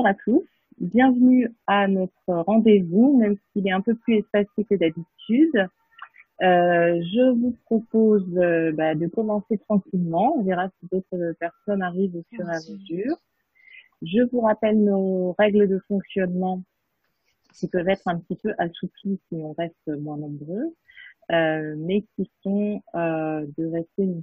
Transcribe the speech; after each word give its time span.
Bonjour 0.00 0.16
à 0.16 0.24
tous, 0.24 0.46
bienvenue 0.78 1.54
à 1.66 1.86
notre 1.86 2.14
rendez-vous, 2.26 3.18
même 3.18 3.36
s'il 3.52 3.68
est 3.68 3.70
un 3.70 3.82
peu 3.82 3.94
plus 3.94 4.20
espacé 4.20 4.64
que 4.64 4.74
d'habitude. 4.74 5.68
Euh, 6.42 7.02
je 7.02 7.38
vous 7.38 7.54
propose 7.66 8.24
euh, 8.38 8.72
bah, 8.72 8.94
de 8.94 9.06
commencer 9.08 9.58
tranquillement. 9.58 10.38
On 10.38 10.42
verra 10.42 10.70
si 10.70 10.88
d'autres 10.90 11.34
personnes 11.38 11.82
arrivent 11.82 12.16
au 12.16 12.24
fur 12.34 12.48
et 12.48 12.50
à 12.50 12.60
mesure. 12.60 13.14
Je 14.00 14.22
vous 14.32 14.40
rappelle 14.40 14.82
nos 14.82 15.34
règles 15.38 15.68
de 15.68 15.78
fonctionnement 15.86 16.62
qui 17.52 17.68
peuvent 17.68 17.90
être 17.90 18.08
un 18.08 18.16
petit 18.20 18.36
peu 18.36 18.54
assouplies 18.56 19.20
si 19.28 19.34
on 19.34 19.52
reste 19.52 19.86
moins 19.86 20.16
nombreux, 20.16 20.74
euh, 21.30 21.74
mais 21.76 22.06
qui 22.16 22.30
sont 22.42 22.80
de 22.96 23.70
rester 23.70 24.04
une 24.04 24.22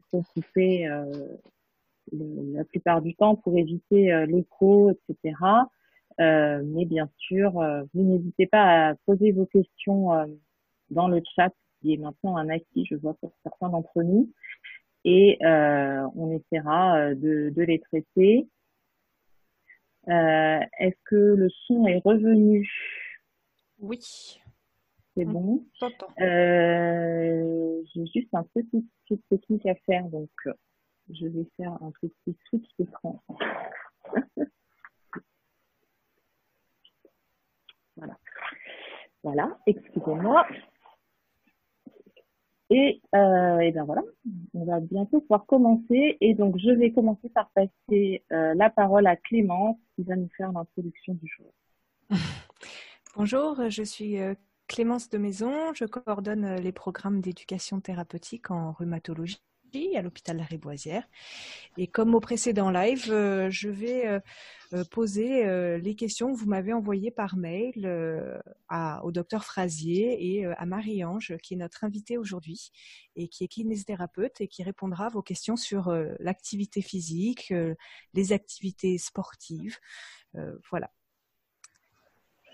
la 2.11 2.63
plupart 2.65 3.01
du 3.01 3.15
temps 3.15 3.35
pour 3.35 3.57
éviter 3.57 4.11
euh, 4.11 4.25
l'écho, 4.25 4.91
etc. 4.91 5.35
Euh, 6.19 6.63
mais 6.65 6.85
bien 6.85 7.09
sûr, 7.17 7.59
euh, 7.59 7.83
vous 7.93 8.03
n'hésitez 8.03 8.47
pas 8.47 8.89
à 8.89 8.95
poser 9.05 9.31
vos 9.31 9.45
questions 9.45 10.09
dans 10.89 11.07
le 11.07 11.21
chat 11.35 11.53
qui 11.81 11.93
est 11.93 11.97
maintenant 11.97 12.37
un 12.37 12.49
acquis, 12.49 12.85
je 12.89 12.95
vois 12.95 13.13
pour 13.15 13.31
certains 13.43 13.69
d'entre 13.69 14.01
nous, 14.01 14.31
et 15.05 15.37
on 15.43 16.31
essaiera 16.31 17.13
de, 17.13 17.51
de 17.55 17.61
les 17.61 17.79
traiter. 17.79 18.47
Est-ce 20.07 20.97
que 21.05 21.15
le 21.15 21.49
son 21.67 21.85
est 21.85 22.01
revenu? 22.03 22.67
Oui. 23.79 23.99
C'est 25.17 25.25
bon? 25.25 25.65
Euh, 26.21 27.81
J'ai 27.93 28.05
juste 28.05 28.29
un 28.33 28.43
petit 28.43 28.85
truc 29.07 29.19
technique 29.29 29.65
à 29.65 29.73
faire, 29.73 30.05
donc 30.09 30.29
je 31.09 31.27
vais 31.27 31.47
faire 31.57 31.73
un 31.81 31.91
petit 32.01 32.37
switch 32.47 32.67
d'écran. 32.77 33.23
voilà. 37.95 38.17
Voilà, 39.23 39.57
excusez-moi. 39.65 40.45
Et, 42.69 43.01
euh, 43.15 43.71
bien 43.71 43.85
voilà, 43.85 44.01
on 44.53 44.65
va 44.65 44.79
bientôt 44.79 45.21
pouvoir 45.21 45.45
commencer. 45.45 46.17
Et 46.19 46.33
donc, 46.33 46.57
je 46.57 46.69
vais 46.69 46.91
commencer 46.91 47.29
par 47.29 47.49
passer 47.51 48.23
euh, 48.31 48.53
la 48.55 48.69
parole 48.69 49.07
à 49.07 49.15
Clémence 49.15 49.77
qui 49.95 50.03
va 50.03 50.15
nous 50.15 50.29
faire 50.35 50.51
l'introduction 50.51 51.13
du 51.13 51.27
jour. 51.27 51.53
Bonjour, 53.15 53.69
je 53.69 53.83
suis 53.83 54.19
euh, 54.19 54.35
Clémence 54.67 55.09
de 55.09 55.17
Maison. 55.17 55.73
Je 55.73 55.85
coordonne 55.85 56.55
les 56.55 56.71
programmes 56.73 57.21
d'éducation 57.21 57.79
thérapeutique 57.79 58.51
en 58.51 58.73
rhumatologie 58.73 59.41
à 59.95 60.01
l'hôpital 60.01 60.37
La 60.37 60.43
Réboisière. 60.43 61.03
Et 61.77 61.87
comme 61.87 62.15
au 62.15 62.19
précédent 62.19 62.71
live, 62.71 63.11
euh, 63.11 63.49
je 63.49 63.69
vais 63.69 64.07
euh, 64.07 64.19
euh, 64.73 64.83
poser 64.85 65.45
les 65.79 65.95
questions 65.95 66.33
que 66.33 66.39
vous 66.39 66.47
m'avez 66.47 66.73
envoyées 66.73 67.11
par 67.11 67.35
mail 67.35 67.85
au 69.03 69.11
docteur 69.11 69.45
Frasier 69.45 70.37
et 70.37 70.45
à 70.45 70.65
Marie-Ange, 70.65 71.37
qui 71.41 71.53
est 71.53 71.57
notre 71.57 71.83
invitée 71.83 72.17
aujourd'hui 72.17 72.71
et 73.15 73.27
qui 73.27 73.43
est 73.43 73.47
kinésithérapeute 73.47 74.41
et 74.41 74.47
qui 74.47 74.63
répondra 74.63 75.07
à 75.07 75.09
vos 75.09 75.21
questions 75.21 75.55
sur 75.55 75.91
l'activité 76.19 76.81
physique, 76.81 77.53
les 78.13 78.33
activités 78.33 78.97
sportives. 78.97 79.77
voilà. 80.69 80.91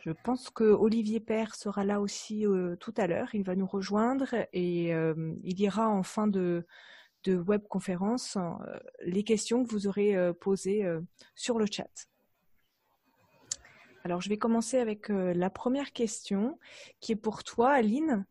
Je 0.06 0.12
pense 0.12 0.50
que 0.50 0.66
Olivier 0.66 1.22
Père 1.22 1.56
sera 1.56 1.84
là 1.84 2.02
aussi 2.02 2.46
tout 2.80 2.94
à 2.98 3.08
l'heure. 3.08 3.34
Il 3.34 3.44
va 3.44 3.56
nous 3.56 3.68
rejoindre 3.68 4.36
et 4.54 4.90
il 4.90 5.60
ira 5.60 5.90
en 5.90 6.04
fin 6.04 6.28
de, 6.28 6.66
de 7.24 7.36
webconférence 7.36 8.38
euh, 8.38 8.80
les 9.02 9.24
questions 9.24 9.64
que 9.64 9.70
vous 9.70 9.88
aurez 9.88 10.16
euh, 10.16 10.34
posées 10.34 10.86
euh, 10.86 11.02
sur 11.36 11.58
le 11.58 11.66
chat. 11.70 12.08
Alors, 14.04 14.22
je 14.22 14.30
vais 14.30 14.38
commencer 14.38 14.80
avec 14.80 15.08
la 15.08 15.50
première 15.50 15.94
question 15.94 16.60
qui 17.00 17.14
est 17.14 17.16
pour 17.16 17.46
toi, 17.46 17.72
Aline. 17.72 18.26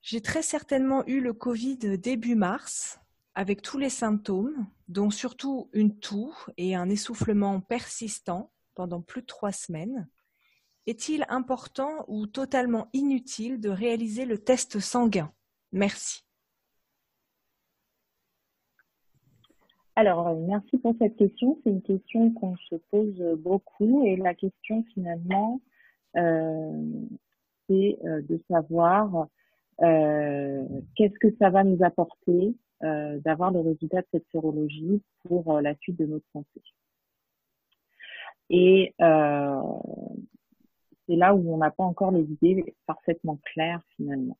J'ai 0.00 0.20
très 0.20 0.42
certainement 0.42 1.04
eu 1.08 1.20
le 1.20 1.32
Covid 1.32 1.98
début 1.98 2.36
mars 2.36 3.00
avec 3.34 3.62
tous 3.62 3.78
les 3.78 3.90
symptômes, 3.90 4.68
dont 4.86 5.10
surtout 5.10 5.70
une 5.72 5.98
toux 5.98 6.32
et 6.56 6.76
un 6.76 6.88
essoufflement 6.88 7.60
persistant 7.60 8.52
pendant 8.76 9.00
plus 9.00 9.22
de 9.22 9.26
trois 9.26 9.50
semaines. 9.50 10.08
Est-il 10.86 11.24
important 11.28 12.04
ou 12.06 12.28
totalement 12.28 12.90
inutile 12.92 13.60
de 13.60 13.70
réaliser 13.70 14.24
le 14.24 14.38
test 14.38 14.78
sanguin? 14.78 15.32
Merci. 15.72 16.24
Alors, 19.94 20.28
euh, 20.28 20.36
merci 20.46 20.78
pour 20.78 20.94
cette 20.98 21.16
question. 21.16 21.58
C'est 21.62 21.70
une 21.70 21.82
question 21.82 22.30
qu'on 22.32 22.56
se 22.56 22.76
pose 22.90 23.20
beaucoup 23.38 24.04
et 24.06 24.16
la 24.16 24.34
question 24.34 24.84
finalement, 24.94 25.60
euh, 26.16 26.82
c'est 27.68 27.98
euh, 28.04 28.22
de 28.22 28.40
savoir 28.48 29.28
qu'est-ce 29.78 31.18
que 31.18 31.34
ça 31.40 31.50
va 31.50 31.64
nous 31.64 31.82
apporter 31.82 32.54
d'avoir 32.80 33.50
le 33.50 33.60
résultat 33.60 34.02
de 34.02 34.06
cette 34.12 34.26
sérologie 34.30 35.02
pour 35.24 35.60
la 35.60 35.74
suite 35.76 35.98
de 35.98 36.06
notre 36.06 36.26
santé. 36.32 36.62
Et 38.48 38.94
c'est 38.98 41.16
là 41.16 41.34
où 41.34 41.52
on 41.52 41.56
n'a 41.56 41.72
pas 41.72 41.82
encore 41.82 42.12
les 42.12 42.22
idées 42.22 42.76
parfaitement 42.86 43.40
claires 43.44 43.82
finalement. 43.96 44.36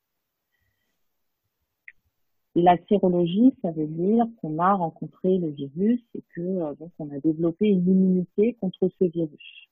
La 2.55 2.77
sérologie, 2.87 3.53
ça 3.63 3.71
veut 3.71 3.87
dire 3.87 4.27
qu'on 4.39 4.59
a 4.59 4.73
rencontré 4.73 5.37
le 5.39 5.49
virus 5.49 6.01
et 6.13 6.23
que 6.35 6.41
euh, 6.41 6.75
donc 6.75 6.91
on 6.99 7.09
a 7.09 7.19
développé 7.19 7.67
une 7.67 7.87
immunité 7.87 8.53
contre 8.61 8.89
ce 8.99 9.05
virus. 9.05 9.69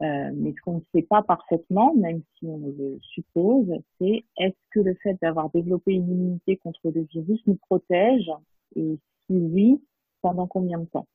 Euh, 0.00 0.30
mais 0.32 0.52
ce 0.52 0.60
qu'on 0.62 0.76
ne 0.76 0.82
sait 0.94 1.02
pas 1.02 1.22
parfaitement, 1.22 1.92
même 1.96 2.22
si 2.38 2.46
on 2.46 2.58
le 2.58 3.00
suppose, 3.02 3.66
c'est 3.98 4.24
est-ce 4.36 4.54
que 4.70 4.78
le 4.78 4.94
fait 5.02 5.18
d'avoir 5.20 5.50
développé 5.50 5.92
une 5.94 6.08
immunité 6.08 6.56
contre 6.56 6.90
le 6.90 7.02
virus 7.02 7.40
nous 7.48 7.56
protège 7.56 8.30
et 8.76 8.96
si 9.26 9.36
oui, 9.36 9.82
pendant 10.22 10.46
combien 10.46 10.78
de 10.78 10.84
temps? 10.84 11.08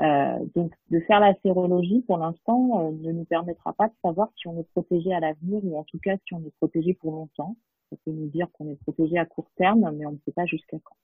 Euh, 0.00 0.38
Donc 0.54 0.72
de 0.90 1.00
faire 1.00 1.20
la 1.20 1.34
sérologie 1.42 2.00
pour 2.06 2.16
l'instant 2.16 2.86
euh, 2.86 2.92
ne 2.92 3.12
nous 3.12 3.24
permettra 3.24 3.74
pas 3.74 3.88
de 3.88 3.94
savoir 4.02 4.30
si 4.36 4.48
on 4.48 4.58
est 4.58 4.68
protégé 4.70 5.12
à 5.12 5.20
l'avenir 5.20 5.60
ou 5.62 5.76
en 5.78 5.84
tout 5.84 5.98
cas 5.98 6.16
si 6.26 6.32
on 6.32 6.40
est 6.40 6.54
protégé 6.56 6.94
pour 6.94 7.12
longtemps. 7.12 7.56
Ça 7.90 7.96
peut 8.04 8.12
nous 8.12 8.28
dire 8.28 8.46
qu'on 8.52 8.68
est 8.70 8.80
protégé 8.82 9.18
à 9.18 9.26
court 9.26 9.50
terme, 9.56 9.90
mais 9.96 10.06
on 10.06 10.12
ne 10.12 10.18
sait 10.24 10.32
pas 10.32 10.46
jusqu'à 10.46 10.78
quand. 10.82 10.96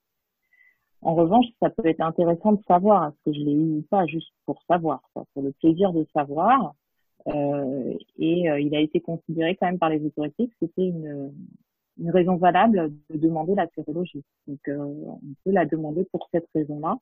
En 1.02 1.14
revanche, 1.14 1.47
ça 1.60 1.70
peut 1.70 1.86
être 1.86 2.00
intéressant 2.00 2.52
de 2.52 2.62
savoir 2.66 3.08
est-ce 3.08 3.30
que 3.30 3.38
je 3.38 3.44
l'ai 3.44 3.52
eu 3.52 3.78
ou 3.78 3.82
pas, 3.91 4.06
juste 4.06 4.32
pour 4.44 4.62
savoir, 4.62 5.02
pour 5.12 5.42
le 5.42 5.52
plaisir 5.52 5.92
de 5.92 6.06
savoir. 6.12 6.74
Euh, 7.28 7.94
et 8.19 8.48
euh, 8.48 8.60
il 8.60 8.74
a 8.74 8.80
été 8.80 9.00
considéré 9.00 9.56
quand 9.56 9.66
même 9.66 9.78
par 9.78 9.91
les 9.91 10.04
autorités 10.04 10.47
que 10.47 10.54
c'était 10.60 10.86
une, 10.86 11.32
une 11.98 12.10
raison 12.10 12.36
valable 12.36 12.92
de 13.10 13.18
demander 13.18 13.54
la 13.54 13.66
sérologie. 13.74 14.24
Donc, 14.47 14.60
euh, 14.68 14.76
on 14.78 15.20
peut 15.44 15.50
la 15.50 15.66
demander 15.66 16.04
pour 16.12 16.28
cette 16.32 16.47
raison-là 16.54 16.97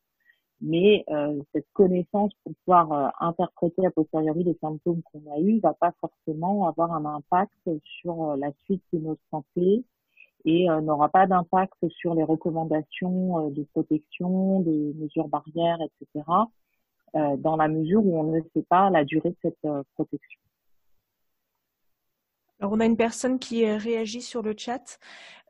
mais 0.65 1.05
euh, 1.11 1.43
cette 1.53 1.71
connaissance 1.75 2.33
pour 2.43 2.55
pouvoir 2.65 2.93
euh, 2.93 3.09
interpréter 3.21 3.87
a 3.87 3.91
posteriori 3.91 4.45
les 4.45 4.57
symptômes 4.63 5.03
qu'on 5.03 5.23
a 5.31 5.39
eus 5.39 5.61
va 5.61 5.75
pas 5.75 5.93
forcément 6.01 6.67
avoir 6.67 6.93
un 6.93 7.05
impact 7.05 7.69
sur 8.01 8.31
euh, 8.31 8.37
la 8.37 8.51
suite 8.65 8.83
de 8.95 8.99
notre 8.99 9.21
santé 9.31 9.85
et 10.47 10.67
n'aura 10.83 11.09
pas 11.09 11.27
d'impact 11.27 11.89
sur 11.89 12.15
les 12.15 12.23
recommandations 12.23 13.49
de 13.49 13.63
protection, 13.73 14.61
des 14.61 14.93
mesures 14.95 15.29
barrières, 15.29 15.79
etc., 15.81 16.23
dans 17.15 17.57
la 17.57 17.67
mesure 17.67 18.05
où 18.05 18.21
on 18.21 18.25
ne 18.25 18.43
sait 18.53 18.67
pas 18.69 18.91
la 18.91 19.05
durée 19.07 19.31
de 19.31 19.37
cette 19.41 19.67
protection. 19.95 20.41
Alors, 22.60 22.72
on 22.72 22.81
a 22.81 22.87
une 22.87 22.97
personne 22.97 23.38
qui 23.38 23.66
réagit 23.66 24.22
sur 24.22 24.42
le 24.42 24.54
chat. 24.56 24.98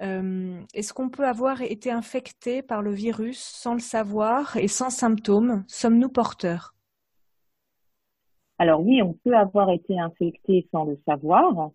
Euh, 0.00 0.60
est-ce 0.75 0.92
qu'on 0.94 1.10
peut 1.10 1.26
avoir 1.26 1.60
été 1.60 1.91
infecté 1.91 2.62
par 2.62 2.82
le 2.82 2.92
virus 2.92 3.38
sans 3.38 3.75
le 3.75 3.81
savoir 3.81 4.56
et 4.56 4.69
sans 4.69 4.91
symptômes? 4.91 5.65
Sommes-nous 5.69 6.09
porteurs? 6.09 6.75
Alors 8.59 8.80
oui, 8.80 9.03
on 9.03 9.12
peut 9.12 9.36
avoir 9.36 9.71
été 9.71 9.98
infecté 9.98 10.66
sans 10.72 10.84
le 10.84 10.98
savoir 11.06 11.71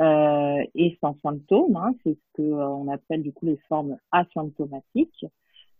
euh, 0.00 0.64
et 0.74 0.98
sans 1.00 1.16
symptômes. 1.22 1.76
Hein. 1.76 1.94
C'est 2.02 2.14
ce 2.14 2.42
qu'on 2.42 2.88
euh, 2.88 2.92
appelle 2.92 3.22
du 3.22 3.32
coup 3.32 3.46
les 3.46 3.58
formes 3.68 3.96
asymptomatiques. 4.10 5.24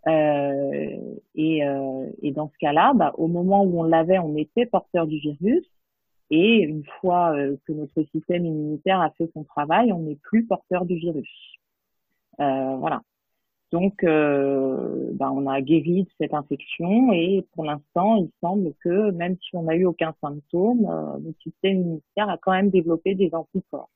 et, 0.07 1.63
dans 1.65 2.49
ce 2.49 2.59
cas-là, 2.59 2.93
bah, 2.95 3.13
au 3.19 3.27
moment 3.27 3.65
où 3.65 3.81
on 3.81 3.85
l'avait, 3.85 4.19
on 4.19 4.37
était 4.37 4.67
porteur 4.67 5.07
du 5.07 5.19
virus. 5.19 5.67
Et 6.31 6.59
une 6.59 6.85
fois 7.01 7.37
euh, 7.37 7.57
que 7.67 7.73
notre 7.73 8.03
système 8.11 8.47
immunitaire 8.47 9.01
a 9.01 9.11
fait 9.11 9.31
son 9.35 9.45
travail, 9.45 9.93
on 9.93 10.01
n'est 10.01 10.17
plus 10.17 10.47
porteur 10.47 10.85
du 10.85 10.97
virus. 10.97 11.59
Euh, 12.41 12.77
voilà. 12.77 13.03
Donc, 13.73 14.05
euh, 14.05 15.11
ben, 15.15 15.31
on 15.31 15.47
a 15.47 15.61
guéri 15.61 16.05
de 16.05 16.11
cette 16.19 16.33
infection 16.33 17.13
et 17.13 17.47
pour 17.53 17.65
l'instant, 17.65 18.17
il 18.17 18.31
semble 18.41 18.73
que 18.83 19.11
même 19.11 19.37
si 19.43 19.57
on 19.57 19.65
n'a 19.65 19.75
eu 19.75 19.85
aucun 19.85 20.15
symptôme, 20.21 20.83
notre 20.83 21.41
système 21.43 21.81
immunitaire 21.81 22.29
a 22.29 22.39
quand 22.39 22.53
même 22.53 22.71
développé 22.71 23.15
des 23.15 23.35
anticorps. 23.35 23.91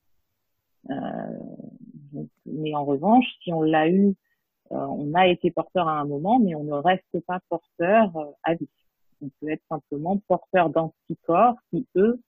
mais 2.46 2.74
en 2.74 2.84
revanche, 2.84 3.26
si 3.42 3.52
on 3.52 3.62
l'a 3.62 3.88
eu, 3.88 4.14
on 4.70 5.14
a 5.14 5.28
été 5.28 5.50
porteur 5.52 5.86
à 5.86 6.00
un 6.00 6.04
moment, 6.04 6.40
mais 6.40 6.56
on 6.56 6.64
ne 6.64 6.72
reste 6.72 7.20
pas 7.26 7.38
porteur 7.48 8.10
à 8.42 8.54
vie. 8.54 8.68
On 9.20 9.30
peut 9.40 9.50
être 9.50 9.64
simplement 9.68 10.18
porteur 10.28 10.70
d'anticorps 10.70 11.56
qui, 11.70 11.86
eux, 11.96 12.20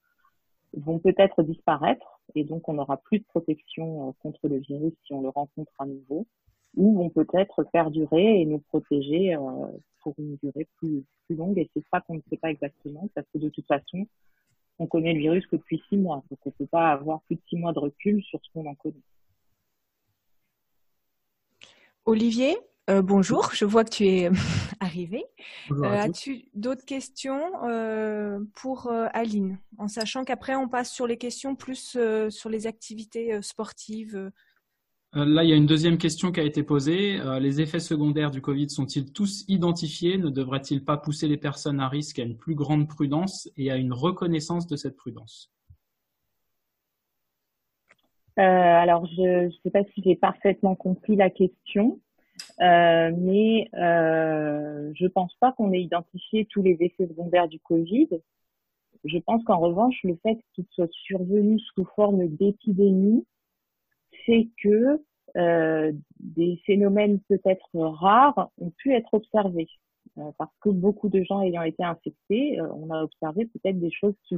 vont 0.75 0.99
peut-être 0.99 1.43
disparaître 1.43 2.21
et 2.35 2.45
donc 2.45 2.69
on 2.69 2.75
n'aura 2.75 2.97
plus 2.97 3.19
de 3.19 3.25
protection 3.25 4.09
euh, 4.09 4.13
contre 4.21 4.49
le 4.49 4.59
virus 4.59 4.93
si 5.05 5.13
on 5.13 5.23
le 5.23 5.29
rencontre 5.29 5.73
à 5.79 5.87
nouveau, 5.87 6.27
ou 6.77 6.97
vont 6.97 7.11
peut-être 7.11 7.65
perdurer 7.65 8.41
et 8.41 8.45
nous 8.45 8.61
protéger 8.61 9.35
euh, 9.35 9.41
pour 10.01 10.15
une 10.19 10.37
durée 10.37 10.69
plus, 10.77 11.05
plus 11.27 11.37
longue. 11.37 11.59
Et 11.59 11.69
c'est 11.75 11.85
ça 11.93 12.01
qu'on 12.01 12.15
ne 12.15 12.23
sait 12.31 12.37
pas 12.37 12.51
exactement, 12.51 13.09
parce 13.15 13.27
que 13.33 13.39
de 13.39 13.49
toute 13.49 13.67
façon, 13.67 14.07
on 14.79 14.87
connaît 14.87 15.13
le 15.13 15.21
virus 15.21 15.47
que 15.47 15.57
depuis 15.57 15.83
six 15.89 15.97
mois, 15.97 16.23
donc 16.31 16.39
on 16.45 16.51
ne 16.51 16.55
peut 16.55 16.67
pas 16.67 16.91
avoir 16.91 17.21
plus 17.23 17.37
de 17.37 17.43
six 17.49 17.57
mois 17.57 17.73
de 17.73 17.81
recul 17.81 18.23
sur 18.23 18.41
ce 18.43 18.51
qu'on 18.53 18.67
en 18.67 18.75
connaît. 18.75 19.03
Olivier, 22.07 22.57
euh, 22.91 23.03
bonjour, 23.03 23.51
je 23.53 23.65
vois 23.65 23.85
que 23.85 23.91
tu 23.91 24.07
es 24.07 24.31
arrivé. 24.81 25.25
Euh, 25.71 25.83
as-tu 25.85 26.47
d'autres 26.55 26.85
questions 26.85 27.41
euh, 27.65 28.41
pour 28.55 28.91
Aline? 29.13 29.59
En 29.79 29.89
sachant 29.89 30.25
qu'après, 30.25 30.57
on 30.57 30.69
passe 30.69 30.93
sur 30.93 31.07
les 31.07 31.17
questions 31.17 31.55
plus 31.55 31.97
sur 32.29 32.49
les 32.51 32.67
activités 32.67 33.41
sportives. 33.43 34.31
Là, 35.13 35.43
il 35.43 35.51
y 35.51 35.53
a 35.53 35.57
une 35.57 35.67
deuxième 35.67 35.99
question 35.99 36.31
qui 36.31 36.41
a 36.41 36.45
été 36.45 36.63
posée. 36.63 37.19
les 37.41 37.61
effets 37.61 37.81
secondaires 37.81 38.31
du 38.31 38.41
Covid 38.41 38.71
sont-ils 38.71 39.13
tous 39.13 39.45
identifiés? 39.49 40.19
Ne 40.19 40.31
devrait-il 40.31 40.85
pas 40.85 40.97
pousser 40.97 41.27
les 41.27 41.37
personnes 41.37 41.81
à 41.81 41.89
risque 41.89 42.19
à 42.19 42.23
une 42.23 42.37
plus 42.37 42.55
grande 42.55 42.89
prudence 42.89 43.49
et 43.57 43.71
à 43.71 43.77
une 43.77 43.93
reconnaissance 43.93 44.67
de 44.67 44.77
cette 44.77 44.97
prudence? 44.97 45.53
Alors, 48.37 49.05
je 49.07 49.47
ne 49.47 49.51
sais 49.63 49.71
pas 49.71 49.85
si 49.93 50.03
j'ai 50.03 50.17
parfaitement 50.17 50.75
compris 50.75 51.17
la 51.17 51.29
question. 51.29 52.01
Euh, 52.61 53.13
mais 53.17 53.69
euh, 53.75 54.93
je 54.95 55.07
pense 55.07 55.35
pas 55.37 55.53
qu'on 55.53 55.73
ait 55.73 55.83
identifié 55.83 56.47
tous 56.47 56.63
les 56.63 56.77
effets 56.81 57.07
secondaires 57.07 57.49
du 57.49 57.59
Covid. 57.61 58.09
Je 59.05 59.19
pense 59.19 59.43
qu'en 59.45 59.59
revanche, 59.59 59.99
le 60.05 60.17
fait 60.23 60.39
qu'il 60.55 60.67
soit 60.71 60.91
survenu 60.93 61.59
sous 61.59 61.87
forme 61.97 62.29
d'épidémie 62.29 63.25
fait 64.27 64.49
que 64.63 65.03
euh, 65.37 65.93
des 66.19 66.61
phénomènes 66.67 67.21
peut-être 67.29 67.69
rares 67.75 68.51
ont 68.59 68.71
pu 68.71 68.93
être 68.95 69.15
observés. 69.15 69.69
Euh, 70.19 70.33
parce 70.39 70.53
que 70.61 70.71
beaucoup 70.71 71.09
de 71.09 71.23
gens 71.23 71.41
ayant 71.41 71.63
été 71.63 71.85
infectés, 71.85 72.61
euh, 72.61 72.69
on 72.75 72.91
a 72.91 73.03
observé 73.03 73.47
peut-être 73.47 73.79
des 73.79 73.93
choses 73.93 74.15
qui 74.25 74.37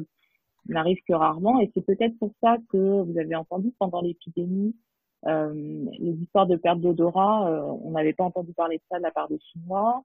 n'arrivent 0.66 1.02
que 1.08 1.14
rarement. 1.14 1.60
Et 1.60 1.70
c'est 1.74 1.84
peut-être 1.84 2.16
pour 2.18 2.32
ça 2.42 2.58
que 2.68 3.02
vous 3.02 3.18
avez 3.18 3.34
entendu 3.34 3.72
pendant 3.78 4.02
l'épidémie 4.02 4.76
les 5.24 6.12
histoires 6.22 6.46
de 6.46 6.56
perte 6.56 6.80
d'odorat, 6.80 7.48
euh, 7.48 7.62
on 7.84 7.92
n'avait 7.92 8.12
pas 8.12 8.24
entendu 8.24 8.52
parler 8.52 8.78
de 8.78 8.82
ça 8.90 8.98
de 8.98 9.02
la 9.02 9.10
part 9.10 9.28
des 9.28 9.38
Chinois. 9.38 10.02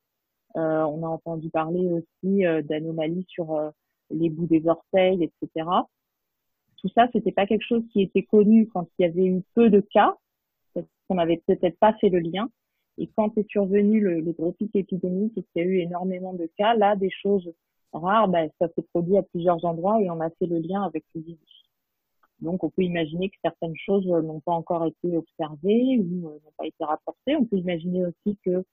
Euh, 0.56 0.84
on 0.84 1.04
a 1.04 1.08
entendu 1.08 1.50
parler 1.50 1.88
aussi 1.92 2.44
d'anomalies 2.64 3.26
sur 3.28 3.72
les 4.10 4.30
bouts 4.30 4.48
des 4.48 4.68
orteils, 4.68 5.24
etc. 5.24 5.68
Tout 6.78 6.90
ça, 6.96 7.08
c'était 7.12 7.32
pas 7.32 7.46
quelque 7.46 7.66
chose 7.68 7.84
qui 7.92 8.02
était 8.02 8.24
connu 8.24 8.68
quand 8.68 8.88
il 8.98 9.04
y 9.04 9.06
avait 9.06 9.26
eu 9.26 9.44
peu 9.56 9.70
de 9.70 9.82
cas, 9.82 10.16
parce 10.74 10.86
qu'on 11.08 11.16
n'avait 11.16 11.42
peut-être 11.46 11.78
pas 11.80 11.94
fait 11.94 12.10
le 12.10 12.20
lien. 12.20 12.50
Et 12.98 13.10
quand 13.16 13.38
est 13.38 13.50
survenu 13.50 14.00
le, 14.00 14.22
le 14.22 14.32
gros 14.32 14.56
épidémique 14.74 15.38
et 15.38 15.44
qu'il 15.44 15.62
y 15.62 15.66
a 15.66 15.68
eu 15.68 15.80
énormément 15.80 16.34
de 16.34 16.50
cas, 16.58 16.76
là, 16.76 16.96
des 16.96 17.12
choses 17.12 17.52
rares, 17.94 18.28
ben, 18.28 18.50
ça 18.60 18.68
s'est 18.70 18.86
produit 18.94 19.18
à 19.18 19.24
plusieurs 19.24 19.64
endroits 19.66 20.02
et 20.02 20.10
on 20.10 20.20
a 20.20 20.30
fait 20.32 20.46
le 20.46 20.60
lien 20.60 20.84
avec 20.84 21.04
le 21.16 21.22
virus. 21.22 21.57
Donc, 22.40 22.64
on 22.64 22.70
peut 22.70 22.84
imaginer 22.84 23.30
que 23.30 23.38
certaines 23.44 23.76
choses 23.76 24.06
n'ont 24.08 24.40
pas 24.40 24.52
encore 24.52 24.86
été 24.86 25.18
observées 25.18 26.00
ou 26.00 26.28
euh, 26.28 26.34
n'ont 26.34 26.54
pas 26.58 26.68
été 26.68 26.84
rapportées. 26.84 27.36
On 27.36 27.46
peut 27.46 27.58
imaginer 27.58 28.06
aussi 28.06 28.38
que 28.46 28.64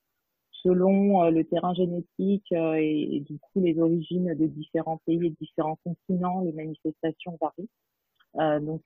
selon 0.52 1.24
euh, 1.24 1.30
le 1.30 1.44
terrain 1.44 1.74
génétique 1.74 2.52
euh, 2.52 2.74
et, 2.74 3.20
du 3.20 3.38
coup 3.38 3.60
les 3.60 3.78
origines 3.78 4.34
de 4.34 4.46
différents 4.46 4.98
pays 5.06 5.26
et 5.26 5.30
de 5.30 5.36
différents 5.40 5.78
continents, 5.84 6.42
les 6.42 6.52
manifestations 6.52 7.38
varient. 7.40 8.64
donc, 8.64 8.82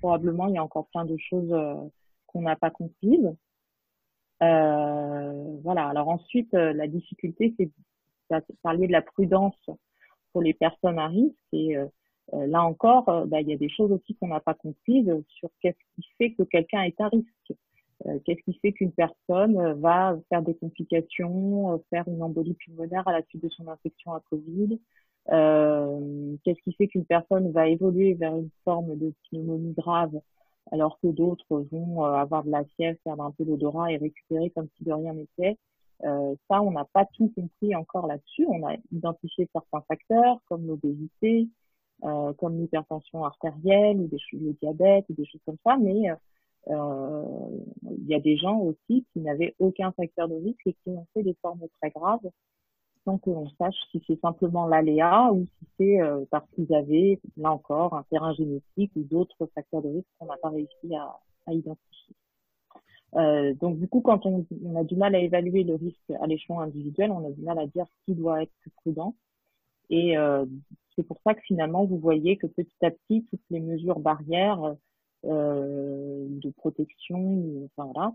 probablement, 0.00 0.48
il 0.48 0.54
y 0.54 0.58
a 0.58 0.64
encore 0.64 0.88
plein 0.88 1.04
de 1.04 1.16
choses 1.16 1.54
qu'on 2.26 2.42
n'a 2.42 2.56
pas 2.56 2.70
comprises. 2.70 3.34
voilà. 4.40 5.88
Alors 5.88 6.08
ensuite, 6.08 6.52
la 6.52 6.88
difficulté, 6.88 7.54
c'est 7.56 7.70
de 8.30 8.42
parler 8.62 8.86
de 8.86 8.92
la 8.92 9.02
prudence 9.02 9.54
pour 10.34 10.42
les 10.42 10.52
personnes 10.52 10.98
à 10.98 11.06
risque 11.06 11.34
et 11.52 11.76
euh, 11.76 11.86
là 12.32 12.64
encore, 12.64 13.08
euh, 13.08 13.26
bah, 13.26 13.40
il 13.40 13.48
y 13.48 13.52
a 13.52 13.56
des 13.56 13.68
choses 13.68 13.92
aussi 13.92 14.14
qu'on 14.14 14.28
n'a 14.28 14.40
pas 14.40 14.54
comprises 14.54 15.12
sur 15.28 15.50
qu'est-ce 15.60 15.78
qui 15.94 16.08
fait 16.18 16.32
que 16.32 16.42
quelqu'un 16.44 16.82
est 16.82 17.00
à 17.00 17.08
risque. 17.08 17.52
Euh, 18.06 18.18
qu'est-ce 18.24 18.42
qui 18.42 18.58
fait 18.58 18.72
qu'une 18.72 18.92
personne 18.92 19.74
va 19.80 20.16
faire 20.28 20.42
des 20.42 20.54
complications, 20.54 21.82
faire 21.90 22.04
une 22.08 22.22
embolie 22.22 22.54
pulmonaire 22.54 23.06
à 23.06 23.12
la 23.12 23.22
suite 23.24 23.42
de 23.42 23.48
son 23.48 23.68
infection 23.68 24.12
à 24.12 24.20
Covid 24.30 24.78
Qu'est-ce 25.26 26.60
qui 26.62 26.74
fait 26.74 26.88
qu'une 26.88 27.06
personne 27.06 27.50
va 27.52 27.68
évoluer 27.68 28.14
vers 28.14 28.36
une 28.36 28.50
forme 28.64 28.98
de 28.98 29.14
pneumonie 29.30 29.72
grave 29.72 30.20
alors 30.70 30.98
que 31.00 31.08
d'autres 31.08 31.66
vont 31.72 32.04
avoir 32.04 32.44
de 32.44 32.50
la 32.50 32.64
fièvre, 32.76 32.98
faire 33.04 33.20
un 33.20 33.30
peu 33.30 33.44
d'odorat 33.44 33.92
et 33.92 33.96
récupérer 33.96 34.50
comme 34.50 34.68
si 34.76 34.84
de 34.84 34.92
rien 34.92 35.14
n'était? 35.14 35.56
Euh, 36.02 36.34
ça, 36.50 36.60
on 36.60 36.72
n'a 36.72 36.84
pas 36.84 37.06
tout 37.06 37.32
compris 37.34 37.74
encore 37.74 38.06
là-dessus. 38.06 38.46
On 38.48 38.66
a 38.66 38.74
identifié 38.92 39.48
certains 39.52 39.82
facteurs 39.88 40.38
comme 40.46 40.66
l'obésité, 40.66 41.48
euh, 42.04 42.32
comme 42.34 42.58
l'hypertension 42.58 43.24
artérielle 43.24 43.98
ou 43.98 44.06
des, 44.08 44.18
le 44.32 44.52
diabète 44.54 45.06
ou 45.08 45.14
des 45.14 45.26
choses 45.26 45.40
comme 45.46 45.58
ça, 45.64 45.76
mais 45.76 46.10
euh, 46.68 47.24
il 47.82 48.06
y 48.06 48.14
a 48.14 48.20
des 48.20 48.36
gens 48.36 48.58
aussi 48.58 49.04
qui 49.12 49.20
n'avaient 49.20 49.54
aucun 49.58 49.92
facteur 49.92 50.28
de 50.28 50.34
risque 50.34 50.66
et 50.66 50.72
qui 50.72 50.90
ont 50.90 51.06
fait 51.12 51.22
des 51.22 51.36
formes 51.42 51.66
très 51.80 51.90
graves 51.90 52.30
sans 53.04 53.18
que 53.18 53.30
l'on 53.30 53.48
sache 53.58 53.74
si 53.90 54.02
c'est 54.06 54.18
simplement 54.20 54.66
l'aléa 54.66 55.30
ou 55.32 55.46
si 55.58 55.66
c'est 55.78 56.00
euh, 56.00 56.24
parce 56.30 56.48
qu'ils 56.54 56.74
avaient, 56.74 57.20
là 57.36 57.52
encore, 57.52 57.94
un 57.94 58.04
terrain 58.04 58.32
génétique 58.32 58.92
ou 58.96 59.02
d'autres 59.02 59.46
facteurs 59.54 59.82
de 59.82 59.88
risque 59.88 60.08
qu'on 60.18 60.26
n'a 60.26 60.38
pas 60.38 60.48
réussi 60.48 60.94
à, 60.96 61.18
à 61.46 61.52
identifier. 61.52 62.14
Euh, 63.16 63.54
donc 63.54 63.78
du 63.78 63.86
coup, 63.88 64.00
quand 64.00 64.24
on, 64.26 64.46
on, 64.64 64.76
a 64.76 64.84
du 64.84 64.96
mal 64.96 65.14
à 65.14 65.18
évaluer 65.18 65.64
le 65.64 65.74
risque 65.74 66.10
à 66.20 66.26
l'échelon 66.26 66.60
individuel, 66.60 67.10
on 67.10 67.26
a 67.26 67.30
du 67.30 67.42
mal 67.42 67.58
à 67.58 67.66
dire 67.66 67.86
qui 68.04 68.14
doit 68.14 68.42
être 68.42 68.52
plus 68.60 68.70
prudent. 68.70 69.14
Et 69.90 70.16
euh, 70.16 70.44
c'est 70.96 71.02
pour 71.02 71.20
ça 71.24 71.34
que 71.34 71.40
finalement, 71.42 71.84
vous 71.84 71.98
voyez 71.98 72.36
que 72.36 72.46
petit 72.46 72.76
à 72.82 72.90
petit, 72.90 73.24
toutes 73.30 73.44
les 73.50 73.60
mesures 73.60 74.00
barrières 74.00 74.74
euh, 75.24 76.26
de 76.28 76.50
protection, 76.50 77.68
enfin 77.76 77.90
voilà, 77.92 78.14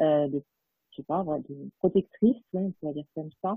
euh, 0.00 0.28
de, 0.28 0.42
je 0.90 0.96
sais 0.96 1.02
pas, 1.02 1.24
de 1.48 1.70
protectrices, 1.78 2.42
on 2.54 2.72
peut 2.80 2.92
dire 2.92 3.04
comme 3.14 3.30
ça, 3.42 3.56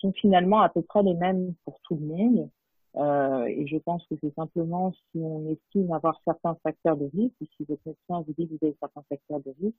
sont 0.00 0.12
finalement 0.12 0.60
à 0.60 0.68
peu 0.68 0.82
près 0.82 1.02
les 1.02 1.14
mêmes 1.14 1.54
pour 1.64 1.80
tout 1.80 1.96
le 1.96 2.06
monde. 2.06 2.50
Euh, 2.96 3.46
et 3.46 3.66
je 3.66 3.76
pense 3.78 4.06
que 4.06 4.14
c'est 4.20 4.34
simplement 4.34 4.92
si 4.92 5.18
on 5.18 5.50
estime 5.50 5.92
avoir 5.92 6.20
certains 6.24 6.56
facteurs 6.62 6.96
de 6.96 7.06
risque, 7.06 7.34
ou 7.40 7.46
si 7.56 7.64
votre 7.64 7.82
médecin 7.86 8.24
vous 8.26 8.34
dit 8.38 8.46
que 8.46 8.52
vous 8.52 8.66
avez 8.66 8.76
certains 8.78 9.02
facteurs 9.08 9.40
de 9.40 9.52
risque, 9.60 9.76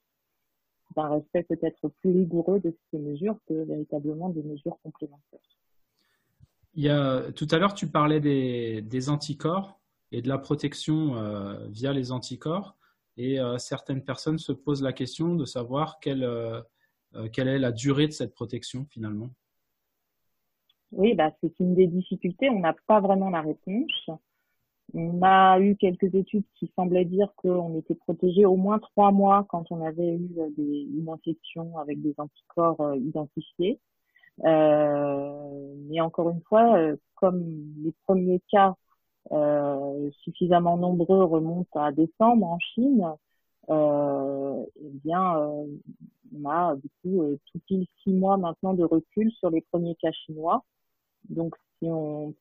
d'un 0.94 1.08
respect 1.08 1.44
peut-être 1.44 1.88
plus 2.00 2.12
rigoureux 2.12 2.60
de 2.60 2.76
ces 2.90 2.98
mesures 2.98 3.38
que 3.48 3.54
véritablement 3.54 4.28
des 4.28 4.42
mesures 4.42 4.78
complémentaires. 4.82 5.40
Tout 6.76 7.48
à 7.50 7.58
l'heure, 7.58 7.74
tu 7.74 7.88
parlais 7.88 8.20
des, 8.20 9.08
anticorps 9.08 9.80
et 10.12 10.20
de 10.20 10.28
la 10.28 10.38
protection 10.38 11.16
euh, 11.16 11.66
via 11.68 11.92
les 11.92 12.12
anticorps. 12.12 12.76
Et 13.16 13.40
euh, 13.40 13.56
certaines 13.56 14.04
personnes 14.04 14.38
se 14.38 14.52
posent 14.52 14.82
la 14.82 14.92
question 14.92 15.36
de 15.36 15.46
savoir 15.46 15.98
quelle, 16.00 16.22
euh, 16.22 16.60
quelle 17.32 17.48
est 17.48 17.58
la 17.58 17.72
durée 17.72 18.06
de 18.06 18.12
cette 18.12 18.34
protection 18.34 18.84
finalement. 18.90 19.30
Oui, 20.92 21.14
bah, 21.14 21.32
c'est 21.40 21.58
une 21.60 21.74
des 21.74 21.86
difficultés. 21.86 22.50
On 22.50 22.60
n'a 22.60 22.74
pas 22.86 23.00
vraiment 23.00 23.30
la 23.30 23.40
réponse. 23.40 24.10
On 24.92 25.20
a 25.22 25.58
eu 25.58 25.76
quelques 25.76 26.14
études 26.14 26.44
qui 26.54 26.70
semblaient 26.76 27.06
dire 27.06 27.32
qu'on 27.36 27.78
était 27.78 27.94
protégé 27.94 28.44
au 28.44 28.56
moins 28.56 28.78
trois 28.78 29.12
mois 29.12 29.46
quand 29.48 29.64
on 29.70 29.84
avait 29.84 30.14
eu 30.14 30.28
une 30.58 31.08
infection 31.08 31.78
avec 31.78 32.02
des 32.02 32.14
anticorps 32.18 32.94
identifiés. 32.96 33.80
Euh, 34.44 35.65
mais 35.96 36.02
encore 36.02 36.28
une 36.28 36.42
fois, 36.42 36.76
euh, 36.76 36.96
comme 37.14 37.42
les 37.82 37.94
premiers 38.06 38.42
cas 38.50 38.74
euh, 39.32 40.10
suffisamment 40.22 40.76
nombreux 40.76 41.24
remontent 41.24 41.80
à 41.80 41.90
décembre 41.90 42.46
en 42.46 42.58
Chine, 42.58 43.04
euh, 43.70 44.62
eh 44.78 44.90
bien, 45.02 45.38
on 45.38 46.48
a 46.48 46.76
du 46.76 46.88
coup 47.02 47.24
tout 47.46 47.60
pile 47.66 47.86
six 48.02 48.12
mois 48.12 48.36
maintenant 48.36 48.74
de 48.74 48.84
recul 48.84 49.32
sur 49.32 49.48
les 49.50 49.62
premiers 49.62 49.94
cas 49.96 50.12
chinois. 50.12 50.64
Donc, 51.30 51.54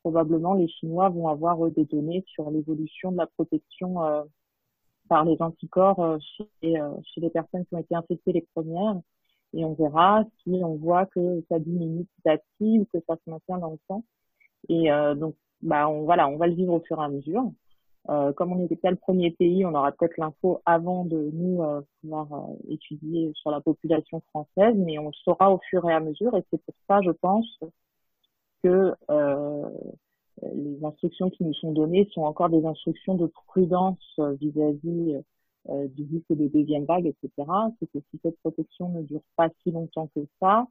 probablement 0.02 0.54
les 0.54 0.68
Chinois 0.68 1.10
vont 1.10 1.28
avoir 1.28 1.70
des 1.72 1.86
données 1.86 2.24
sur 2.28 2.50
l'évolution 2.52 3.12
de 3.12 3.18
la 3.18 3.28
protection 3.28 3.96
par 5.10 5.26
les 5.26 5.42
anticorps 5.42 6.18
chez 6.22 6.48
les 7.18 7.30
personnes 7.30 7.66
qui 7.66 7.76
ont 7.76 7.80
été 7.80 7.96
infectées 7.96 8.34
les 8.34 8.48
premières 8.54 9.00
et 9.56 9.66
on 9.66 9.74
verra 9.74 10.24
si 10.44 10.60
on 10.64 10.76
voit 10.76 11.06
que 11.06 11.44
ça 11.50 11.60
diminue 11.60 12.06
petit 12.06 12.30
à 12.30 12.38
petit 12.38 12.80
ou 12.80 12.86
que 12.94 13.00
ça 13.08 13.16
se 13.16 13.30
maintient 13.30 13.58
dans 13.58 13.72
le 13.72 13.80
temps. 13.88 14.04
Et 14.70 14.92
euh, 14.92 15.16
donc, 15.16 15.36
bah, 15.62 15.90
on, 15.90 16.04
voilà, 16.04 16.28
on 16.28 16.38
va 16.38 16.48
le 16.48 16.54
vivre 16.54 16.74
au 16.74 16.82
fur 16.82 17.00
et 17.02 17.06
à 17.06 17.10
mesure. 17.10 17.52
Euh, 18.10 18.34
comme 18.34 18.52
on 18.52 18.58
n'était 18.58 18.76
pas 18.76 18.92
le 18.92 18.98
premier 18.98 19.32
pays, 19.32 19.66
on 19.66 19.74
aura 19.74 19.92
peut-être 19.92 20.18
l'info 20.18 20.62
avant 20.66 21.06
de 21.06 21.32
nous 21.34 21.64
euh, 21.64 21.82
pouvoir 22.02 22.32
euh, 22.34 22.54
étudier 22.70 23.32
sur 23.34 23.50
la 23.50 23.62
population 23.62 24.22
française, 24.30 24.76
mais 24.78 25.00
on 25.00 25.08
le 25.08 25.14
saura 25.24 25.52
au 25.52 25.60
fur 25.70 25.90
et 25.90 25.94
à 25.94 26.00
mesure. 26.00 26.36
Et 26.38 26.44
c'est 26.52 26.62
pour 26.64 26.76
ça, 26.88 27.02
je 27.02 27.12
pense, 27.12 27.48
que 28.64 28.94
les 30.54 30.84
instructions 30.84 31.30
qui 31.30 31.44
nous 31.44 31.54
sont 31.54 31.72
données 31.72 32.10
sont 32.14 32.24
encore 32.24 32.50
des 32.50 32.66
instructions 32.66 33.16
de 33.16 33.28
prudence 33.48 34.20
vis-à-vis 34.40 35.16
du 35.68 36.04
risque 36.04 36.30
de 36.30 36.48
deuxième 36.48 36.86
vague, 36.86 37.08
etc. 37.08 37.50
C'est 37.80 37.92
que 37.92 38.00
si 38.12 38.20
cette 38.22 38.38
protection 38.40 38.90
ne 38.90 39.02
dure 39.02 39.24
pas 39.36 39.50
si 39.64 39.72
longtemps 39.72 40.10
que 40.16 40.22
ça, 40.40 40.68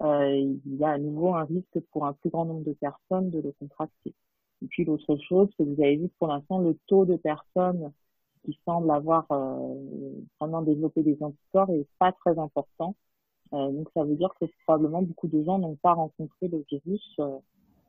il 0.00 0.76
y 0.78 0.84
a 0.84 0.90
à 0.90 0.98
nouveau 0.98 1.34
un 1.34 1.44
risque 1.44 1.80
pour 1.92 2.06
un 2.06 2.12
plus 2.12 2.30
grand 2.30 2.44
nombre 2.44 2.64
de 2.64 2.74
personnes 2.74 3.30
de 3.30 3.40
le 3.40 3.52
contracter. 3.58 4.14
Et 4.62 4.66
puis 4.66 4.84
l'autre 4.84 5.16
chose, 5.28 5.48
que 5.58 5.62
vous 5.62 5.80
avez 5.82 5.96
vu 5.96 6.08
pour 6.18 6.28
l'instant, 6.28 6.58
le 6.58 6.78
taux 6.86 7.04
de 7.04 7.16
personnes 7.16 7.92
qui 8.44 8.58
semblent 8.64 8.90
avoir 8.90 9.26
euh, 9.30 9.74
vraiment 10.40 10.62
développé 10.62 11.02
des 11.02 11.18
anticorps 11.20 11.70
est 11.70 11.86
pas 11.98 12.12
très 12.12 12.38
important. 12.38 12.94
Euh, 13.52 13.70
donc 13.70 13.88
ça 13.94 14.04
veut 14.04 14.16
dire 14.16 14.32
que 14.40 14.46
probablement 14.64 15.02
beaucoup 15.02 15.28
de 15.28 15.42
gens 15.42 15.58
n'ont 15.58 15.76
pas 15.76 15.92
rencontré 15.92 16.48
le 16.48 16.64
virus 16.70 17.16
euh, 17.20 17.38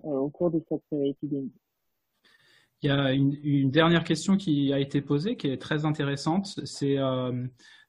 au 0.04 0.30
cours 0.30 0.52
de 0.52 0.62
cette 0.68 0.84
épidémie. 0.92 1.52
Il 2.84 2.88
y 2.88 2.92
a 2.92 3.12
une, 3.12 3.72
dernière 3.72 4.04
question 4.04 4.38
qui 4.38 4.72
a 4.72 4.80
été 4.80 5.02
posée, 5.02 5.36
qui 5.36 5.48
est 5.48 5.58
très 5.58 5.86
intéressante. 5.86 6.60
C'est 6.64 6.98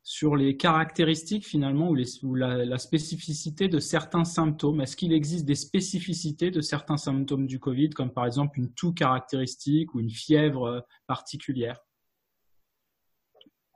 sur 0.08 0.36
les 0.36 0.56
caractéristiques 0.56 1.46
finalement 1.46 1.90
ou, 2.22 2.34
la, 2.34 2.78
spécificité 2.78 3.68
de 3.68 3.78
certains 3.78 4.24
symptômes. 4.24 4.80
Est-ce 4.80 4.96
qu'il 4.96 5.12
existe 5.12 5.44
des 5.44 5.54
spécificités 5.54 6.50
de 6.50 6.62
certains 6.62 6.96
symptômes 6.96 7.46
du 7.46 7.60
Covid, 7.60 7.90
comme 7.90 8.10
par 8.10 8.24
exemple 8.24 8.58
une 8.58 8.72
toux 8.72 8.94
caractéristique 8.94 9.94
ou 9.94 10.00
une 10.00 10.08
fièvre 10.08 10.64
euh, 10.64 10.80
particulière? 11.06 11.78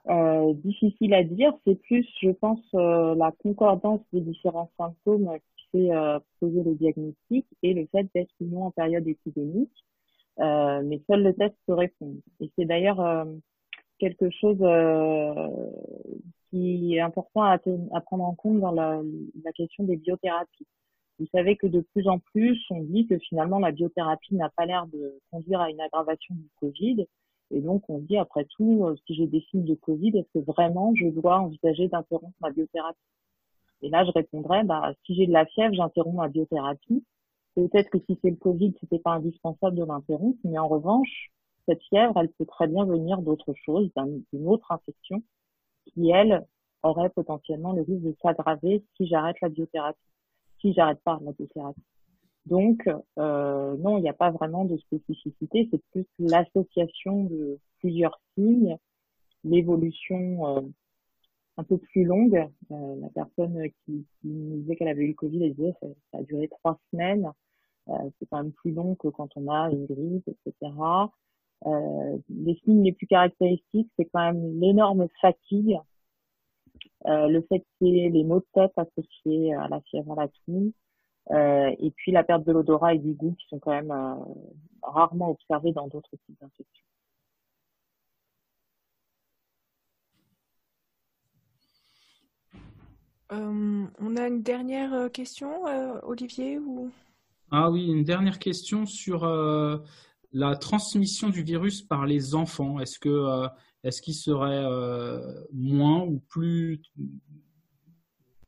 Euh, 0.09 0.55
Difficile 0.55 1.13
à 1.13 1.23
dire. 1.23 1.53
C'est 1.67 1.79
plus, 1.83 2.09
je 2.23 2.31
pense, 2.31 2.65
euh, 2.73 3.15
la 3.15 3.31
concordance 3.33 4.01
des 4.15 4.23
différents 4.23 4.73
symptômes 4.79 5.31
qui 5.59 5.67
fait 5.73 5.91
poser 6.41 6.63
le 6.63 6.75
diagnostic 6.77 7.47
et 7.63 7.75
le 7.75 7.87
fait 7.93 8.09
d'être 8.15 8.33
ou 8.41 8.47
non 8.47 8.65
en 8.65 8.71
période 8.71 9.07
épidémique. 9.07 9.85
Mais 10.39 11.01
seul 11.07 11.23
le 11.23 11.35
test 11.35 11.55
peut 11.67 11.75
répondre. 11.75 12.17
Et 12.41 12.51
c'est 12.57 12.65
d'ailleurs 12.65 13.27
quelque 14.03 14.31
chose 14.31 14.59
euh, 14.63 15.49
qui 16.51 16.97
est 16.97 17.01
important 17.01 17.43
à, 17.43 17.57
prendre 18.01 18.25
en 18.25 18.35
compte 18.35 18.59
dans 18.59 18.73
la, 18.73 19.01
question 19.55 19.85
des 19.85 19.97
biothérapies. 19.97 20.67
Vous 21.21 21.27
savez 21.33 21.57
que 21.57 21.69
de 21.69 21.83
plus 21.93 22.09
en 22.09 22.19
plus, 22.19 22.59
on 22.71 22.83
dit 22.83 23.07
que 23.07 23.17
finalement 23.19 23.61
la 23.61 23.71
biothérapie 23.71 24.35
n'a 24.35 24.51
pas 24.51 24.67
l'air 24.67 24.89
de 24.89 25.21
conduire 25.31 25.61
à 25.61 25.71
une 25.71 25.81
aggravation 25.81 26.35
du 26.35 26.49
Covid. 26.59 27.07
Et 27.53 27.61
donc, 27.61 27.89
on 27.89 27.99
dit, 27.99 28.17
après 28.17 28.45
tout, 28.57 28.87
euh, 28.87 28.97
si 29.07 29.15
j'ai 29.15 29.29
des 29.29 29.45
signes 29.51 29.67
de 29.67 29.75
Covid, 29.75 30.19
est-ce 30.19 30.41
que 30.41 30.45
vraiment 30.45 30.93
je 30.97 31.07
dois 31.07 31.39
envisager 31.39 31.87
d'interrompre 31.87 32.35
ma 32.41 32.51
biothérapie? 32.51 32.99
Et 33.83 33.89
là, 33.89 34.05
je 34.05 34.11
répondrais, 34.11 34.65
bah, 34.65 34.95
si 35.07 35.15
j'ai 35.15 35.29
de 35.29 35.33
la 35.33 35.47
fièvre, 35.47 35.75
j'interromps 35.75 36.17
ma 36.17 36.29
biothérapie. 36.29 37.05
Peut-être 37.55 37.91
que 37.91 37.99
si 38.09 38.19
c'est 38.23 38.31
le 38.31 38.37
Covid, 38.37 38.75
c'était 38.81 38.99
pas 38.99 39.13
indispensable 39.13 39.77
de 39.77 39.85
l'interrompre, 39.85 40.39
mais 40.45 40.59
en 40.59 40.69
revanche, 40.69 41.31
cette 41.67 41.83
fièvre, 41.85 42.19
elle 42.19 42.31
peut 42.31 42.47
très 42.47 42.67
bien 42.67 42.85
venir 42.85 43.21
d'autre 43.23 43.53
chose, 43.65 43.91
d'une 44.33 44.49
autre 44.49 44.73
infection, 44.73 45.23
qui, 45.87 46.11
elle, 46.11 46.47
aurait 46.83 47.11
potentiellement 47.11 47.73
le 47.73 47.83
risque 47.83 48.03
de 48.03 48.17
s'aggraver 48.23 48.85
si 48.97 49.07
j'arrête 49.07 49.37
la 49.41 49.49
biothérapie, 49.49 49.99
si 50.61 50.73
j'arrête 50.73 51.01
pas 51.05 51.19
la 51.23 51.33
biothérapie. 51.33 51.83
Donc, 52.47 52.89
euh, 53.19 53.77
non, 53.77 53.99
il 53.99 54.03
n'y 54.03 54.09
a 54.09 54.15
pas 54.15 54.31
vraiment 54.31 54.65
de 54.65 54.77
spécificité, 54.79 55.69
c'est 55.71 55.83
plus 55.93 56.07
l'association 56.19 57.25
de 57.25 57.59
plusieurs 57.79 58.19
signes, 58.35 58.77
l'évolution 59.45 60.57
euh, 60.57 60.61
un 61.63 61.65
peu 61.65 61.79
plus 61.79 62.05
longue. 62.05 62.49
Euh, 62.71 62.97
la 63.01 63.09
personne 63.11 63.63
qui, 63.85 64.05
qui 64.21 64.29
nous 64.29 64.61
disait 64.63 64.77
qu'elle 64.77 64.89
avait 64.89 65.05
eu 65.05 65.09
le 65.09 65.15
Covid, 65.15 65.45
elle 65.45 65.55
disait 65.55 65.75
ça, 65.81 65.87
ça 66.11 66.19
a 66.19 66.23
duré 66.23 66.49
trois 66.49 66.79
semaines. 66.91 67.31
Euh, 67.89 68.11
c'est 68.19 68.27
quand 68.27 68.39
même 68.39 68.53
plus 68.53 68.73
long 68.73 68.95
que 68.97 69.09
quand 69.09 69.29
on 69.37 69.49
a 69.49 69.71
une 69.71 69.87
grippe, 69.87 70.29
etc. 70.29 70.73
Euh, 71.67 72.19
les 72.29 72.55
signes 72.65 72.83
les 72.83 72.93
plus 72.93 73.07
caractéristiques, 73.07 73.91
c'est 73.97 74.07
quand 74.07 74.33
même 74.33 74.61
l'énorme 74.61 75.07
fatigue, 75.21 75.79
euh, 77.07 77.29
le 77.29 77.43
fait 77.43 77.65
qu'il 77.79 77.97
y 77.97 78.11
les 78.11 78.25
maux 78.25 78.41
de 78.41 78.47
tête 78.53 78.73
associés 78.77 79.55
à 79.55 79.69
la 79.69 79.81
fièvre 79.83 80.19
à 80.19 80.23
la 80.23 80.29
toux, 80.29 80.73
euh, 81.31 81.75
et 81.79 81.91
puis 81.93 82.11
la 82.11 82.25
perte 82.25 82.45
de 82.45 82.53
l'odorat 82.53 82.95
et 82.95 82.99
du 82.99 83.13
goût 83.15 83.35
qui 83.39 83.47
sont 83.49 83.61
quand 83.61 83.71
même 83.71 83.93
euh, 83.93 84.15
rarement 84.83 85.31
observés 85.31 85.73
dans 85.73 85.87
d'autres 85.87 86.17
types 86.27 86.41
d'infections. 86.41 86.87
On 93.33 94.17
a 94.17 94.27
une 94.29 94.43
dernière 94.43 95.11
question, 95.13 95.65
Olivier 96.03 96.59
ou... 96.59 96.91
Ah 97.51 97.71
oui, 97.71 97.87
une 97.87 98.05
dernière 98.05 98.39
question 98.39 98.87
sur 98.87 99.27
la 100.33 100.57
transmission 100.57 101.29
du 101.29 101.43
virus 101.43 101.83
par 101.83 102.07
les 102.07 102.35
enfants, 102.35 102.81
est-ce 102.81 102.99
que 102.99 103.09
euh, 103.09 103.49
est-ce 103.85 104.01
qu'ils 104.01 104.15
seraient 104.15 104.65
euh, 104.65 105.19
moins 105.53 106.03
ou 106.03 106.21
plus 106.29 106.81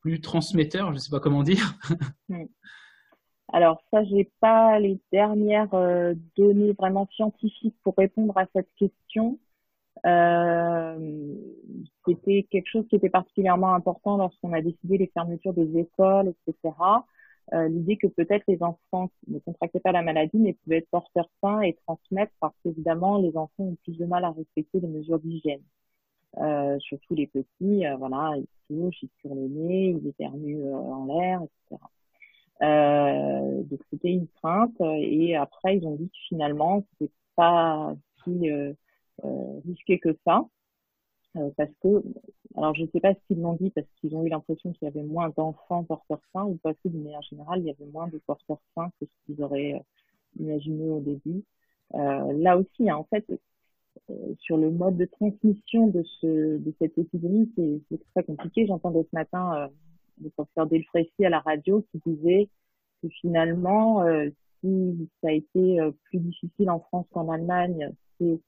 plus 0.01 0.21
transmetteurs, 0.21 0.89
je 0.89 0.95
ne 0.95 0.99
sais 0.99 1.11
pas 1.11 1.21
comment 1.21 1.43
dire. 1.43 1.79
Alors 3.53 3.81
ça, 3.91 4.05
j'ai 4.05 4.31
pas 4.41 4.79
les 4.79 5.01
dernières 5.13 5.73
euh, 5.73 6.15
données 6.37 6.73
vraiment 6.73 7.09
scientifiques 7.15 7.77
pour 7.83 7.95
répondre 7.97 8.37
à 8.37 8.47
cette 8.55 8.69
question. 8.77 9.39
C'était 12.07 12.47
quelque 12.51 12.69
chose 12.69 12.87
qui 12.89 12.97
était 12.97 13.11
particulièrement 13.11 13.75
important 13.75 14.17
lorsqu'on 14.17 14.53
a 14.53 14.61
décidé 14.61 14.99
les 14.99 15.07
fermetures 15.15 15.55
des 15.55 15.79
écoles, 15.79 16.35
etc. 16.47 16.75
Euh, 17.53 17.69
l'idée 17.69 17.97
que 17.99 18.07
peut-être 18.07 18.45
les 18.49 18.63
enfants 18.63 19.11
ne 19.29 19.39
contractaient 19.39 19.81
pas 19.81 19.93
la 19.93 20.03
maladie 20.03 20.39
mais 20.39 20.55
pouvaient 20.55 20.79
être 20.79 20.89
porteurs 20.89 21.29
sains 21.43 21.61
et 21.61 21.77
transmettre 21.87 22.33
parce 22.41 22.55
qu'évidemment 22.63 23.19
les 23.19 23.37
enfants 23.37 23.65
ont 23.65 23.77
plus 23.85 23.99
de 23.99 24.07
mal 24.07 24.25
à 24.25 24.31
respecter 24.31 24.81
les 24.81 24.89
mesures 24.89 25.19
d'hygiène. 25.19 25.61
Euh, 26.39 26.79
surtout 26.81 27.15
les 27.15 27.27
petits, 27.27 27.87
euh, 27.87 27.97
voilà, 27.97 28.35
ils 28.37 28.47
touchent, 28.67 29.03
ils 29.03 29.11
sur 29.21 29.35
le 29.35 29.47
nez, 29.47 29.91
ils 29.91 30.09
éternuent 30.09 30.65
euh, 30.65 30.75
en 30.75 31.07
l'air, 31.07 31.43
etc. 31.43 31.83
Euh, 32.63 33.63
donc 33.65 33.81
c'était 33.91 34.13
une 34.13 34.29
crainte 34.29 34.81
et 34.81 35.37
après 35.37 35.77
ils 35.77 35.87
ont 35.87 35.97
dit 35.97 36.09
que 36.09 36.17
finalement 36.29 36.85
c'était 36.93 37.13
pas 37.37 37.95
si 38.23 38.49
risqué 39.65 39.99
que 39.99 40.17
ça. 40.25 40.45
Euh, 41.37 41.51
parce 41.57 41.71
que, 41.83 42.03
alors 42.57 42.75
je 42.75 42.83
ne 42.83 42.89
sais 42.89 43.01
pas 43.01 43.13
ce 43.13 43.19
qu'ils 43.27 43.41
l'ont 43.41 43.55
dit 43.55 43.71
parce 43.71 43.87
qu'ils 44.01 44.15
ont 44.15 44.25
eu 44.25 44.29
l'impression 44.29 44.73
qu'il 44.73 44.85
y 44.85 44.89
avait 44.89 45.03
moins 45.03 45.31
d'enfants 45.37 45.83
porteurs 45.83 46.21
sains 46.33 46.45
ou 46.45 46.59
parce 46.63 46.77
que 46.85 46.89
de 46.89 46.97
manière 46.97 47.23
générale 47.23 47.59
il 47.61 47.67
y 47.67 47.71
avait 47.71 47.91
moins 47.91 48.07
de 48.07 48.19
porteurs 48.19 48.61
sains 48.75 48.91
que 49.01 49.07
ce 49.07 49.27
qu'ils 49.27 49.43
auraient 49.43 49.75
euh, 49.75 49.81
imaginé 50.39 50.89
au 50.89 51.01
début. 51.01 51.43
Euh, 51.95 52.33
là 52.35 52.57
aussi, 52.57 52.89
hein, 52.89 52.97
en 52.97 53.05
fait, 53.05 53.27
euh, 54.11 54.35
sur 54.39 54.57
le 54.57 54.71
mode 54.71 54.97
de 54.97 55.07
transmission 55.07 55.89
de, 55.89 56.05
ce, 56.21 56.59
de 56.59 56.75
cette 56.79 56.97
épidémie, 56.99 57.51
c'est 57.57 58.01
très 58.15 58.23
compliqué. 58.23 58.67
J'entendais 58.67 59.03
ce 59.03 59.15
matin 59.15 59.71
le 60.23 60.31
professeur 60.31 60.67
Delfrécy 60.67 61.25
à 61.25 61.31
la 61.31 61.41
radio 61.41 61.85
qui 61.91 62.01
disait 62.07 62.49
que 63.03 63.09
finalement, 63.09 64.05
si 64.61 65.09
ça 65.21 65.29
a 65.29 65.33
été 65.33 65.79
plus 66.05 66.19
difficile 66.19 66.71
en 66.71 66.81
France 66.81 67.07
qu'en 67.13 67.29
Allemagne, 67.29 67.93
c'est 68.19 68.25
euh, 68.25 68.39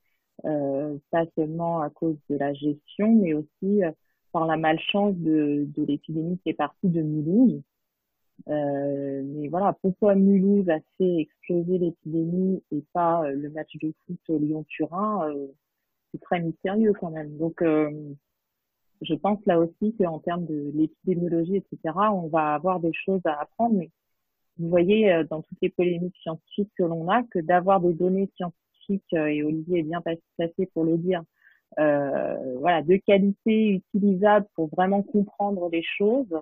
pas 0.42 1.24
seulement 1.36 1.80
à 1.80 1.90
cause 1.90 2.16
de 2.28 2.36
la 2.36 2.52
gestion, 2.54 3.14
mais 3.14 3.34
aussi 3.34 3.84
euh, 3.84 3.90
par 4.32 4.46
la 4.46 4.56
malchance 4.56 5.14
de, 5.16 5.66
de 5.76 5.84
l'épidémie 5.84 6.38
qui 6.38 6.50
est 6.50 6.54
partie 6.54 6.88
de 6.88 7.02
Mulhouse. 7.02 7.62
Euh, 8.48 9.22
mais 9.24 9.48
voilà, 9.48 9.72
pourquoi 9.80 10.14
Mulhouse 10.14 10.68
a 10.68 10.78
fait 10.98 11.16
exploser 11.20 11.78
l'épidémie 11.78 12.62
et 12.70 12.84
pas 12.92 13.24
euh, 13.24 13.32
le 13.32 13.50
match 13.50 13.76
de 13.80 13.92
foot 14.06 14.40
Lyon-Turin, 14.40 15.32
c'est 16.12 16.20
très 16.20 16.40
mystérieux 16.40 16.92
quand 17.00 17.10
même. 17.10 17.36
Donc, 17.38 17.62
je 19.02 19.14
pense 19.14 19.38
là 19.46 19.58
aussi 19.58 19.94
qu'en 19.98 20.18
termes 20.18 20.46
de 20.46 20.70
l'épidémiologie, 20.74 21.56
etc., 21.56 21.94
on 22.12 22.28
va 22.28 22.54
avoir 22.54 22.80
des 22.80 22.92
choses 22.92 23.20
à 23.24 23.40
apprendre. 23.40 23.76
Mais 23.76 23.90
vous 24.58 24.68
voyez, 24.68 25.24
dans 25.28 25.42
toutes 25.42 25.58
les 25.60 25.70
polémiques 25.70 26.16
scientifiques 26.22 26.70
que 26.76 26.82
l'on 26.82 27.08
a, 27.08 27.22
que 27.24 27.38
d'avoir 27.38 27.80
des 27.80 27.92
données 27.92 28.30
scientifiques 28.36 28.65
euh, 29.14 29.26
et 29.26 29.42
Olivier 29.42 29.80
est 29.80 29.82
bien 29.82 30.02
passé 30.02 30.66
pour 30.72 30.84
le 30.84 30.96
dire, 30.98 31.22
euh, 31.78 32.58
voilà, 32.58 32.82
de 32.82 32.96
qualité 32.96 33.82
utilisable 33.94 34.46
pour 34.54 34.68
vraiment 34.68 35.02
comprendre 35.02 35.68
les 35.70 35.82
choses. 35.82 36.40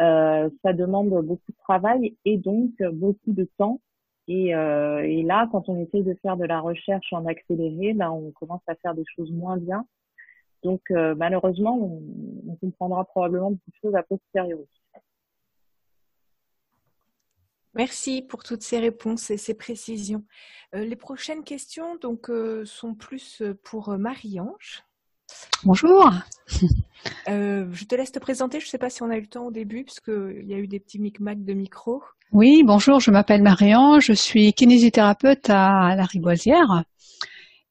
Euh, 0.00 0.50
ça 0.62 0.72
demande 0.72 1.10
beaucoup 1.24 1.52
de 1.52 1.56
travail 1.58 2.16
et 2.24 2.36
donc 2.36 2.70
beaucoup 2.92 3.32
de 3.32 3.48
temps. 3.58 3.80
Et, 4.26 4.54
euh, 4.54 5.02
et, 5.02 5.22
là, 5.22 5.48
quand 5.52 5.68
on 5.68 5.80
essaye 5.80 6.02
de 6.02 6.14
faire 6.22 6.36
de 6.36 6.44
la 6.44 6.60
recherche 6.60 7.12
en 7.12 7.26
accéléré, 7.26 7.92
là, 7.92 8.10
on 8.12 8.30
commence 8.32 8.62
à 8.66 8.74
faire 8.76 8.94
des 8.94 9.04
choses 9.14 9.30
moins 9.30 9.58
bien. 9.58 9.86
Donc, 10.62 10.80
malheureusement, 10.90 11.76
on, 11.78 12.02
on, 12.48 12.56
comprendra 12.56 13.04
probablement 13.04 13.50
beaucoup 13.50 13.70
de 13.70 13.76
choses 13.82 13.94
à 13.94 14.02
posteriori. 14.02 14.66
Merci 17.74 18.22
pour 18.22 18.42
toutes 18.42 18.62
ces 18.62 18.78
réponses 18.78 19.30
et 19.30 19.36
ces 19.36 19.54
précisions. 19.54 20.24
Euh, 20.74 20.84
les 20.84 20.96
prochaines 20.96 21.44
questions 21.44 21.96
donc, 21.96 22.30
euh, 22.30 22.64
sont 22.64 22.94
plus 22.94 23.42
euh, 23.42 23.58
pour 23.62 23.96
Marie-Ange. 23.98 24.84
Bonjour. 25.64 26.10
Euh, 27.28 27.66
je 27.72 27.84
te 27.84 27.94
laisse 27.94 28.12
te 28.12 28.18
présenter. 28.18 28.60
Je 28.60 28.64
ne 28.64 28.70
sais 28.70 28.78
pas 28.78 28.88
si 28.88 29.02
on 29.02 29.10
a 29.10 29.16
eu 29.18 29.20
le 29.20 29.26
temps 29.26 29.46
au 29.46 29.50
début, 29.50 29.84
parce 29.84 30.00
qu'il 30.00 30.44
y 30.46 30.54
a 30.54 30.58
eu 30.58 30.66
des 30.66 30.80
petits 30.80 30.98
micmacs 30.98 31.44
de 31.44 31.52
micro. 31.52 32.02
Oui, 32.32 32.62
bonjour, 32.64 32.98
je 32.98 33.10
m'appelle 33.10 33.42
Marianne, 33.42 34.00
je 34.00 34.14
suis 34.14 34.54
kinésithérapeute 34.54 35.50
à 35.50 35.94
la 35.96 36.04
Riboisière 36.04 36.84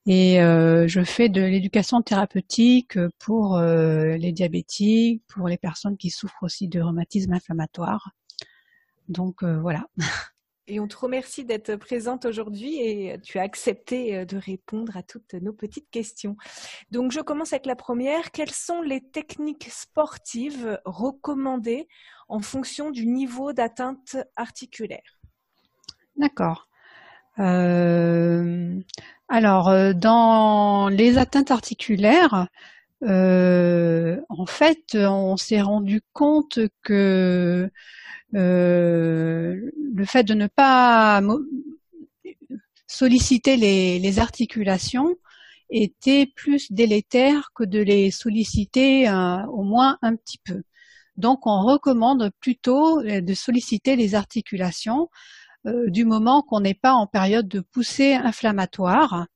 et 0.05 0.41
euh, 0.41 0.88
je 0.88 1.01
fais 1.03 1.29
de 1.29 1.41
l'éducation 1.41 2.01
thérapeutique 2.01 3.00
pour 3.19 3.57
euh, 3.57 4.17
les 4.17 4.31
diabétiques, 4.31 5.24
pour 5.27 5.48
les 5.48 5.57
personnes 5.57 5.98
qui 5.98 6.10
souffrent 6.10 6.43
aussi 6.43 6.67
de 6.67 6.81
rhumatisme 6.81 7.33
inflammatoire. 7.33 8.12
Donc 9.07 9.43
voilà. 9.43 9.86
Et 10.67 10.79
on 10.79 10.88
te 10.88 10.95
remercie 10.95 11.43
d'être 11.43 11.75
présente 11.75 12.24
aujourd'hui 12.24 12.79
et 12.79 13.19
tu 13.22 13.38
as 13.38 13.41
accepté 13.41 14.15
euh, 14.15 14.25
de 14.25 14.38
répondre 14.38 14.95
à 14.95 15.03
toutes 15.03 15.33
nos 15.33 15.51
petites 15.51 15.89
questions. 15.89 16.38
Donc 16.89 17.12
je 17.12 17.19
commence 17.19 17.51
avec 17.51 17.65
la 17.65 17.75
première. 17.75 18.31
Quelles 18.31 18.51
sont 18.51 18.81
les 18.81 19.01
techniques 19.01 19.69
sportives 19.69 20.79
recommandées 20.86 21.89
en 22.29 22.39
fonction 22.39 22.91
du 22.91 23.05
niveau 23.05 23.51
d'atteinte 23.51 24.15
articulaire? 24.38 25.19
D'accord. 26.15 26.69
Euh, 27.39 28.79
alors, 29.27 29.67
euh, 29.67 29.91
dans 29.91 30.88
les 30.88 31.17
atteintes 31.17 31.51
articulaires, 31.51 32.48
en 33.01 34.45
fait, 34.45 34.95
on 34.95 35.36
s'est 35.36 35.62
rendu 35.62 36.01
compte 36.13 36.60
que 36.83 37.69
euh, 37.69 37.69
le 38.33 40.05
fait 40.05 40.23
de 40.23 40.33
ne 40.33 40.47
pas 40.47 41.21
solliciter 42.87 43.57
les, 43.57 44.19
articulations 44.19 45.15
était 45.69 46.27
plus 46.27 46.71
délétère 46.71 47.49
que 47.55 47.63
de 47.63 47.79
les 47.79 48.11
solliciter 48.11 49.09
euh, 49.09 49.43
au 49.47 49.63
moins 49.63 49.97
un 50.03 50.15
petit 50.15 50.37
peu. 50.37 50.61
Donc 51.17 51.47
on 51.47 51.61
recommande 51.63 52.29
plutôt 52.39 52.99
euh, 52.99 53.21
de 53.21 53.33
solliciter 53.33 53.95
les 53.95 54.15
articulations 54.15 55.09
du 55.87 56.03
moment 56.03 56.41
qu'on 56.41 56.59
n'est 56.59 56.73
pas 56.73 56.91
en 56.91 57.07
période 57.07 57.47
de 57.47 57.61
poussée 57.61 58.15
inflammatoire 58.15 59.27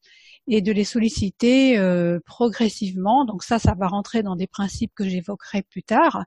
et 0.47 0.61
de 0.61 0.71
les 0.71 0.83
solliciter 0.83 1.77
euh, 1.77 2.19
progressivement. 2.25 3.25
Donc 3.25 3.43
ça, 3.43 3.59
ça 3.59 3.75
va 3.77 3.87
rentrer 3.87 4.23
dans 4.23 4.35
des 4.35 4.47
principes 4.47 4.93
que 4.95 5.07
j'évoquerai 5.07 5.63
plus 5.63 5.83
tard, 5.83 6.23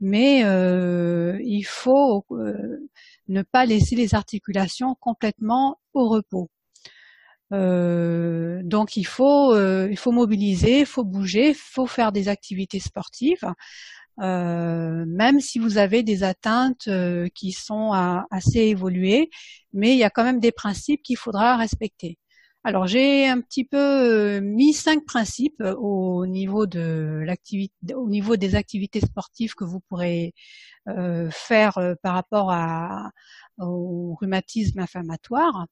mais 0.00 0.44
euh, 0.44 1.38
il 1.42 1.62
faut 1.62 2.24
euh, 2.32 2.88
ne 3.28 3.42
pas 3.42 3.66
laisser 3.66 3.96
les 3.96 4.14
articulations 4.14 4.96
complètement 5.00 5.78
au 5.94 6.08
repos. 6.08 6.50
donc 7.50 8.96
il 8.96 9.04
faut, 9.06 9.56
il 9.88 9.96
faut 9.96 10.12
mobiliser, 10.12 10.80
il 10.80 10.86
faut 10.86 11.04
bouger, 11.04 11.50
il 11.50 11.54
faut 11.54 11.86
faire 11.86 12.12
des 12.12 12.28
activités 12.28 12.80
sportives. 12.80 13.44
même 14.18 15.40
si 15.40 15.58
vous 15.58 15.78
avez 15.78 16.02
des 16.02 16.22
atteintes 16.22 16.88
qui 17.34 17.52
sont 17.52 17.92
assez 18.30 18.60
évoluées, 18.60 19.30
mais 19.72 19.92
il 19.92 19.98
y 19.98 20.04
a 20.04 20.10
quand 20.10 20.24
même 20.24 20.40
des 20.40 20.52
principes 20.52 21.02
qu'il 21.02 21.16
faudra 21.16 21.56
respecter. 21.56 22.19
Alors 22.62 22.86
j'ai 22.86 23.26
un 23.26 23.40
petit 23.40 23.64
peu 23.64 23.78
euh, 23.78 24.40
mis 24.42 24.74
cinq 24.74 25.06
principes 25.06 25.60
euh, 25.62 25.74
au 25.76 26.26
niveau 26.26 26.66
de 26.66 27.22
l'activité, 27.24 27.94
au 27.94 28.08
niveau 28.08 28.36
des 28.36 28.54
activités 28.54 29.00
sportives 29.00 29.54
que 29.54 29.64
vous 29.64 29.80
pourrez 29.80 30.34
euh, 30.88 31.30
faire 31.30 31.78
par 32.02 32.14
rapport 32.14 32.50
à, 32.52 33.12
au 33.58 34.14
rhumatisme 34.20 34.78
inflammatoire. 34.80 35.66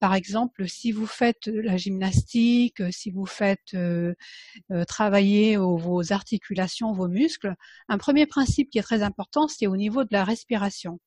par 0.00 0.14
exemple, 0.14 0.68
si 0.68 0.92
vous 0.92 1.06
faites 1.06 1.46
la 1.46 1.76
gymnastique, 1.76 2.82
si 2.90 3.10
vous 3.10 3.26
faites 3.26 3.76
travailler 4.88 5.56
vos 5.56 6.12
articulations, 6.12 6.92
vos 6.92 7.08
muscles, 7.08 7.54
un 7.88 7.98
premier 7.98 8.26
principe 8.26 8.70
qui 8.70 8.78
est 8.78 8.82
très 8.82 9.02
important, 9.02 9.48
c'est 9.48 9.66
au 9.66 9.76
niveau 9.76 10.04
de 10.04 10.12
la 10.12 10.24
respiration. 10.24 11.00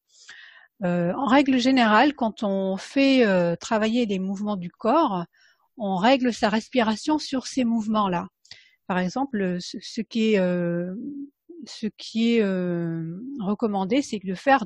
Euh, 0.83 1.13
en 1.13 1.25
règle 1.25 1.57
générale, 1.57 2.15
quand 2.15 2.43
on 2.43 2.77
fait 2.77 3.25
euh, 3.25 3.55
travailler 3.55 4.05
les 4.05 4.19
mouvements 4.19 4.55
du 4.55 4.71
corps, 4.71 5.25
on 5.77 5.97
règle 5.97 6.33
sa 6.33 6.49
respiration 6.49 7.19
sur 7.19 7.47
ces 7.47 7.65
mouvements-là. 7.65 8.27
Par 8.87 8.97
exemple, 8.99 9.57
ce, 9.59 10.01
qui 10.01 10.33
est, 10.33 10.39
euh, 10.39 10.95
recommandé, 13.39 14.01
c'est 14.01 14.19
de 14.19 14.33
faire, 14.33 14.65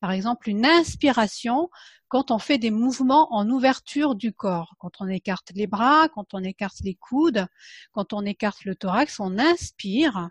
par 0.00 0.10
exemple, 0.12 0.48
une 0.48 0.66
inspiration 0.66 1.70
quand 2.08 2.30
on 2.32 2.38
fait 2.38 2.58
des 2.58 2.72
mouvements 2.72 3.32
en 3.32 3.48
ouverture 3.48 4.14
du 4.16 4.32
corps. 4.32 4.74
Quand 4.78 5.00
on 5.00 5.08
écarte 5.08 5.52
les 5.54 5.66
bras, 5.68 6.08
quand 6.08 6.34
on 6.34 6.42
écarte 6.42 6.80
les 6.82 6.94
coudes, 6.94 7.46
quand 7.92 8.12
on 8.12 8.24
écarte 8.24 8.64
le 8.64 8.74
thorax, 8.74 9.20
on 9.20 9.38
inspire. 9.38 10.30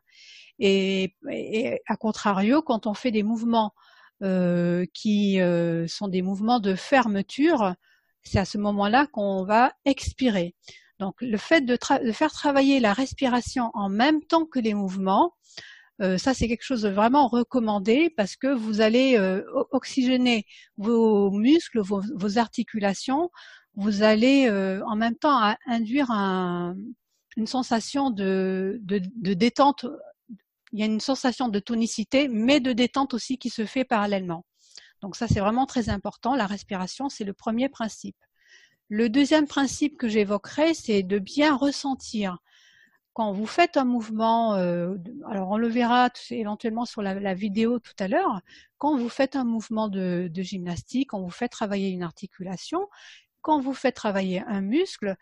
Et, 0.58 1.15
et 1.32 1.80
à 1.88 1.95
contrario, 1.95 2.62
quand 2.62 2.88
on 2.88 2.93
fait 2.93 3.12
des 3.12 3.23
mouvements 3.23 3.73
euh, 4.21 4.86
qui 4.93 5.39
euh, 5.39 5.88
sont 5.88 6.10
des 6.10 6.21
mouvements 6.21 6.60
de 6.60 6.75
fermeture, 6.75 7.73
c'est 8.21 8.38
à 8.38 8.43
ce 8.43 8.58
moment-là 8.58 9.08
qu'on 9.08 9.45
va 9.45 9.71
expirer. 9.86 10.55
Donc 10.99 11.15
le 11.21 11.38
fait 11.38 11.62
de, 11.62 11.77
faire 12.12 12.32
travailler 12.32 12.82
la 12.82 12.91
respiration 12.91 13.71
en 13.73 13.88
même 13.88 14.21
temps 14.21 14.45
que 14.45 14.60
les 14.60 14.73
mouvements, 14.73 15.36
euh, 16.01 16.17
ça 16.17 16.34
c'est 16.34 16.49
quelque 16.49 16.65
chose 16.65 16.82
de 16.82 16.89
vraiment 16.89 17.29
recommandé 17.29 18.13
parce 18.17 18.36
que 18.36 18.47
vous 18.47 18.82
allez 18.82 19.17
oxygéner 19.71 20.45
vos 20.75 21.32
muscles, 21.32 21.79
vos, 21.79 22.38
articulations, 22.38 23.29
vous 23.75 24.03
allez 24.03 24.49
en 24.86 24.97
même 24.97 25.15
temps 25.15 25.55
induire 25.65 26.12
une 26.12 27.47
sensation 27.47 28.10
de, 28.10 28.82
de 28.84 29.34
détente 29.34 29.86
il 30.71 30.79
y 30.79 30.84
a 30.84 30.86
une 30.86 30.99
sensation 30.99 31.47
de 31.47 31.60
tonicité, 31.60 32.27
mais 32.27 32.60
de 32.60 32.73
détente 32.73 33.13
aussi 33.13 33.38
qui 33.38 33.49
se 33.49 33.65
fait 33.65 33.86
parallèlement. 33.86 34.45
Donc 35.01 35.15
ça, 35.15 35.27
c'est 35.27 35.39
vraiment 35.39 35.65
très 35.65 35.89
important. 35.89 36.36
La 36.36 36.45
respiration, 36.45 37.10
c'est 37.10 37.23
le 37.23 37.34
premier 37.34 37.69
principe. 37.69 38.17
Le 38.89 39.10
deuxième 39.10 39.47
principe 39.47 39.97
que 39.97 40.08
j'évoquerai, 40.08 40.73
c'est 40.73 41.03
de 41.03 41.19
bien 41.19 41.55
ressentir. 41.55 42.39
Quand 43.13 43.34
vous 43.34 43.45
faites 43.45 43.77
un 43.77 43.86
mouvement, 43.86 44.55
euh, 44.55 44.95
alors 45.29 45.49
on 45.51 45.58
le 45.58 45.67
verra 45.67 46.10
éventuellement 46.32 46.86
sur 46.86 47.01
la, 47.01 47.34
vidéo 47.34 47.79
tout 47.79 47.93
à 47.99 48.08
l'heure, 48.08 48.41
quand 48.77 48.97
vous 48.97 49.10
faites 49.10 49.36
un 49.36 49.43
mouvement 49.43 49.89
de, 49.89 50.32
gymnastique, 50.36 51.10
quand 51.10 51.21
vous 51.21 51.29
faites 51.29 51.51
travailler 51.51 51.89
une 51.89 52.03
articulation, 52.03 52.88
quand 53.41 53.60
vous 53.60 53.73
faites 53.73 53.95
travailler 53.95 54.41
un 54.47 54.62
muscle, 54.62 55.15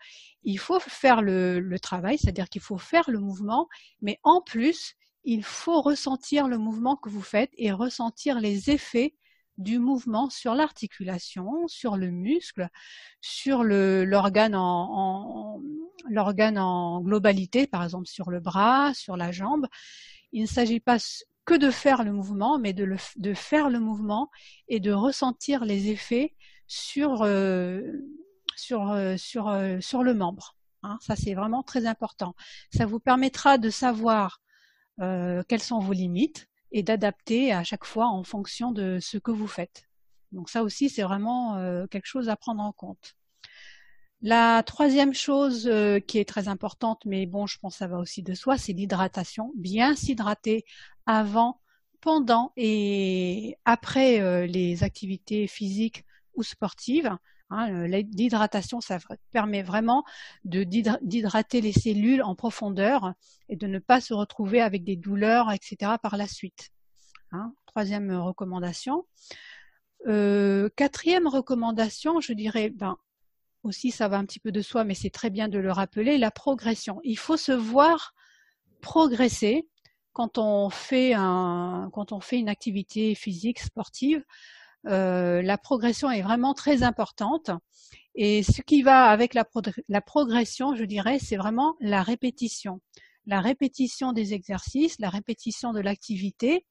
il 0.44 0.58
faut 0.58 0.80
faire 0.80 1.22
le, 1.22 1.60
le 1.60 1.78
travail, 1.78 2.18
c'est-à-dire 2.18 2.48
qu'il 2.48 2.62
faut 2.62 2.78
faire 2.78 3.10
le 3.10 3.20
mouvement, 3.20 3.68
mais 4.00 4.18
en 4.22 4.42
plus, 4.42 4.94
il 5.30 5.44
faut 5.44 5.82
ressentir 5.82 6.48
le 6.48 6.56
mouvement 6.56 6.96
que 6.96 7.10
vous 7.10 7.20
faites 7.20 7.50
et 7.58 7.70
ressentir 7.70 8.40
les 8.40 8.70
effets 8.70 9.14
du 9.58 9.78
mouvement 9.78 10.30
sur 10.30 10.54
l'articulation, 10.54 11.68
sur 11.68 11.98
le 11.98 12.10
muscle, 12.10 12.70
sur 13.20 13.62
l'organe 13.62 14.54
en, 14.54 15.60
globalité, 17.02 17.66
par 17.66 17.84
exemple 17.84 18.06
sur 18.06 18.30
le 18.30 18.40
bras, 18.40 18.94
sur 18.94 19.18
la 19.18 19.30
jambe. 19.30 19.66
Il 20.32 20.40
ne 20.40 20.46
s'agit 20.46 20.80
pas 20.80 20.96
que 21.44 21.58
de 21.58 21.70
faire 21.70 22.04
le 22.04 22.12
mouvement, 22.12 22.58
mais 22.58 22.72
de, 22.72 23.34
faire 23.34 23.68
le 23.68 23.80
mouvement 23.80 24.30
et 24.68 24.80
de 24.80 24.92
ressentir 24.92 25.66
les 25.66 25.90
effets 25.90 26.34
sur, 26.66 27.20
euh, 27.20 27.82
euh, 28.72 29.16
euh, 29.36 30.02
le 30.02 30.14
membre. 30.14 30.56
Hein. 30.84 30.96
ça, 31.02 31.16
c'est 31.16 31.34
vraiment 31.34 31.62
très 31.62 31.84
important. 31.84 32.34
Ça 32.74 32.86
vous 32.86 32.98
permettra 32.98 33.58
de 33.58 33.68
savoir 33.68 34.40
euh, 35.00 35.42
quelles 35.48 35.62
sont 35.62 35.78
vos 35.78 35.92
limites 35.92 36.48
et 36.72 36.82
d'adapter 36.82 37.52
à 37.52 37.64
chaque 37.64 37.84
fois 37.84 38.06
en 38.06 38.24
fonction 38.24 38.72
de 38.72 38.98
ce 39.00 39.18
que 39.18 39.30
vous 39.30 39.46
faites. 39.46 39.88
Donc 40.32 40.50
ça 40.50 40.62
aussi, 40.62 40.88
c'est 40.90 41.02
vraiment 41.02 41.56
euh, 41.56 41.86
quelque 41.86 42.06
chose 42.06 42.28
à 42.28 42.36
prendre 42.36 42.62
en 42.62 42.72
compte. 42.72 43.14
La 44.20 44.62
troisième 44.64 45.14
chose 45.14 45.68
euh, 45.68 46.00
qui 46.00 46.18
est 46.18 46.28
très 46.28 46.48
importante, 46.48 47.02
mais 47.04 47.26
bon, 47.26 47.46
je 47.46 47.58
pense 47.58 47.74
que 47.74 47.78
ça 47.78 47.86
va 47.86 47.98
aussi 47.98 48.22
de 48.22 48.34
soi, 48.34 48.58
c'est 48.58 48.72
l'hydratation. 48.72 49.52
Bien 49.56 49.94
s'hydrater 49.94 50.64
avant, 51.06 51.60
pendant 52.00 52.52
et 52.56 53.56
après 53.64 54.46
les 54.46 54.84
activités 54.84 55.46
physiques 55.46 56.04
ou 56.34 56.42
sportives. 56.42 57.16
Hein, 57.50 57.86
l'hydratation, 57.86 58.80
ça 58.80 58.98
permet 59.30 59.62
vraiment 59.62 60.04
d'hydrater 60.44 61.60
les 61.62 61.72
cellules 61.72 62.22
en 62.22 62.34
profondeur 62.34 63.14
et 63.48 63.56
de 63.56 63.66
ne 63.66 63.78
pas 63.78 64.00
se 64.00 64.12
retrouver 64.12 64.60
avec 64.60 64.84
des 64.84 64.96
douleurs, 64.96 65.50
etc. 65.50 65.92
par 66.02 66.16
la 66.18 66.26
suite. 66.26 66.70
Hein, 67.32 67.54
troisième 67.66 68.10
recommandation. 68.12 69.06
Euh, 70.06 70.68
quatrième 70.76 71.26
recommandation, 71.26 72.20
je 72.20 72.34
dirais, 72.34 72.68
ben, 72.70 72.96
aussi 73.62 73.90
ça 73.90 74.08
va 74.08 74.18
un 74.18 74.24
petit 74.24 74.40
peu 74.40 74.52
de 74.52 74.60
soi, 74.60 74.84
mais 74.84 74.94
c'est 74.94 75.10
très 75.10 75.30
bien 75.30 75.48
de 75.48 75.58
le 75.58 75.72
rappeler, 75.72 76.18
la 76.18 76.30
progression. 76.30 77.00
Il 77.02 77.18
faut 77.18 77.36
se 77.36 77.52
voir 77.52 78.14
progresser 78.82 79.66
quand 80.12 80.36
on 80.38 80.70
fait 80.70 81.12
une 81.12 82.48
activité 82.48 83.14
physique, 83.14 83.60
sportive. 83.60 84.24
Euh, 84.86 85.42
la 85.42 85.58
progression 85.58 86.10
est 86.10 86.22
vraiment 86.22 86.54
très 86.54 86.82
importante. 86.82 87.50
Et 88.14 88.42
ce 88.42 88.62
qui 88.62 88.82
va 88.82 89.04
avec 89.06 89.34
la, 89.34 89.44
progression, 90.00 90.74
je 90.74 90.84
dirais, 90.84 91.18
c'est 91.18 91.36
vraiment 91.36 91.76
la 91.80 92.02
répétition. 92.02 92.80
la 93.26 93.40
répétition 93.40 94.12
des 94.12 94.32
exercices, 94.32 94.98
la 94.98 95.10
répétition 95.10 95.72
de 95.72 95.80
l'activité. 95.80 96.64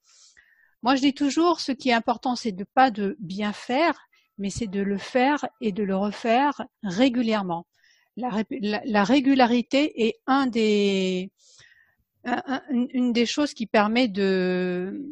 Moi, 0.81 0.95
je 0.95 1.01
dis 1.01 1.13
toujours, 1.13 1.59
ce 1.59 1.71
qui 1.71 1.89
est 1.89 1.93
important, 1.93 2.35
c'est 2.35 2.51
de 2.51 2.63
pas 2.63 2.89
de 2.91 3.15
bien 3.19 3.53
faire, 3.53 4.07
mais 4.37 4.49
c'est 4.49 4.67
de 4.67 4.81
le 4.81 4.97
faire 4.97 5.45
et 5.61 5.71
de 5.71 5.83
le 5.83 5.95
refaire 5.95 6.65
régulièrement. 6.83 7.67
La, 8.15 9.03
régularité 9.03 10.07
est 10.07 10.19
un 10.25 10.47
des, 10.47 11.31
une 12.69 13.13
des 13.13 13.25
choses 13.27 13.53
qui 13.53 13.67
permet 13.67 14.07
de, 14.07 15.05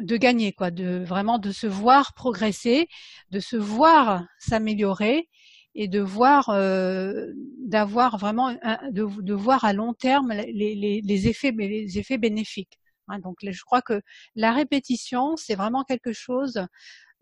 de 0.00 0.16
gagner, 0.16 0.52
quoi, 0.52 0.70
de 0.70 1.04
vraiment 1.04 1.38
de 1.38 1.52
se 1.52 1.66
voir 1.66 2.14
progresser, 2.14 2.88
de 3.30 3.40
se 3.40 3.56
voir 3.56 4.24
s'améliorer 4.38 5.28
et 5.74 5.88
de 5.88 6.00
voir, 6.00 6.48
euh, 6.50 7.32
d'avoir 7.58 8.16
vraiment, 8.18 8.52
de, 8.90 9.22
de, 9.22 9.34
voir 9.34 9.64
à 9.64 9.72
long 9.72 9.92
terme 9.92 10.32
les, 10.32 10.74
les, 10.74 11.00
les 11.02 11.28
effets, 11.28 11.52
les 11.52 11.98
effets 11.98 12.18
bénéfiques. 12.18 12.78
Hein. 13.08 13.18
donc, 13.18 13.36
je 13.42 13.62
crois 13.62 13.82
que 13.82 14.00
la 14.34 14.52
répétition, 14.52 15.36
c'est 15.36 15.54
vraiment 15.54 15.84
quelque 15.84 16.12
chose. 16.12 16.66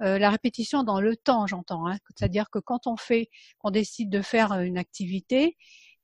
Euh, 0.03 0.19
la 0.19 0.31
répétition 0.31 0.83
dans 0.83 1.01
le 1.01 1.17
temps, 1.17 1.47
j'entends. 1.47 1.87
Hein, 1.87 1.99
C'est-à-dire 2.17 2.51
que 2.51 2.59
quand 2.59 2.87
on 2.87 2.97
fait, 2.97 3.29
qu'on 3.59 3.71
décide 3.71 4.11
de 4.11 4.23
faire 4.23 4.53
une 4.53 4.79
activité, 4.79 5.57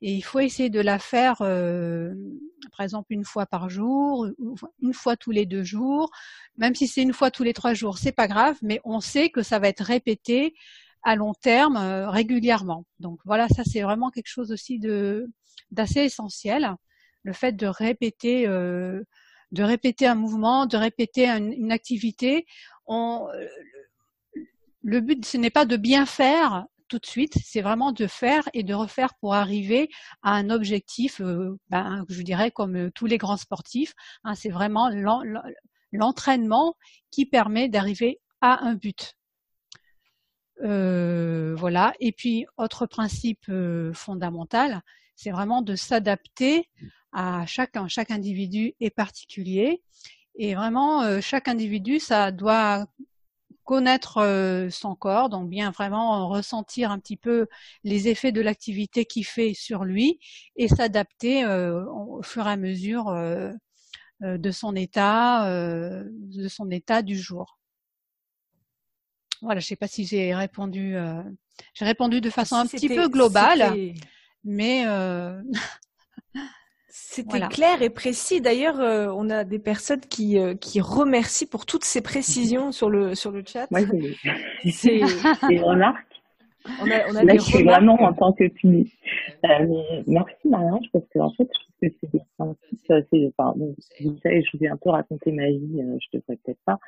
et 0.03 0.15
il 0.15 0.23
faut 0.23 0.41
essayer 0.41 0.71
de 0.71 0.81
la 0.81 0.99
faire, 0.99 1.43
euh, 1.43 2.15
par 2.77 2.85
exemple, 2.85 3.13
une 3.13 3.25
fois 3.25 3.47
par 3.47 3.69
jour, 3.69 4.27
une 4.83 4.95
fois 4.95 5.17
tous 5.17 5.31
les 5.31 5.45
deux 5.45 5.63
jours. 5.63 6.11
Même 6.57 6.75
si 6.75 6.87
c'est 6.87 7.03
une 7.03 7.13
fois 7.13 7.31
tous 7.31 7.43
les 7.43 7.53
trois 7.53 7.75
jours, 7.75 7.99
c'est 7.99 8.13
pas 8.13 8.29
grave, 8.29 8.57
mais 8.63 8.81
on 8.85 9.01
sait 9.01 9.29
que 9.29 9.43
ça 9.43 9.59
va 9.59 9.69
être 9.69 9.85
répété 9.85 10.55
à 11.03 11.17
long 11.17 11.35
terme 11.35 11.77
euh, 11.77 12.09
régulièrement. 12.11 12.87
Donc 12.99 13.21
voilà, 13.25 13.49
ça 13.49 13.63
c'est 13.65 13.83
vraiment 13.83 14.11
quelque 14.11 14.29
chose 14.29 14.53
aussi 14.53 14.79
de 14.79 15.31
d'assez 15.71 16.01
essentiel. 16.01 16.75
Le 17.23 17.33
fait 17.35 17.53
de 17.53 17.67
répéter, 17.67 18.47
euh, 18.49 19.03
de 19.53 19.63
répéter 19.63 20.07
un 20.07 20.15
mouvement, 20.15 20.65
de 20.65 20.79
répéter 20.79 21.29
une 21.29 21.73
activité. 21.73 22.47
On, 22.87 23.29
le 24.83 25.01
but, 25.01 25.25
ce 25.25 25.37
n'est 25.37 25.51
pas 25.51 25.67
de 25.67 25.77
bien 25.77 26.07
faire, 26.07 26.65
tout 26.90 26.98
de 26.98 27.07
suite, 27.07 27.38
c'est 27.44 27.62
vraiment 27.62 27.92
de 27.92 28.07
faire 28.07 28.48
et 28.53 28.64
de 28.64 28.74
refaire 28.74 29.14
pour 29.14 29.35
arriver 29.35 29.88
à 30.22 30.33
un 30.35 30.50
objectif, 30.50 31.20
euh, 31.20 31.57
ben, 31.70 32.05
je 32.09 32.20
dirais 32.22 32.50
comme 32.50 32.76
euh, 32.76 32.90
tous 32.92 33.07
les 33.07 33.16
grands 33.16 33.37
sportifs. 33.37 33.94
Hein, 34.24 34.35
c'est 34.35 34.50
vraiment 34.50 34.90
l'entraînement 35.92 36.76
qui 37.11 37.26
permet 37.26 37.68
d'arriver 37.68 38.20
à 38.40 38.64
un 38.64 38.74
but. 38.74 39.14
Euh, 40.64 41.55
voilà. 41.57 41.94
Et 42.00 42.12
puis, 42.12 42.44
autre 42.57 42.87
principe 42.87 43.50
fondamental, 43.94 44.83
c'est 45.14 45.31
vraiment 45.31 45.62
de 45.62 45.76
s'adapter 45.76 46.68
à 47.12 47.46
chacun. 47.46 47.87
Chaque 47.87 48.11
individu 48.11 48.74
est 48.81 48.90
particulier. 48.90 49.83
Et 50.35 50.55
vraiment, 50.55 51.20
chaque 51.20 51.48
individu, 51.48 52.00
ça 52.00 52.33
doit 52.33 52.87
connaître 53.70 54.16
euh, 54.16 54.68
son 54.68 54.96
corps, 54.96 55.28
donc 55.28 55.48
bien 55.48 55.70
vraiment 55.70 56.28
ressentir 56.28 56.90
un 56.90 56.98
petit 56.98 57.16
peu 57.16 57.46
les 57.85 58.09
effets 58.09 58.33
de 58.33 58.40
l'activité 58.40 59.04
qu'il 59.04 59.24
fait 59.24 59.54
sur 59.54 59.85
lui 59.85 60.18
et 60.56 60.66
s'adapter 60.66 61.44
euh, 61.44 61.85
au 61.85 62.20
fur 62.20 62.48
et 62.48 62.50
à 62.50 62.56
mesure 62.56 63.11
euh, 63.11 63.52
de 64.22 64.50
son 64.50 64.74
état, 64.74 65.48
de 65.48 66.48
son 66.48 66.68
état 66.72 67.02
du 67.02 67.16
jour. 67.16 67.61
Voilà, 69.40 69.61
je 69.61 69.66
ne 69.66 69.68
sais 69.68 69.76
pas 69.76 69.87
si 69.87 70.04
j'ai 70.04 70.35
répondu. 70.35 70.96
j'ai 71.74 71.85
répondu 71.85 72.20
de 72.20 72.28
façon 72.28 72.56
un 72.56 72.66
petit 72.66 72.88
peu 72.88 73.09
globale, 73.09 73.76
mais 74.42 74.85
C'était 76.90 77.40
clair 77.48 77.83
et 77.83 77.90
précis. 77.90 78.40
D'ailleurs, 78.40 78.81
euh, 78.81 79.09
on 79.16 79.31
a 79.31 79.44
des 79.44 79.59
personnes 79.59 80.00
qui, 80.00 80.38
euh, 80.38 80.55
qui 80.55 80.81
remercient 80.81 81.46
pour 81.46 81.64
toutes 81.64 81.85
ces 81.85 82.03
précisions 82.03 82.72
sur 82.72 82.90
le, 82.90 83.14
sur 83.14 83.31
le 83.31 83.42
chat. 83.46 83.70
Moi, 83.70 83.81
c'est 84.70 85.00
des 85.48 85.61
remarques. 85.61 86.11
On 86.83 86.90
a, 86.90 87.11
on 87.11 87.16
a 87.16 87.24
Là, 87.24 87.35
je 87.35 87.40
suis 87.40 87.64
vraiment 87.64 87.94
en 87.94 88.12
tant 88.12 88.33
que 88.33 88.46
public. 88.48 88.92
Euh, 89.44 89.66
mais 89.66 90.05
merci 90.07 90.48
Marianne, 90.48 90.81
parce 90.92 91.07
que 91.09 91.18
en 91.18 91.31
fait, 91.33 91.48
je 91.53 91.61
trouve 91.61 91.90
que 91.90 91.96
c'est 92.00 92.12
des 92.12 92.20
principes 92.37 93.33
enfin, 93.38 93.55
bon, 93.57 93.74
vous 94.00 94.18
savez, 94.22 94.42
je 94.42 94.57
vous 94.57 94.64
ai 94.64 94.68
un 94.68 94.76
peu 94.76 94.90
raconté 94.90 95.33
ma 95.33 95.46
vie, 95.46 95.81
euh, 95.81 95.96
je 96.00 96.18
devrais 96.18 96.37
peut-être 96.44 96.61
pas, 96.66 96.79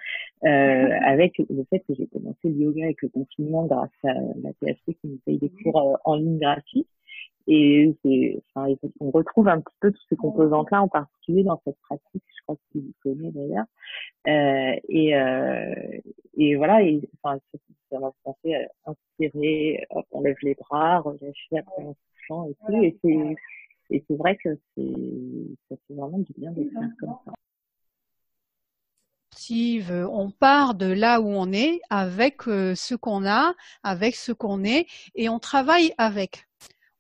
euh, 0.45 0.91
avec 1.07 1.39
le 1.39 1.65
fait 1.71 1.81
que 1.81 1.95
j'ai 1.97 2.07
commencé 2.07 2.39
le 2.45 2.53
yoga 2.53 2.85
avec 2.85 3.01
le 3.03 3.09
confinement 3.09 3.65
grâce 3.65 3.91
à 4.05 4.13
la 4.13 4.53
PHP 4.61 4.93
qui 5.01 5.09
nous 5.09 5.21
paye 5.25 5.39
des 5.39 5.51
cours 5.63 5.99
en 6.05 6.17
ligne 6.17 6.39
gratuits. 6.39 6.87
Et 7.47 7.95
enfin, 8.55 8.75
on 9.01 9.11
retrouve 9.11 9.49
un 9.49 9.61
petit 9.61 9.77
peu 9.81 9.93
tous 9.93 10.03
ces 10.09 10.17
composantes-là, 10.17 10.83
en 10.83 10.89
particulier 10.89 11.43
dans 11.43 11.61
cette 11.65 11.79
pratique, 11.81 12.23
je 12.29 12.43
crois 12.45 12.57
que 12.57 12.79
vous 12.79 12.93
connaissez 13.03 13.33
d'ailleurs. 13.33 13.67
Euh, 14.29 14.81
et, 14.89 15.17
euh, 15.17 16.01
et 16.37 16.57
voilà, 16.57 16.83
et, 16.83 17.01
enfin, 17.23 17.39
ça 17.91 17.99
m'a 17.99 18.13
pensé 18.23 18.67
inspirer, 18.87 19.85
hop, 19.91 20.07
on 20.13 20.23
lève 20.23 20.37
les 20.43 20.55
bras, 20.55 21.01
relâcher 21.01 21.59
après 21.59 21.83
en 21.83 21.95
soufflant 21.95 22.49
et 22.49 22.55
tout. 22.55 22.83
Et 22.83 22.99
c'est, 23.03 23.37
et 23.91 24.05
c'est 24.09 24.17
vrai 24.17 24.37
que 24.37 24.59
c'est, 24.77 24.95
ça 25.69 25.77
fait 25.87 25.95
vraiment 25.95 26.19
du 26.19 26.33
bien 26.37 26.53
de 26.53 26.63
faire 26.71 26.89
comme 26.99 27.17
ça. 27.27 27.33
On 29.51 30.31
part 30.31 30.75
de 30.75 30.87
là 30.87 31.21
où 31.21 31.27
on 31.27 31.53
est 31.53 31.81
avec 31.91 32.47
euh, 32.47 32.75
ce 32.75 32.95
qu'on 32.95 33.27
a, 33.27 33.55
avec 33.83 34.15
ce 34.15 34.33
qu'on 34.33 34.63
est, 34.65 34.87
et 35.15 35.29
on 35.29 35.39
travaille 35.39 35.93
avec 35.99 36.47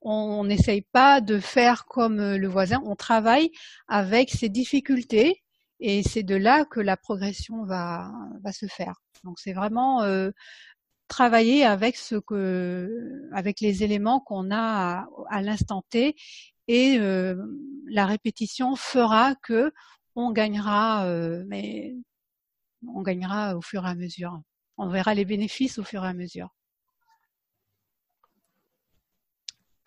on 0.03 0.45
n'essaye 0.45 0.83
pas 0.83 1.21
de 1.21 1.39
faire 1.39 1.87
comme 1.87 2.21
euh, 2.21 2.39
le 2.39 2.49
voisin, 2.49 2.83
on 2.85 2.97
travaille 2.97 3.51
avec 3.89 4.31
ses 4.31 4.49
difficultés 4.49 5.43
et 5.81 6.03
c'est 6.03 6.23
de 6.23 6.35
là 6.35 6.65
que 6.65 6.81
la 6.81 6.97
progression 6.97 7.65
va, 7.65 8.13
se 8.53 8.67
faire. 8.67 8.95
Donc 9.25 9.39
c'est 9.41 9.53
vraiment 9.53 10.03
euh, 10.03 10.31
travailler 11.09 11.65
avec 11.65 11.97
ce 11.97 12.17
que, 12.17 13.29
avec 13.33 13.61
les 13.61 13.83
éléments 13.85 14.21
qu'on 14.21 14.51
a 14.51 15.07
à, 15.31 15.43
l'instant 15.43 15.85
T 15.91 16.17
et 16.69 16.99
euh, 16.99 17.37
la 17.87 18.07
répétition 18.07 18.77
fera 18.77 19.35
que 19.37 19.73
on 20.15 20.31
gagnera, 20.33 21.07
mais 21.47 21.95
on 22.87 23.03
gagnera 23.03 23.57
au 23.57 23.63
fur 23.63 23.87
et 23.87 23.89
à 23.89 23.95
mesure. 23.95 24.41
On 24.77 24.89
verra 24.89 25.15
les 25.15 25.25
bénéfices 25.25 25.79
au 25.79 25.85
fur 25.85 26.05
et 26.05 26.09
à 26.09 26.13
mesure. 26.13 26.51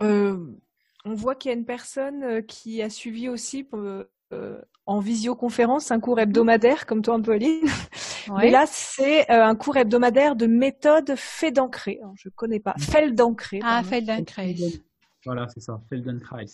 Euh, 0.02 0.38
on 1.06 1.14
voit 1.14 1.36
qu'il 1.36 1.52
y 1.52 1.54
a 1.54 1.58
une 1.58 1.66
personne 1.66 2.24
euh, 2.24 2.42
qui 2.42 2.82
a 2.82 2.90
suivi 2.90 3.30
aussi 3.30 3.68
euh, 3.74 4.62
en 4.86 5.00
visioconférence 5.00 5.92
un 5.92 6.00
cours 6.00 6.20
hebdomadaire, 6.20 6.86
comme 6.86 7.02
toi, 7.02 7.22
Pauline. 7.22 7.68
Mais 8.38 8.50
là, 8.50 8.66
c'est 8.68 9.30
un 9.30 9.56
cours 9.56 9.78
hebdomadaire 9.78 10.36
de 10.36 10.48
méthode 10.48 11.16
Feldenkrais. 11.16 12.00
Je 12.16 12.30
connais 12.30 12.60
pas. 12.60 12.74
Feldenkrais. 12.80 13.60
Ah, 13.64 13.84
Feldenkrais. 13.84 14.56
Voilà, 15.26 15.48
c'est 15.48 15.60
ça. 15.60 15.80
Feldenkrais. 15.90 16.46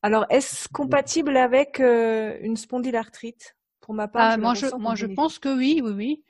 Alors, 0.00 0.24
est-ce 0.30 0.68
compatible 0.68 1.36
avec 1.36 1.80
une 1.80 2.56
spondylarthrite? 2.56 3.56
Pour 3.82 3.94
ma 3.94 4.08
part, 4.08 4.22
ah, 4.22 4.36
moi, 4.38 4.54
je, 4.54 4.66
moi 4.76 4.94
je 4.94 5.06
pense 5.06 5.38
que 5.38 5.54
oui, 5.54 5.82
oui, 5.84 5.92
oui. 5.94 6.22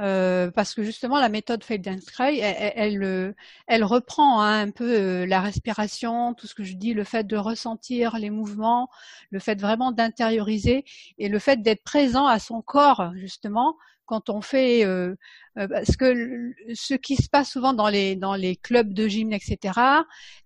Euh, 0.00 0.50
parce 0.50 0.74
que 0.74 0.82
justement 0.82 1.20
la 1.20 1.28
méthode 1.28 1.62
Feldenkrais, 1.62 2.38
elle, 2.38 2.72
elle, 2.76 3.34
elle, 3.68 3.84
reprend 3.84 4.40
hein, 4.40 4.66
un 4.66 4.70
peu 4.70 4.90
euh, 4.90 5.26
la 5.26 5.40
respiration, 5.40 6.34
tout 6.34 6.48
ce 6.48 6.54
que 6.56 6.64
je 6.64 6.74
dis, 6.74 6.94
le 6.94 7.04
fait 7.04 7.24
de 7.24 7.36
ressentir 7.36 8.18
les 8.18 8.30
mouvements, 8.30 8.90
le 9.30 9.38
fait 9.38 9.60
vraiment 9.60 9.92
d'intérioriser 9.92 10.84
et 11.18 11.28
le 11.28 11.38
fait 11.38 11.62
d'être 11.62 11.84
présent 11.84 12.26
à 12.26 12.40
son 12.40 12.60
corps 12.60 13.12
justement 13.14 13.76
quand 14.06 14.30
on 14.30 14.40
fait 14.42 14.84
euh, 14.84 15.14
euh 15.58 15.68
parce 15.68 15.96
que 15.96 16.52
ce 16.74 16.94
qui 16.94 17.16
se 17.16 17.28
passe 17.30 17.50
souvent 17.52 17.72
dans 17.72 17.88
les 17.88 18.16
dans 18.16 18.34
les 18.34 18.56
clubs 18.56 18.92
de 18.92 19.08
gym 19.08 19.32
etc 19.32 19.80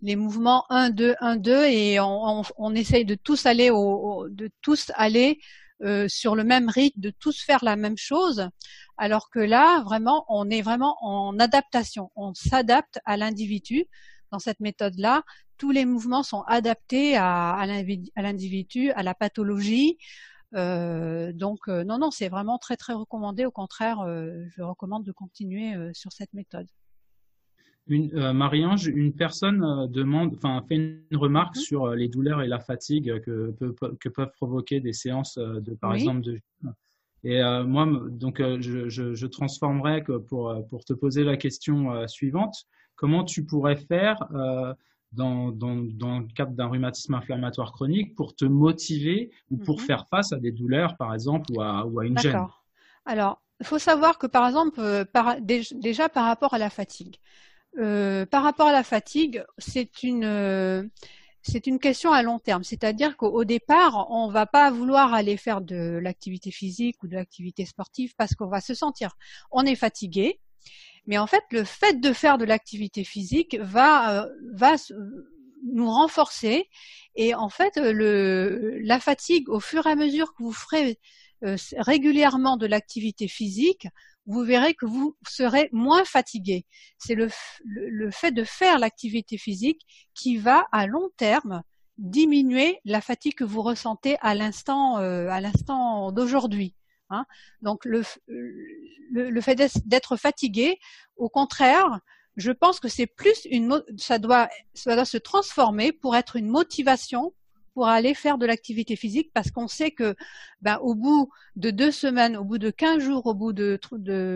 les 0.03 0.15
mouvements 0.15 0.65
1 0.71 0.91
2 0.91 1.15
1 1.21 1.37
2 1.37 1.65
et 1.65 2.01
on, 2.01 2.41
on, 2.41 2.43
on 2.57 2.75
essaye 2.75 3.05
de 3.05 3.15
tous 3.17 3.47
aller 3.47 3.71
au, 3.71 4.29
de 4.29 4.51
tous 4.63 4.93
aller 4.95 5.41
euh, 5.83 6.07
sur 6.09 6.35
le 6.35 6.45
même 6.45 6.69
rythme, 6.69 7.01
de 7.01 7.11
tous 7.11 7.41
faire 7.41 7.65
la 7.65 7.77
même 7.77 7.97
chose, 7.97 8.49
alors 8.97 9.31
que 9.31 9.39
là, 9.39 9.83
vraiment, 9.83 10.25
on 10.29 10.51
est 10.51 10.63
vraiment 10.63 10.97
en 11.01 11.39
adaptation. 11.39 12.11
On 12.17 12.35
s'adapte 12.35 12.99
à 13.05 13.17
l'individu. 13.17 13.87
Dans 14.33 14.39
cette 14.39 14.61
méthode-là, 14.61 15.23
tous 15.57 15.71
les 15.71 15.85
mouvements 15.85 16.23
sont 16.23 16.43
adaptés 16.43 17.17
à, 17.17 17.65
l'individu, 18.17 18.91
à 18.93 19.03
la 19.03 19.15
pathologie. 19.15 19.99
Euh, 20.55 21.33
donc, 21.33 21.61
euh, 21.69 21.85
non, 21.85 21.99
non, 21.99 22.11
c'est 22.11 22.29
vraiment 22.29 22.59
très, 22.59 22.77
très 22.77 22.93
recommandé. 22.95 23.45
Au 23.45 23.51
contraire, 23.51 23.99
je 24.07 24.63
recommande 24.63 25.05
de 25.05 25.13
continuer 25.13 25.75
sur 25.95 26.13
cette 26.13 26.33
méthode 26.35 26.67
une, 27.89 28.15
euh, 28.17 28.33
Marie-Ange, 28.33 28.87
une 28.87 29.13
personne 29.13 29.65
euh, 29.65 29.87
demande, 29.87 30.35
enfin, 30.37 30.63
fait 30.69 30.77
une 30.77 31.03
remarque 31.17 31.57
mhm. 31.57 31.63
sur 31.63 31.85
euh, 31.87 31.97
les 31.97 32.09
douleurs 32.09 32.43
et 32.43 32.49
la 32.49 32.61
fatigue 32.61 33.21
que, 33.21 33.55
que 33.99 34.09
peuvent 34.09 34.33
provoquer 34.37 34.81
des 34.81 34.93
séances 34.93 35.39
de, 35.39 35.75
par 35.75 35.95
exemple, 35.95 36.23
de 36.23 36.41
et 37.25 37.43
moi, 37.67 37.85
donc, 38.11 38.41
je, 38.41 38.89
je, 38.89 39.13
je, 39.13 39.27
transformerais 39.27 40.05
que 40.05 40.19
pour, 40.19 40.55
pour 40.71 40.85
te 40.85 40.93
poser 40.93 41.25
la 41.25 41.37
question 41.37 42.07
suivante, 42.07 42.55
comment 42.95 43.25
tu 43.25 43.45
pourrais 43.45 43.75
faire 43.75 44.25
dans, 45.11 45.51
dans, 45.51 45.75
dans 45.75 46.21
le 46.21 46.29
cadre 46.37 46.53
d'un 46.53 46.69
rhumatisme 46.69 47.15
inflammatoire 47.15 47.73
chronique 47.73 48.15
pour 48.15 48.37
te 48.37 48.45
motiver 48.45 49.33
ou 49.51 49.57
pour 49.57 49.81
mhm. 49.81 49.87
faire 49.87 50.07
face 50.07 50.33
à 50.33 50.37
des 50.37 50.53
douleurs, 50.53 50.97
par 50.97 51.13
exemple, 51.13 51.51
ou 51.53 51.61
à, 51.61 51.85
ou 51.87 51.99
à 51.99 52.07
une 52.07 52.17
gêne? 52.19 52.47
Alors, 53.05 53.43
il 53.59 53.67
faut 53.67 53.81
savoir 53.81 54.17
que, 54.19 54.29
par 54.29 54.47
exemple, 54.47 54.81
par, 55.13 55.41
déjà 55.41 56.09
par 56.09 56.25
rapport 56.25 56.55
à 56.55 56.59
la 56.59 56.71
fatigue, 56.71 57.17
euh, 57.79 58.27
par 58.27 58.43
rapport 58.43 58.67
à 58.69 58.73
la 58.73 58.83
fatigue, 58.83 59.45
c'est 59.59 60.03
une, 60.03 60.25
euh, 60.25 60.83
c'est 61.43 61.67
une 61.67 61.79
question 61.79 62.13
à 62.13 62.23
long 62.23 62.39
terme. 62.39 62.65
C'est-à-dire 62.65 63.17
qu'au 63.17 63.45
départ, 63.45 64.11
on 64.11 64.29
ne 64.29 64.33
va 64.33 64.47
pas 64.47 64.71
vouloir 64.71 65.15
aller 65.15 65.37
faire 65.37 65.61
de 65.61 65.99
l'activité 66.03 66.51
physique 66.51 67.03
ou 67.03 67.09
de 67.09 67.15
l'activité 67.15 67.65
sportive 67.65 68.15
parce 68.17 68.35
qu'on 68.35 68.49
va 68.49 68.61
se 68.61 68.75
sentir, 68.75 69.17
on 69.51 69.65
est 69.65 69.77
fatigué, 69.77 70.41
mais 71.07 71.19
en 71.19 71.27
fait, 71.27 71.45
le 71.51 71.65
fait 71.65 72.01
de 72.01 72.13
faire 72.13 72.37
de 72.39 72.45
l'activité 72.45 73.05
physique 73.05 73.57
va, 73.61 74.25
euh, 74.25 74.29
va 74.53 74.75
nous 75.65 75.91
renforcer. 75.91 76.69
Et 77.15 77.35
en 77.35 77.49
fait, 77.49 77.77
le, 77.77 78.79
la 78.83 79.01
fatigue, 79.01 79.49
au 79.49 79.61
fur 79.61 79.87
et 79.87 79.91
à 79.91 79.97
mesure 79.97 80.35
que 80.35 80.43
vous 80.43 80.53
ferez 80.53 80.99
euh, 81.45 81.57
régulièrement 81.77 82.57
de 82.57 82.67
l'activité 82.67 83.29
physique, 83.29 83.87
vous 84.27 84.43
verrez 84.43 84.75
que 84.75 84.87
vous 84.87 85.17
serez 85.27 85.69
moins 85.73 86.05
fatigué. 86.05 86.67
C'est 86.99 87.15
le, 87.15 87.29
le, 87.65 88.11
fait 88.11 88.31
de 88.31 88.45
faire 88.45 88.79
l'activité 88.79 89.39
physique 89.39 89.81
qui 90.15 90.37
va 90.37 90.67
à 90.71 90.87
long 90.87 91.09
terme 91.17 91.63
diminuer 91.97 92.79
la 92.85 93.01
fatigue 93.01 93.35
que 93.35 93.45
vous 93.45 93.63
ressentez 93.63 94.17
à 94.21 94.35
l'instant 94.35 94.99
euh, 94.99 95.29
à 95.29 95.41
l'instant 95.41 96.13
d'aujourd'hui. 96.13 96.75
Hein. 97.11 97.25
Donc 97.63 97.85
le, 97.85 98.03
le, 99.11 99.41
fait 99.41 99.55
d'être 99.87 100.17
fatigué, 100.17 100.79
au 101.17 101.31
contraire, 101.31 102.01
je 102.37 102.53
pense 102.53 102.81
que 102.81 102.89
c'est 102.89 103.07
plus 103.07 103.47
une 103.47 103.83
ça 103.97 104.19
doit 104.19 104.49
ça 104.75 104.95
doit 104.95 105.05
se 105.05 105.17
transformer 105.17 105.93
pour 105.93 106.17
être 106.17 106.37
une 106.37 106.49
motivation 106.49 107.33
pour 107.79 107.87
aller 107.87 108.13
faire 108.13 108.39
de 108.39 108.45
l'activité 108.45 108.97
physique 108.97 109.31
parce 109.33 109.53
qu'on 109.53 109.69
sait 109.69 109.93
que 109.93 110.17
ben, 110.63 110.81
au 110.83 110.97
bout 110.97 111.31
de 111.55 111.71
deux 111.71 111.93
semaines, 111.93 112.37
au 112.37 112.43
bout 112.43 112.59
de 112.59 112.71
quinze 112.71 112.99
jours, 113.01 113.25
au 113.27 113.35
bout 113.35 113.53
de, 113.53 113.79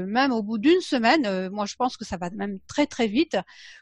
même 0.07 0.31
au 0.31 0.45
bout 0.45 0.59
d'une 0.59 0.81
semaine, 0.81 1.27
euh, 1.27 1.51
moi 1.51 1.67
je 1.67 1.75
pense 1.75 1.97
que 1.97 2.05
ça 2.05 2.17
va 2.17 2.31
même 2.31 2.61
très 2.69 2.87
très 2.87 3.09
vite. 3.09 3.37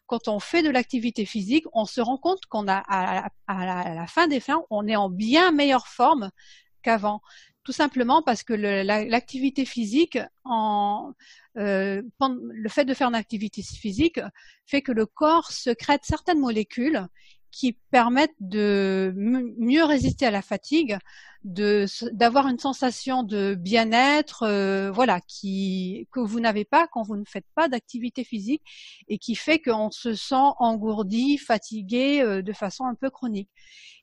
Quand 0.06 0.28
on 0.28 0.40
fait 0.40 0.62
de 0.62 0.70
l'activité 0.70 1.26
physique, 1.26 1.66
on 1.74 1.84
se 1.84 2.00
rend 2.00 2.16
compte 2.16 2.46
qu'on 2.46 2.68
a 2.68 2.78
à, 2.88 3.28
la 3.94 4.06
fin 4.06 4.28
des 4.28 4.40
fins, 4.40 4.62
on 4.70 4.88
est 4.88 4.96
en 4.96 5.10
bien 5.10 5.50
meilleure 5.52 5.88
forme 5.88 6.30
qu'avant 6.80 7.20
tout 7.62 7.72
simplement 7.72 8.22
parce 8.22 8.42
que 8.42 8.54
l'activité 8.54 9.66
physique, 9.66 10.16
euh, 10.16 11.12
le 11.54 12.68
fait 12.70 12.86
de 12.86 12.94
faire 12.94 13.08
une 13.08 13.14
activité 13.14 13.62
physique 13.62 14.20
fait 14.64 14.80
que 14.80 14.92
le 14.92 15.04
corps 15.04 15.52
secrète 15.52 16.00
certaines 16.04 16.40
molécules 16.40 17.06
qui 17.50 17.72
permettent 17.90 18.36
de 18.40 19.12
mieux 19.16 19.84
résister 19.84 20.26
à 20.26 20.30
la 20.30 20.42
fatigue, 20.42 20.98
d'avoir 21.42 22.48
une 22.48 22.58
sensation 22.58 23.22
de 23.22 23.54
bien-être, 23.54 24.42
euh, 24.42 24.90
voilà, 24.90 25.20
qui 25.22 26.06
que 26.12 26.20
vous 26.20 26.38
n'avez 26.38 26.64
pas 26.64 26.86
quand 26.86 27.02
vous 27.02 27.16
ne 27.16 27.24
faites 27.26 27.46
pas 27.54 27.68
d'activité 27.68 28.24
physique 28.24 28.62
et 29.08 29.18
qui 29.18 29.34
fait 29.34 29.58
qu'on 29.58 29.90
se 29.90 30.14
sent 30.14 30.34
engourdi, 30.58 31.38
fatigué 31.38 32.20
euh, 32.20 32.42
de 32.42 32.52
façon 32.52 32.84
un 32.84 32.94
peu 32.94 33.10
chronique. 33.10 33.50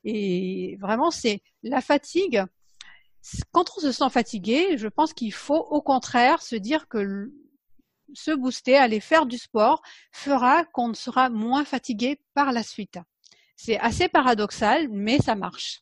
Et 0.03 0.77
vraiment, 0.81 1.11
c'est 1.11 1.41
la 1.63 1.81
fatigue 1.81 2.43
quand 3.51 3.65
on 3.77 3.81
se 3.81 3.91
sent 3.91 4.09
fatigué, 4.09 4.77
je 4.77 4.87
pense 4.87 5.13
qu'il 5.13 5.33
faut 5.33 5.67
au 5.69 5.81
contraire 5.81 6.41
se 6.41 6.55
dire 6.55 6.87
que 6.87 7.31
se 8.13 8.31
booster, 8.31 8.77
aller 8.77 8.99
faire 8.99 9.25
du 9.25 9.37
sport, 9.37 9.81
fera 10.11 10.63
qu'on 10.65 10.93
sera 10.93 11.29
moins 11.29 11.65
fatigué 11.65 12.21
par 12.33 12.51
la 12.51 12.63
suite. 12.63 12.99
C'est 13.57 13.77
assez 13.79 14.07
paradoxal, 14.07 14.87
mais 14.89 15.17
ça 15.17 15.35
marche. 15.35 15.81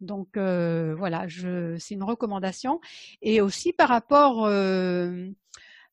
Donc 0.00 0.36
euh, 0.36 0.94
voilà, 0.96 1.26
c'est 1.78 1.94
une 1.94 2.02
recommandation. 2.02 2.80
Et 3.22 3.40
aussi 3.40 3.72
par 3.72 3.88
rapport, 3.88 4.44
euh, 4.44 5.28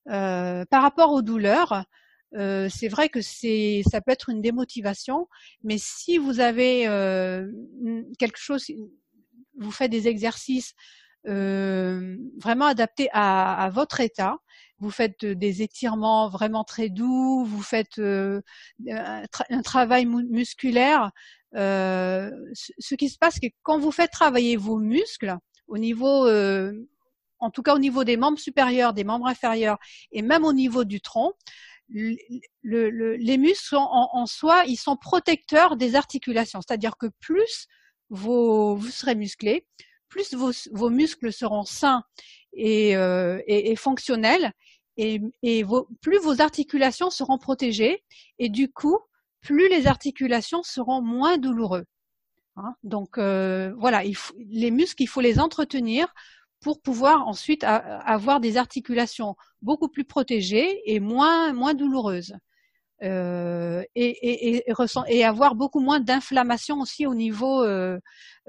euh, 0.10 0.66
par 0.66 0.82
rapport 0.82 1.14
aux 1.14 1.22
douleurs, 1.22 1.86
c'est 2.34 2.90
vrai 2.90 3.08
que 3.08 3.22
ça 3.22 4.02
peut 4.02 4.12
être 4.12 4.30
une 4.30 4.42
démotivation, 4.42 5.30
mais 5.64 5.78
si 5.78 6.18
vous 6.18 6.42
avez 6.42 6.82
quelque 8.20 8.38
chose, 8.38 8.70
vous 9.58 9.72
faites 9.72 9.92
des 9.92 10.10
exercices 10.10 10.74
euh, 11.28 12.18
vraiment 12.38 12.66
adaptés 12.66 13.10
à, 13.12 13.70
votre 13.74 14.00
état. 14.00 14.38
Vous 14.80 14.92
faites 14.92 15.24
euh, 15.24 15.36
des 15.36 15.62
étirements 15.62 16.30
vraiment 16.30 16.64
très 16.64 16.90
doux, 16.90 17.46
vous 17.46 17.62
faites 17.62 18.00
euh, 18.00 18.42
un, 18.90 19.62
travail 19.64 20.06
musculaire. 20.06 21.12
ce 21.54 22.96
qui 22.96 23.10
se 23.10 23.18
passe, 23.18 23.36
c'est 23.36 23.50
que 23.50 23.56
quand 23.64 23.80
vous 23.80 23.92
faites 23.92 24.12
travailler 24.12 24.58
vos 24.58 24.78
muscles 24.78 25.38
au 25.68 25.78
niveau, 25.78 26.28
en 27.40 27.50
tout 27.52 27.64
cas 27.64 27.76
au 27.76 27.80
niveau 27.80 28.04
des 28.04 28.18
membres 28.18 28.40
supérieurs, 28.40 28.94
des 28.94 29.04
membres 29.04 29.28
inférieurs 29.28 29.78
et 30.12 30.22
même 30.22 30.46
au 30.46 30.54
niveau 30.54 30.84
du 30.84 31.02
tronc, 31.02 31.34
les 31.90 33.38
muscles 33.38 33.76
en, 33.76 34.10
en, 34.14 34.26
soi, 34.26 34.64
ils 34.68 34.78
sont 34.78 34.98
protecteurs 34.98 35.78
des 35.78 35.96
articulations. 35.96 36.60
C'est-à-dire 36.62 36.98
que 36.98 37.08
plus 37.20 37.68
vous 38.10 38.80
serez 38.92 39.16
musclé, 39.16 39.66
plus 40.16 40.34
vos, 40.72 40.90
muscles 40.90 41.34
seront 41.34 41.66
sains 41.66 42.04
et, 42.54 42.96
euh, 42.96 43.42
fonctionnels, 43.76 44.54
et, 44.96 45.20
plus 46.02 46.20
vos 46.20 46.42
articulations 46.42 47.10
seront 47.10 47.38
protégées, 47.38 48.02
et 48.40 48.48
du 48.48 48.72
coup, 48.72 48.98
plus 49.42 49.68
les 49.68 49.88
articulations 49.88 50.64
seront 50.64 51.02
moins 51.02 51.38
douloureux. 51.38 51.84
Hein. 52.56 52.76
Donc 52.84 53.18
euh, 53.18 53.74
voilà, 53.78 54.04
les 54.38 54.72
muscles, 54.72 55.04
il 55.04 55.08
faut 55.08 55.20
les 55.20 55.38
entretenir 55.38 56.14
pour 56.62 56.82
pouvoir 56.82 57.28
ensuite 57.28 57.66
avoir 57.66 58.40
des 58.40 58.56
articulations 58.56 59.36
beaucoup 59.62 59.90
plus 59.90 60.06
protégées 60.06 60.82
et 60.86 61.02
moins 61.02 61.74
douloureuses. 61.74 62.36
Euh, 63.04 63.84
et, 63.96 65.24
avoir 65.26 65.56
beaucoup 65.56 65.82
moins 65.82 66.00
d'inflammation 66.00 66.80
aussi 66.80 67.06
au 67.06 67.14
niveau. 67.14 67.66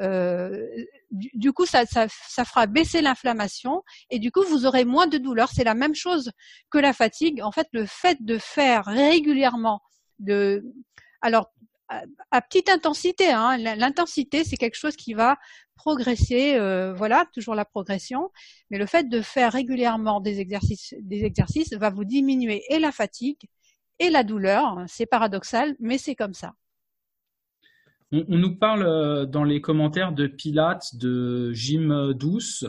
Euh, 0.01 0.67
du, 1.11 1.53
coup, 1.53 1.67
ça, 1.67 1.85
ça, 1.87 2.45
fera 2.45 2.67
baisser 2.67 3.01
l'inflammation 3.01 3.83
et 4.11 4.19
du 4.19 4.31
coup, 4.31 4.43
vous 4.43 4.67
aurez 4.67 4.85
moins 4.85 5.07
de 5.07 5.19
douleur. 5.19 5.51
C'est 5.53 5.65
la 5.65 5.75
même 5.75 5.95
chose 5.95 6.31
que 6.71 6.79
la 6.79 6.93
fatigue. 6.93 7.43
En 7.43 7.53
fait, 7.53 7.69
le 7.73 7.87
fait 7.87 8.19
de 8.21 8.39
faire 8.39 8.85
régulièrement 8.85 9.81
de, 10.19 10.65
alors 11.23 11.53
à, 11.89 12.43
petite 12.43 12.69
intensité, 12.69 13.31
hein, 13.31 13.57
l'intensité, 13.57 14.45
c'est 14.45 14.57
quelque 14.57 14.77
chose 14.77 14.97
qui 14.97 15.15
va 15.15 15.39
progresser. 15.77 16.55
Euh, 16.57 16.93
voilà, 16.95 17.27
toujours 17.33 17.55
la 17.55 17.65
progression. 17.65 18.31
Mais 18.71 18.79
le 18.79 18.87
fait 18.87 19.09
de 19.09 19.23
faire 19.23 19.53
régulièrement 19.53 20.21
des 20.21 20.41
exercices, 20.41 20.95
des 21.01 21.25
exercices 21.25 21.73
va 21.75 21.91
vous 21.91 22.05
diminuer 22.05 22.65
et 22.71 22.79
la 22.79 22.93
fatigue 22.93 23.49
et 23.99 24.11
la 24.11 24.25
douleur. 24.25 24.85
C'est 24.89 25.07
paradoxal, 25.07 25.77
mais 25.79 25.99
c'est 25.99 26.15
comme 26.15 26.35
ça. 26.35 26.55
On, 28.13 28.25
nous 28.29 28.57
parle 28.57 28.85
euh, 28.85 29.27
dans 29.27 29.43
les 29.45 29.61
commentaires 29.61 30.13
de 30.13 30.27
pilates, 30.27 30.95
de 30.97 31.53
gym 31.53 32.13
douce. 32.15 32.65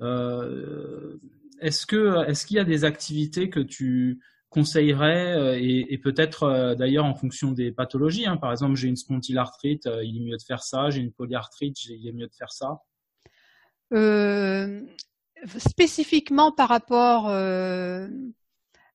Euh, 0.00 1.18
est-ce 1.60 1.86
qu'il 1.86 2.56
y 2.56 2.60
a 2.60 2.64
des 2.64 2.84
activités 2.84 3.50
que 3.50 3.60
tu 3.60 4.20
conseillerais 4.48 5.34
euh, 5.36 5.58
et, 5.60 5.98
peut-être 5.98 6.74
d'ailleurs 6.78 7.04
en 7.04 7.14
fonction 7.14 7.52
des 7.52 7.70
pathologies. 7.70 8.26
Hein. 8.26 8.38
Par 8.38 8.50
exemple, 8.50 8.76
j'ai 8.76 8.88
une 8.88 8.96
spondylarthrite, 8.96 9.86
il 10.02 10.16
est 10.16 10.24
mieux 10.24 10.36
de 10.38 10.42
faire 10.42 10.62
ça. 10.62 10.88
J'ai 10.88 11.02
une 11.02 11.12
polyarthrite, 11.12 11.84
il 11.84 12.08
est 12.08 12.12
mieux 12.12 12.28
de 12.28 12.34
faire 12.34 12.52
ça. 12.52 12.80
spécifiquement 15.58 16.50
par 16.50 16.70
rapport 16.70 17.28
à 17.28 18.06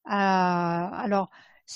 alors 0.05 1.29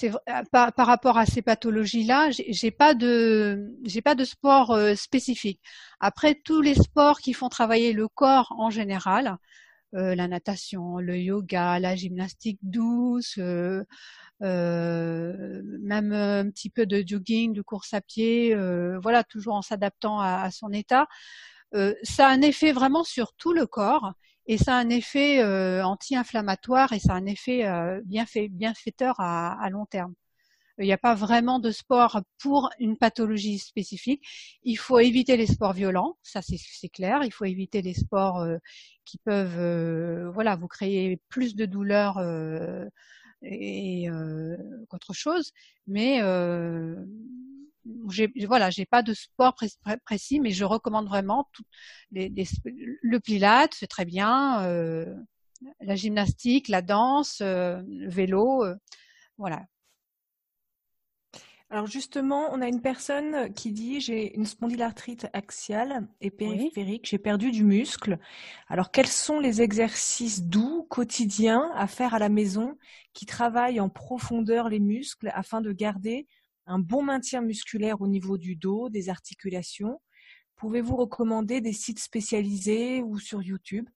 euh, 0.03 0.11
par, 0.51 0.73
par, 0.73 0.87
rapport 0.87 1.17
à 1.17 1.25
ces 1.25 1.41
pathologies-là, 1.41 2.29
j'ai 2.31 2.71
pas 2.71 2.93
de 2.93 3.73
j'ai 3.85 4.01
pas 4.01 4.15
de 4.15 4.25
sport 4.25 4.71
euh, 4.71 4.95
spécifique. 4.95 5.61
Après 5.99 6.35
tous 6.35 6.61
les 6.61 6.75
sports 6.75 7.19
qui 7.19 7.33
font 7.33 7.49
travailler 7.49 7.93
le 7.93 8.07
corps 8.07 8.53
en 8.57 8.69
général, 8.69 9.37
euh, 9.95 10.13
la 10.13 10.27
natation, 10.27 10.97
le 10.97 11.17
yoga, 11.17 11.79
la 11.79 11.95
gymnastique 11.95 12.59
douce, 12.61 13.37
euh, 13.37 13.83
même 14.41 16.11
un 16.13 16.49
petit 16.49 16.69
peu 16.69 16.85
de 16.85 17.03
jogging, 17.05 17.53
de 17.53 17.61
course 17.61 17.93
à 17.93 18.01
pied, 18.01 18.55
voilà, 19.01 19.23
toujours 19.23 19.55
en 19.55 19.61
s'adaptant 19.61 20.19
à, 20.19 20.41
à, 20.43 20.51
son 20.51 20.71
état. 20.73 21.07
ça 22.03 22.27
a 22.27 22.31
un 22.31 22.41
effet 22.41 22.73
vraiment 22.73 23.03
sur 23.03 23.33
tout 23.33 23.53
le 23.53 23.65
corps 23.65 24.13
et 24.47 24.57
ça 24.57 24.75
a 24.75 24.79
un 24.79 24.89
effet 24.89 25.41
euh, 25.41 25.83
anti-inflammatoire 25.83 26.93
et 26.93 26.99
ça 26.99 27.13
a 27.13 27.17
un 27.17 27.25
effet 27.25 27.65
euh, 27.65 28.01
bienfaiteur 28.49 29.15
à, 29.19 29.61
à 29.61 29.69
long 29.69 29.85
terme. 29.85 30.13
Il 30.79 30.85
n'y 30.85 30.93
a 30.93 30.97
pas 30.97 31.15
vraiment 31.15 31.59
de 31.59 31.71
sport 31.71 32.21
pour 32.39 32.69
une 32.79 32.97
pathologie 32.97 33.57
spécifique. 33.57 34.23
Il 34.63 34.77
faut 34.77 34.99
éviter 34.99 35.35
les 35.35 35.47
sports 35.47 35.73
violents, 35.73 36.17
ça 36.21 36.41
c'est 36.43 36.89
clair. 36.89 37.21
Il 37.23 37.31
faut 37.33 37.45
éviter 37.45 37.81
les 37.81 37.95
sports 37.95 38.41
euh, 38.41 38.57
qui 39.03 39.17
peuvent, 39.17 39.59
euh, 39.59 40.29
voilà, 40.31 40.55
vous 40.55 40.67
créer 40.67 41.19
plus 41.29 41.55
de 41.55 41.65
douleur 41.65 42.19
et 43.41 44.07
qu'autre 44.89 45.13
chose. 45.13 45.51
Mais 45.87 46.21
voilà, 48.45 48.69
j'ai 48.69 48.85
pas 48.85 49.03
de 49.03 49.13
sport 49.13 49.55
précis, 50.05 50.39
mais 50.39 50.51
je 50.51 50.65
recommande 50.65 51.07
vraiment 51.07 51.47
tout, 51.53 51.63
le 52.11 53.17
pilate, 53.19 53.73
c'est 53.73 53.87
très 53.87 54.05
bien, 54.05 54.63
euh, 54.63 55.15
la 55.81 55.95
gymnastique, 55.95 56.67
la 56.67 56.81
danse, 56.81 57.39
euh, 57.41 57.81
le 57.87 58.09
vélo, 58.09 58.63
euh, 58.63 58.75
voilà. 59.37 59.65
Alors 61.69 61.85
justement, 61.85 62.47
on 62.53 62.61
a 62.61 62.67
une 62.69 62.81
personne 62.81 63.53
qui 63.53 63.73
dit 63.73 63.99
j'ai 63.99 64.33
une 64.37 64.45
spondylarthrite 64.45 65.27
axiale 65.33 66.07
et 66.21 66.31
périphérique, 66.31 67.09
j'ai 67.09 67.17
perdu 67.17 67.51
du 67.51 67.65
muscle. 67.65 68.19
Alors 68.69 68.89
quels 68.89 69.07
sont 69.07 69.41
les 69.41 69.61
exercices 69.61 70.43
doux 70.43 70.87
quotidiens 70.89 71.69
à 71.75 71.87
faire 71.87 72.13
à 72.13 72.19
la 72.19 72.29
maison 72.29 72.77
qui 73.11 73.25
travaillent 73.25 73.81
en 73.81 73.89
profondeur 73.89 74.69
les 74.69 74.79
muscles 74.79 75.29
afin 75.33 75.59
de 75.59 75.73
garder 75.73 76.25
un 76.67 76.79
bon 76.79 77.01
maintien 77.01 77.41
musculaire 77.41 78.01
au 78.01 78.07
niveau 78.07 78.37
du 78.37 78.55
dos, 78.55 78.89
des 78.89 79.09
articulations 79.09 79.99
Pouvez-vous 80.57 80.95
recommander 80.95 81.61
des 81.61 81.71
sites 81.71 81.99
spécialisés 81.99 83.03
ou 83.03 83.19
sur 83.19 83.43
YouTube? 83.43 83.87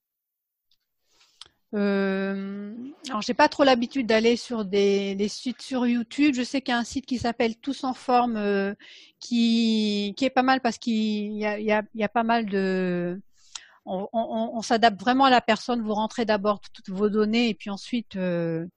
Euh, 1.74 2.76
alors 3.08 3.22
j'ai 3.22 3.34
pas 3.34 3.48
trop 3.48 3.64
l'habitude 3.64 4.06
d'aller 4.06 4.36
sur 4.36 4.64
des, 4.64 5.18
sites 5.28 5.62
sur 5.62 5.88
YouTube. 5.88 6.36
Je 6.36 6.44
sais 6.44 6.62
qu'il 6.62 6.72
y 6.72 6.76
a 6.76 6.78
un 6.78 6.84
site 6.84 7.08
qui 7.08 7.18
s'appelle 7.18 7.56
Tous 7.58 7.84
en 7.84 7.96
forme 7.96 8.38
euh, 8.38 8.76
qui, 9.20 10.14
est 10.22 10.30
pas 10.30 10.44
mal 10.44 10.62
parce 10.62 10.78
qu'il 10.78 11.34
y 11.34 11.46
a, 11.46 12.10
pas 12.10 12.24
mal 12.24 12.46
de 12.46 13.20
on, 13.86 14.62
s'adapte 14.62 15.00
vraiment 15.02 15.26
à 15.26 15.32
la 15.32 15.42
personne. 15.42 15.82
Vous 15.82 15.96
rentrez 15.96 16.26
d'abord 16.26 16.62
toutes 16.62 16.90
vos 16.90 17.10
données 17.10 17.50
et 17.50 17.56
puis 17.56 17.72
ensuite 17.72 18.18
euh 18.18 18.68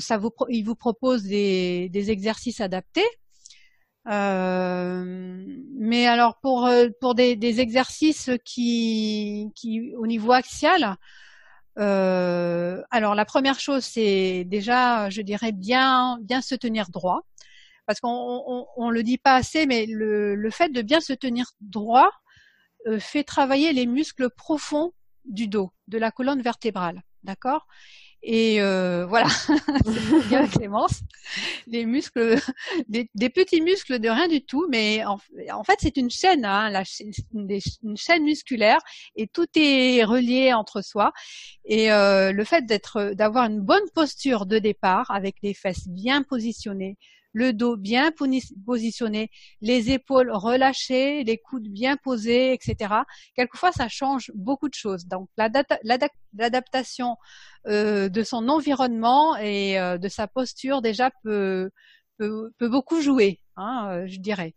ça 0.00 0.16
vous 0.16 0.30
il 0.48 0.64
vous 0.64 0.76
propose 0.76 1.24
des, 1.24 1.88
des 1.90 2.10
exercices 2.10 2.60
adaptés. 2.60 3.04
Euh, 4.08 5.44
mais 5.78 6.06
alors 6.06 6.40
pour 6.40 6.68
pour 7.00 7.14
des, 7.14 7.36
des 7.36 7.60
exercices 7.60 8.30
qui 8.44 9.50
qui 9.54 9.94
au 9.96 10.06
niveau 10.06 10.32
axial, 10.32 10.96
euh, 11.78 12.82
alors 12.90 13.14
la 13.14 13.24
première 13.24 13.58
chose, 13.60 13.84
c'est 13.84 14.44
déjà, 14.44 15.10
je 15.10 15.22
dirais, 15.22 15.52
bien, 15.52 16.18
bien 16.22 16.42
se 16.42 16.54
tenir 16.54 16.90
droit, 16.90 17.22
parce 17.86 18.00
qu'on 18.00 18.66
on, 18.76 18.90
le 18.90 19.02
dit 19.02 19.18
pas 19.18 19.34
assez, 19.36 19.66
mais 19.66 19.86
le, 19.86 20.34
le 20.34 20.50
fait 20.50 20.68
de 20.70 20.82
bien 20.82 21.00
se 21.00 21.12
tenir 21.12 21.46
droit 21.60 22.10
euh, 22.86 22.98
fait 23.00 23.24
travailler 23.24 23.72
les 23.72 23.86
muscles 23.86 24.30
profonds 24.30 24.92
du 25.24 25.48
dos, 25.48 25.72
de 25.88 25.98
la 25.98 26.10
colonne 26.10 26.42
vertébrale, 26.42 27.02
d'accord? 27.22 27.66
Et 28.22 28.60
euh, 28.60 29.04
voilà, 29.06 29.28
c'est 29.84 30.28
bien 30.28 30.46
Clémence. 30.52 31.00
Les 31.66 31.86
muscles, 31.86 32.38
des, 32.88 33.08
petits 33.30 33.60
muscles 33.60 33.98
de 33.98 34.08
rien 34.08 34.28
du 34.28 34.44
tout, 34.44 34.66
mais 34.70 35.04
en, 35.04 35.64
fait 35.64 35.78
c'est 35.80 35.96
une 35.96 36.10
chaîne, 36.10 36.44
hein, 36.44 36.70
la, 36.70 36.84
une, 37.32 37.96
chaîne 37.96 38.22
musculaire 38.22 38.80
et 39.16 39.26
tout 39.26 39.46
est 39.56 40.04
relié 40.04 40.52
entre 40.52 40.82
soi. 40.82 41.12
Et 41.64 41.92
euh, 41.92 42.32
le 42.32 42.44
fait 42.44 42.64
d'être, 42.64 43.12
d'avoir 43.14 43.46
une 43.46 43.60
bonne 43.60 43.88
posture 43.94 44.46
de 44.46 44.58
départ 44.58 45.10
avec 45.10 45.36
les 45.42 45.54
fesses 45.54 45.88
bien 45.88 46.22
positionnées, 46.22 46.96
le 47.32 47.52
dos 47.52 47.76
bien 47.76 48.12
positionné, 48.66 49.30
les 49.60 49.90
épaules 49.90 50.30
relâchées, 50.30 51.24
les 51.24 51.38
coudes 51.38 51.68
bien 51.68 51.96
posés, 51.96 52.52
etc. 52.52 52.94
Quelquefois, 53.34 53.72
ça 53.72 53.88
change 53.88 54.30
beaucoup 54.34 54.68
de 54.68 54.74
choses. 54.74 55.06
Donc, 55.06 55.28
l'adaptation 55.36 57.16
euh, 57.66 58.08
de 58.08 58.22
son 58.22 58.48
environnement 58.48 59.36
et 59.36 59.78
euh, 59.78 59.98
de 59.98 60.08
sa 60.08 60.26
posture 60.28 60.82
déjà 60.82 61.10
peut, 61.22 61.70
peut, 62.18 62.52
beaucoup 62.60 63.00
jouer, 63.00 63.40
hein, 63.56 63.88
euh, 63.90 64.06
je 64.06 64.18
dirais. 64.20 64.54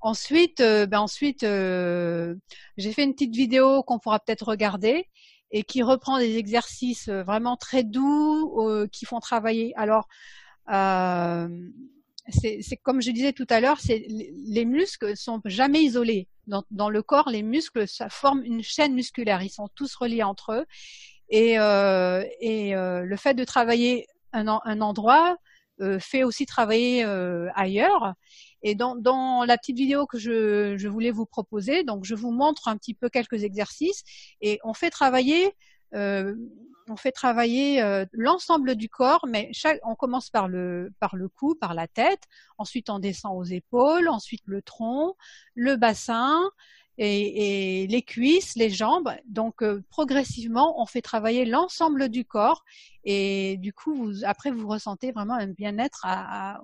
Ensuite, 0.00 0.58
ben 0.60 1.00
ensuite, 1.00 1.40
j'ai 1.40 2.92
fait 2.92 3.02
une 3.02 3.12
petite 3.14 3.34
vidéo 3.34 3.82
qu'on 3.82 3.98
pourra 3.98 4.20
peut-être 4.20 4.46
regarder 4.46 5.08
et 5.50 5.64
qui 5.64 5.82
reprend 5.82 6.18
des 6.18 6.36
exercices 6.36 7.08
vraiment 7.08 7.56
très 7.56 7.82
doux 7.82 8.86
qui 8.92 9.04
font 9.04 9.20
travailler. 9.20 9.72
Alors, 9.74 10.06
c'est 12.30 12.76
comme 12.82 13.00
je 13.00 13.10
disais 13.10 13.32
tout 13.32 13.46
à 13.50 13.60
l'heure, 13.60 13.78
les 13.88 14.64
muscles 14.64 15.16
sont 15.16 15.40
jamais 15.44 15.82
isolés. 15.82 16.28
Dans, 16.46 16.88
le 16.88 17.02
corps, 17.02 17.28
les 17.28 17.42
muscles, 17.42 17.88
ça 17.88 18.08
forme 18.08 18.42
une 18.44 18.62
chaîne 18.62 18.94
musculaire. 18.94 19.42
Ils 19.42 19.50
sont 19.50 19.68
tous 19.74 19.94
reliés 19.96 20.22
entre 20.22 20.52
eux. 20.52 20.66
Et, 21.28 21.58
euh, 21.58 22.22
euh, 22.44 23.00
le 23.00 23.16
fait 23.16 23.34
de 23.34 23.44
travailler 23.44 24.06
un, 24.32 24.46
endroit 24.46 25.36
euh, 25.80 25.98
fait 25.98 26.22
aussi 26.22 26.46
travailler 26.46 27.04
ailleurs. 27.54 28.14
Et 28.62 28.74
dans, 28.74 29.44
la 29.44 29.58
petite 29.58 29.76
vidéo 29.76 30.06
que 30.06 30.18
je, 30.18 30.76
je, 30.76 30.88
voulais 30.88 31.10
vous 31.10 31.26
proposer, 31.26 31.84
donc 31.84 32.04
je 32.04 32.14
vous 32.14 32.30
montre 32.30 32.68
un 32.68 32.76
petit 32.76 32.94
peu 32.94 33.08
quelques 33.08 33.44
exercices 33.44 34.02
et 34.40 34.58
on 34.64 34.74
fait 34.74 34.90
travailler 34.90 35.54
on 36.88 36.96
fait 36.96 37.12
travailler 37.12 37.82
euh, 37.82 38.04
l'ensemble 38.12 38.76
du 38.76 38.88
corps, 38.88 39.26
mais 39.28 39.50
on 39.82 39.94
commence 39.94 40.30
par 40.30 40.48
le, 40.48 40.92
par 41.00 41.16
le 41.16 41.28
cou, 41.28 41.54
par 41.54 41.74
la 41.74 41.88
tête, 41.88 42.22
ensuite 42.58 42.90
on 42.90 42.98
descend 42.98 43.36
aux 43.36 43.44
épaules, 43.44 44.08
ensuite 44.08 44.42
le 44.46 44.62
tronc, 44.62 45.16
le 45.54 45.76
bassin, 45.76 46.40
et, 46.98 47.86
les 47.86 48.02
cuisses, 48.02 48.56
les 48.56 48.70
jambes. 48.70 49.10
Donc 49.26 49.62
euh, 49.62 49.82
progressivement, 49.90 50.80
on 50.80 50.86
fait 50.86 51.02
travailler 51.02 51.44
l'ensemble 51.44 52.08
du 52.08 52.24
corps 52.24 52.64
et 53.04 53.56
du 53.58 53.72
coup, 53.72 53.94
vous, 53.94 54.24
après, 54.24 54.50
vous 54.50 54.68
ressentez 54.68 55.12
vraiment 55.12 55.34
un 55.34 55.48
bien-être 55.48 56.06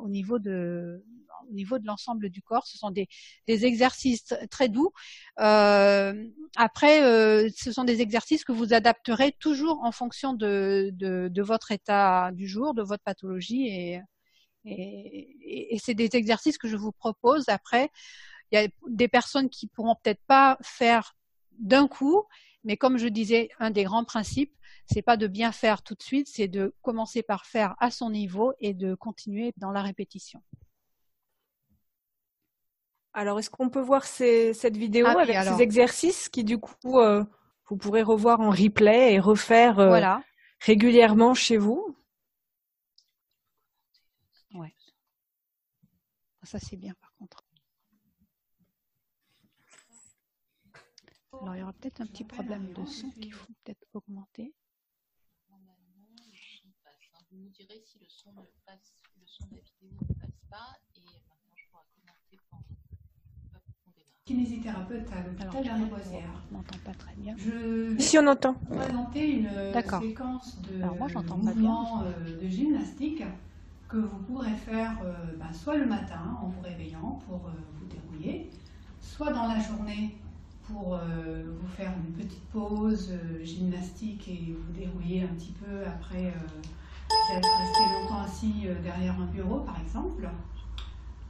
au 0.00 0.08
niveau 0.08 0.38
de 0.38 1.04
au 1.50 1.54
niveau 1.54 1.78
de 1.78 1.86
l'ensemble 1.86 2.30
du 2.30 2.40
corps. 2.40 2.66
Ce 2.66 2.78
sont 2.78 2.90
des, 2.90 3.08
des 3.48 3.66
exercices 3.66 4.34
très 4.50 4.68
doux. 4.68 4.90
Euh, 5.40 6.28
après, 6.56 7.02
euh, 7.02 7.48
ce 7.56 7.72
sont 7.72 7.84
des 7.84 8.00
exercices 8.00 8.44
que 8.44 8.52
vous 8.52 8.74
adapterez 8.74 9.32
toujours 9.32 9.82
en 9.82 9.92
fonction 9.92 10.34
de, 10.34 10.90
de, 10.92 11.28
de 11.28 11.42
votre 11.42 11.72
état 11.72 12.30
du 12.32 12.46
jour, 12.46 12.74
de 12.74 12.82
votre 12.82 13.02
pathologie 13.02 13.66
et, 13.66 14.00
et, 14.64 15.74
et 15.74 15.78
c'est 15.78 15.94
des 15.94 16.10
exercices 16.12 16.58
que 16.58 16.68
je 16.68 16.76
vous 16.76 16.92
propose 16.92 17.48
après 17.48 17.90
il 18.52 18.60
y 18.60 18.64
a 18.64 18.68
des 18.88 19.08
personnes 19.08 19.48
qui 19.48 19.66
pourront 19.66 19.96
peut-être 20.02 20.22
pas 20.26 20.58
faire 20.62 21.16
d'un 21.58 21.88
coup, 21.88 22.24
mais 22.64 22.76
comme 22.76 22.98
je 22.98 23.08
disais, 23.08 23.48
un 23.58 23.70
des 23.70 23.84
grands 23.84 24.04
principes, 24.04 24.54
c'est 24.86 25.02
pas 25.02 25.16
de 25.16 25.26
bien 25.26 25.52
faire 25.52 25.82
tout 25.82 25.94
de 25.94 26.02
suite, 26.02 26.28
c'est 26.28 26.48
de 26.48 26.74
commencer 26.82 27.22
par 27.22 27.46
faire 27.46 27.74
à 27.80 27.90
son 27.90 28.10
niveau 28.10 28.52
et 28.60 28.74
de 28.74 28.94
continuer 28.94 29.52
dans 29.56 29.72
la 29.72 29.80
répétition. 29.82 30.42
Alors, 33.14 33.38
est-ce 33.38 33.50
qu'on 33.50 33.68
peut 33.68 33.80
voir 33.80 34.04
cette 34.04 34.76
vidéo 34.76 35.06
ah 35.06 35.20
avec 35.20 35.36
ces 35.36 35.62
exercices 35.62 36.28
qui, 36.28 36.44
du 36.44 36.58
coup, 36.58 36.98
euh, 36.98 37.24
vous 37.68 37.76
pourrez 37.76 38.02
revoir 38.02 38.40
en 38.40 38.50
replay 38.50 39.14
et 39.14 39.18
refaire 39.18 39.78
euh, 39.78 40.00
régulièrement 40.60 41.34
chez 41.34 41.58
vous? 41.58 41.94
Ouais. 44.54 44.74
Ça, 46.42 46.58
c'est 46.58 46.76
bien, 46.76 46.94
par 47.00 47.12
contre. 47.14 47.44
Alors, 51.42 51.56
il 51.56 51.58
y 51.58 51.62
aura 51.62 51.72
peut-être 51.72 52.00
un 52.00 52.06
petit 52.06 52.24
problème 52.24 52.72
de 52.72 52.86
son 52.86 53.10
qu'il 53.10 53.32
faut 53.32 53.52
peut-être 53.64 53.84
augmenter. 53.94 54.54
Vous 57.32 57.38
me 57.38 57.48
direz 57.48 57.80
si 57.82 57.98
le 57.98 58.04
son, 58.08 58.30
ne 58.32 58.42
passe, 58.66 58.94
le 59.18 59.26
son 59.26 59.46
de 59.46 59.56
la 59.56 59.62
vidéo 59.62 59.90
ne 59.90 60.14
passe 60.20 60.38
pas 60.50 60.76
et 60.94 61.00
maintenant 61.00 61.56
je 61.56 61.64
pourrai 61.70 61.84
commenter 61.96 62.38
pendant 62.50 62.62
qu'on 63.82 63.90
démarre. 63.92 64.20
Kinésithérapeute 64.26 65.10
à 65.10 65.22
l'hôpital 65.22 65.62
de 65.62 65.66
la 65.66 65.74
Riboisière. 65.76 66.42
On 66.50 66.56
n'entend 66.58 66.78
pas 66.84 66.92
très 66.92 67.14
bien. 67.14 67.34
Je 67.38 67.96
si 67.98 68.18
on 68.18 68.26
entend. 68.26 68.52
présenter 68.52 69.30
une 69.30 69.72
séquence 70.00 70.60
de 70.60 71.34
mouvements 71.34 72.02
euh, 72.02 72.38
de 72.38 72.46
gymnastique 72.46 73.24
que 73.88 73.96
vous 73.96 74.18
pourrez 74.18 74.54
faire 74.56 75.00
euh, 75.02 75.34
ben, 75.38 75.52
soit 75.54 75.76
le 75.78 75.86
matin 75.86 76.38
en 76.42 76.48
vous 76.48 76.60
réveillant 76.60 77.18
pour 77.26 77.46
euh, 77.46 77.52
vous 77.74 77.86
dérouiller, 77.86 78.50
soit 79.00 79.32
dans 79.32 79.46
la 79.46 79.58
journée 79.58 80.18
pour 80.66 80.94
euh, 80.94 81.42
vous 81.60 81.68
faire 81.68 81.92
une 82.06 82.12
petite 82.12 82.44
pause 82.52 83.10
euh, 83.12 83.44
gymnastique 83.44 84.28
et 84.28 84.54
vous 84.54 84.72
dérouiller 84.78 85.22
un 85.22 85.34
petit 85.34 85.52
peu 85.52 85.80
après 85.86 86.26
euh, 86.26 87.36
être 87.36 87.48
resté 87.58 87.80
longtemps 88.00 88.22
assis 88.22 88.66
derrière 88.82 89.18
un 89.20 89.26
bureau, 89.26 89.60
par 89.60 89.80
exemple. 89.80 90.28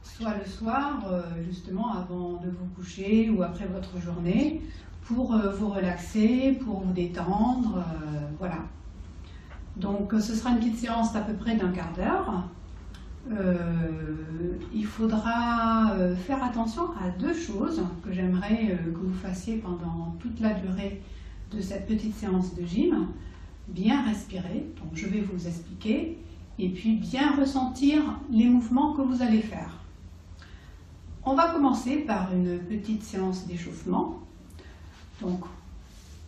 Soit 0.01 0.35
le 0.37 0.45
soir, 0.45 1.05
justement 1.45 1.93
avant 1.93 2.33
de 2.33 2.49
vous 2.49 2.65
coucher 2.75 3.29
ou 3.29 3.41
après 3.41 3.65
votre 3.65 3.99
journée, 3.99 4.61
pour 5.01 5.35
vous 5.35 5.69
relaxer, 5.69 6.57
pour 6.63 6.81
vous 6.81 6.93
détendre. 6.93 7.83
voilà. 8.37 8.59
Donc 9.75 10.13
ce 10.13 10.35
sera 10.35 10.51
une 10.51 10.59
petite 10.59 10.77
séance 10.77 11.13
d'à 11.13 11.21
peu 11.21 11.33
près 11.33 11.55
d'un 11.55 11.71
quart 11.71 11.93
d'heure. 11.93 12.43
Euh, 13.31 14.57
il 14.73 14.85
faudra 14.85 15.93
euh, 15.93 16.15
faire 16.15 16.43
attention 16.43 16.91
à 17.01 17.09
deux 17.09 17.33
choses 17.33 17.81
que 18.03 18.11
j'aimerais 18.11 18.71
euh, 18.71 18.91
que 18.91 18.97
vous 18.97 19.13
fassiez 19.13 19.57
pendant 19.57 20.15
toute 20.19 20.41
la 20.41 20.53
durée 20.53 21.01
de 21.51 21.61
cette 21.61 21.87
petite 21.87 22.15
séance 22.15 22.53
de 22.55 22.65
gym. 22.65 23.07
Bien 23.69 24.03
respirer, 24.03 24.67
donc 24.81 24.91
je 24.93 25.07
vais 25.07 25.21
vous 25.21 25.47
expliquer, 25.47 26.17
et 26.59 26.69
puis 26.69 26.97
bien 26.97 27.33
ressentir 27.37 28.01
les 28.29 28.49
mouvements 28.49 28.91
que 28.91 29.01
vous 29.01 29.21
allez 29.21 29.41
faire. 29.41 29.79
On 31.23 31.35
va 31.35 31.49
commencer 31.49 31.99
par 31.99 32.33
une 32.33 32.59
petite 32.59 33.03
séance 33.03 33.47
d'échauffement. 33.47 34.19
Donc, 35.21 35.45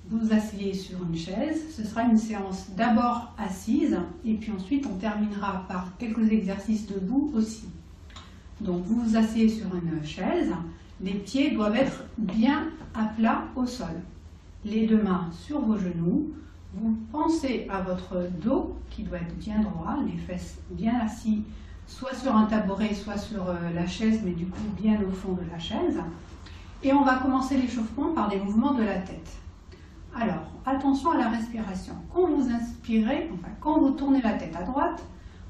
vous 0.09 0.33
asseyez 0.33 0.73
sur 0.73 0.97
une 1.03 1.17
chaise. 1.17 1.63
Ce 1.75 1.83
sera 1.83 2.03
une 2.03 2.17
séance 2.17 2.67
d'abord 2.75 3.33
assise 3.37 3.97
et 4.25 4.33
puis 4.35 4.51
ensuite 4.51 4.85
on 4.85 4.95
terminera 4.95 5.65
par 5.67 5.97
quelques 5.97 6.31
exercices 6.31 6.87
debout 6.87 7.31
aussi. 7.33 7.65
Donc, 8.61 8.83
vous 8.85 9.01
vous 9.01 9.17
asseyez 9.17 9.49
sur 9.49 9.67
une 9.75 10.03
chaise. 10.05 10.51
Les 11.01 11.15
pieds 11.15 11.51
doivent 11.51 11.75
être 11.75 12.05
bien 12.17 12.69
à 12.93 13.05
plat 13.05 13.43
au 13.55 13.65
sol. 13.65 14.01
Les 14.63 14.87
deux 14.87 15.01
mains 15.01 15.29
sur 15.45 15.59
vos 15.59 15.77
genoux. 15.77 16.31
Vous 16.73 16.97
pensez 17.11 17.67
à 17.69 17.81
votre 17.81 18.29
dos 18.41 18.75
qui 18.89 19.03
doit 19.03 19.17
être 19.17 19.35
bien 19.37 19.61
droit, 19.61 19.97
les 20.05 20.17
fesses 20.17 20.57
bien 20.71 20.99
assis 20.99 21.43
soit 21.87 22.15
sur 22.15 22.35
un 22.35 22.45
tabouret, 22.45 22.93
soit 22.93 23.17
sur 23.17 23.47
euh, 23.49 23.55
la 23.73 23.87
chaise, 23.87 24.21
mais 24.23 24.31
du 24.31 24.45
coup 24.47 24.67
bien 24.79 24.99
au 25.07 25.11
fond 25.11 25.33
de 25.33 25.49
la 25.51 25.59
chaise. 25.59 25.99
Et 26.83 26.93
on 26.93 27.03
va 27.03 27.15
commencer 27.17 27.57
l'échauffement 27.57 28.13
par 28.13 28.29
des 28.29 28.37
mouvements 28.37 28.73
de 28.73 28.83
la 28.83 28.97
tête. 28.97 29.37
Alors, 30.15 30.47
attention 30.65 31.11
à 31.11 31.17
la 31.17 31.29
respiration. 31.29 31.93
Quand 32.13 32.27
vous 32.27 32.49
inspirez, 32.49 33.29
enfin 33.33 33.51
quand 33.59 33.79
vous 33.79 33.91
tournez 33.91 34.21
la 34.21 34.33
tête 34.33 34.55
à 34.55 34.63
droite, 34.63 35.03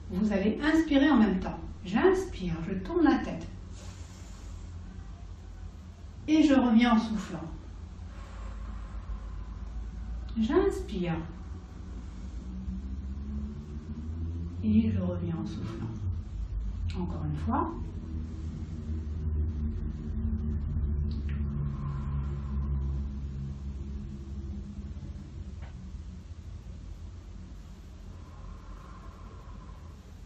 vous 0.09 0.31
allez 0.33 0.59
inspirer 0.63 1.09
en 1.09 1.17
même 1.17 1.39
temps. 1.39 1.59
J'inspire, 1.85 2.55
je 2.67 2.73
tourne 2.73 3.03
la 3.03 3.17
tête. 3.19 3.47
Et 6.27 6.41
je 6.41 6.55
reviens 6.55 6.93
en 6.93 6.99
soufflant. 6.99 7.43
J'inspire. 10.35 11.13
Et 14.63 14.91
je 14.91 14.99
reviens 14.99 15.35
en 15.39 15.45
soufflant. 15.45 15.85
Encore 16.99 17.23
une 17.25 17.37
fois. 17.37 17.71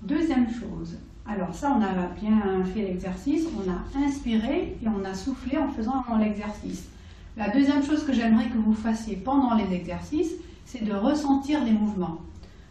Deuxième 0.10 0.50
chose, 0.50 0.98
alors 1.28 1.54
ça 1.54 1.72
on 1.78 1.82
a 1.84 1.94
bien 2.20 2.64
fait 2.74 2.82
l'exercice, 2.82 3.46
on 3.56 3.70
a 3.70 4.06
inspiré 4.06 4.76
et 4.82 4.88
on 4.88 5.06
a 5.06 5.14
soufflé 5.14 5.56
en 5.60 5.70
faisant 5.70 6.04
l'exercice. 6.20 6.90
La 7.38 7.50
deuxième 7.50 7.84
chose 7.84 8.04
que 8.04 8.12
j'aimerais 8.12 8.50
que 8.50 8.58
vous 8.58 8.74
fassiez 8.74 9.18
pendant 9.18 9.54
les 9.54 9.72
exercices, 9.72 10.34
c'est 10.66 10.84
de 10.84 10.94
ressentir 10.94 11.64
les 11.64 11.74
mouvements. 11.74 12.18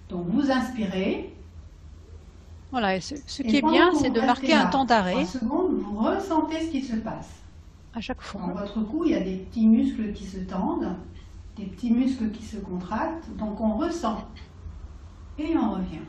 Donc 0.08 0.26
vous 0.30 0.50
inspirez, 0.50 1.32
voilà, 2.72 3.00
ce, 3.00 3.14
qui 3.42 3.56
est 3.56 3.62
bien, 3.62 3.94
c'est 3.94 4.10
de 4.10 4.20
marquer 4.20 4.54
un 4.54 4.66
temps 4.66 4.84
d'arrêt. 4.84 5.24
seconde, 5.24 5.78
vous 5.78 5.96
ressentez 5.96 6.66
ce 6.66 6.70
qui 6.72 6.82
se 6.82 6.96
passe. 6.96 7.30
À 7.94 8.00
chaque 8.00 8.20
fois. 8.20 8.40
Dans 8.40 8.60
votre 8.60 8.80
cou, 8.80 9.04
il 9.06 9.12
y 9.12 9.14
a 9.14 9.20
des 9.20 9.36
petits 9.36 9.66
muscles 9.66 10.12
qui 10.12 10.24
se 10.24 10.38
tendent, 10.38 10.96
des 11.56 11.64
petits 11.64 11.92
muscles 11.92 12.30
qui 12.30 12.44
se 12.44 12.56
contractent. 12.56 13.34
Donc 13.36 13.60
on 13.60 13.76
ressent. 13.76 14.26
Et 15.38 15.56
on 15.56 15.70
revient. 15.70 16.02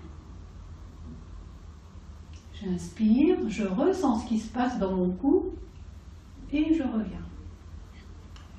J'inspire, 2.62 3.38
je 3.48 3.64
ressens 3.64 4.20
ce 4.20 4.26
qui 4.28 4.38
se 4.38 4.50
passe 4.52 4.78
dans 4.80 4.92
mon 4.92 5.12
cou 5.12 5.54
et 6.52 6.74
je 6.74 6.84
reviens. 6.84 7.26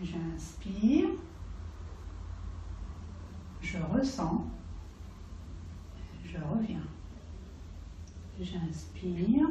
J'inspire, 0.03 1.09
je 3.61 3.77
ressens, 3.93 4.45
je 6.25 6.39
reviens. 6.39 6.81
J'inspire. 8.41 9.47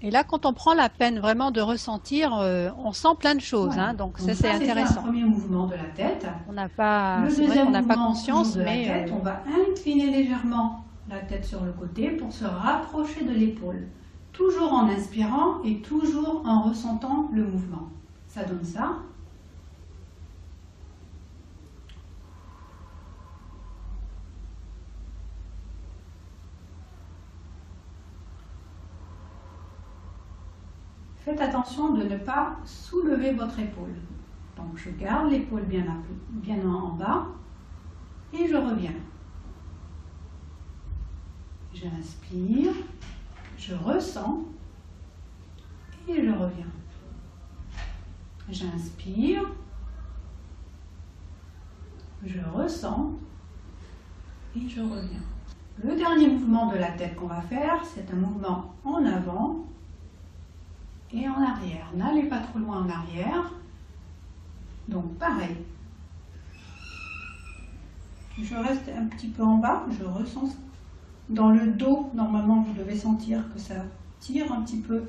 Et 0.00 0.10
là, 0.10 0.24
quand 0.24 0.44
on 0.44 0.52
prend 0.52 0.74
la 0.74 0.88
peine 0.88 1.20
vraiment 1.20 1.52
de 1.52 1.60
ressentir, 1.60 2.36
euh, 2.36 2.70
on 2.78 2.92
sent 2.92 3.16
plein 3.18 3.34
de 3.36 3.40
choses. 3.40 3.78
Hein, 3.78 3.94
donc, 3.94 4.18
ça, 4.18 4.34
c'est 4.34 4.50
intéressant. 4.50 5.02
Le 5.02 5.08
premier 5.08 5.24
mouvement 5.24 5.66
de 5.66 5.74
la 5.74 5.84
tête. 5.84 6.26
On 6.48 6.52
n'a 6.52 6.68
pas, 6.68 7.22
on 7.66 7.70
n'a 7.70 7.82
pas 7.82 7.96
conscience, 7.96 8.56
mais 8.56 8.88
euh, 8.90 9.12
on 9.12 9.18
va 9.18 9.42
incliner 9.68 10.10
légèrement 10.10 10.87
la 11.08 11.20
tête 11.20 11.44
sur 11.44 11.64
le 11.64 11.72
côté 11.72 12.10
pour 12.10 12.32
se 12.32 12.44
rapprocher 12.44 13.24
de 13.24 13.32
l'épaule. 13.32 13.88
Toujours 14.32 14.72
en 14.72 14.88
inspirant 14.88 15.62
et 15.64 15.80
toujours 15.80 16.42
en 16.46 16.62
ressentant 16.62 17.30
le 17.32 17.44
mouvement. 17.44 17.88
Ça 18.26 18.44
donne 18.44 18.64
ça. 18.64 18.98
Faites 31.16 31.40
attention 31.40 31.92
de 31.92 32.04
ne 32.04 32.16
pas 32.16 32.56
soulever 32.64 33.32
votre 33.32 33.58
épaule. 33.58 33.94
Donc 34.56 34.76
je 34.76 34.90
garde 34.90 35.30
l'épaule 35.30 35.64
bien, 35.64 35.84
en 36.66 36.88
bas 36.92 37.26
et 38.32 38.46
je 38.46 38.56
reviens. 38.56 38.94
J'inspire, 41.80 42.72
je 43.56 43.74
ressens 43.74 44.42
et 46.08 46.24
je 46.24 46.30
reviens. 46.30 46.66
J'inspire, 48.48 49.42
je 52.24 52.40
ressens 52.52 53.12
et 54.56 54.68
je 54.68 54.80
reviens. 54.80 55.20
Le 55.84 55.94
dernier 55.94 56.28
mouvement 56.28 56.66
de 56.72 56.78
la 56.78 56.90
tête 56.92 57.14
qu'on 57.14 57.28
va 57.28 57.42
faire, 57.42 57.84
c'est 57.84 58.10
un 58.12 58.16
mouvement 58.16 58.74
en 58.82 59.04
avant 59.04 59.64
et 61.12 61.28
en 61.28 61.40
arrière. 61.40 61.86
N'allez 61.94 62.24
pas 62.24 62.40
trop 62.40 62.58
loin 62.58 62.82
en 62.82 62.88
arrière. 62.88 63.52
Donc 64.88 65.16
pareil. 65.18 65.56
Je 68.36 68.54
reste 68.56 68.88
un 68.88 69.06
petit 69.06 69.28
peu 69.28 69.44
en 69.44 69.58
bas, 69.58 69.84
je 69.96 70.04
ressens 70.04 70.56
dans 71.28 71.50
le 71.50 71.66
dos, 71.72 72.10
normalement 72.14 72.62
vous 72.62 72.72
devez 72.72 72.96
sentir 72.96 73.42
que 73.52 73.58
ça 73.58 73.84
tire 74.20 74.52
un 74.52 74.62
petit 74.62 74.78
peu 74.78 75.04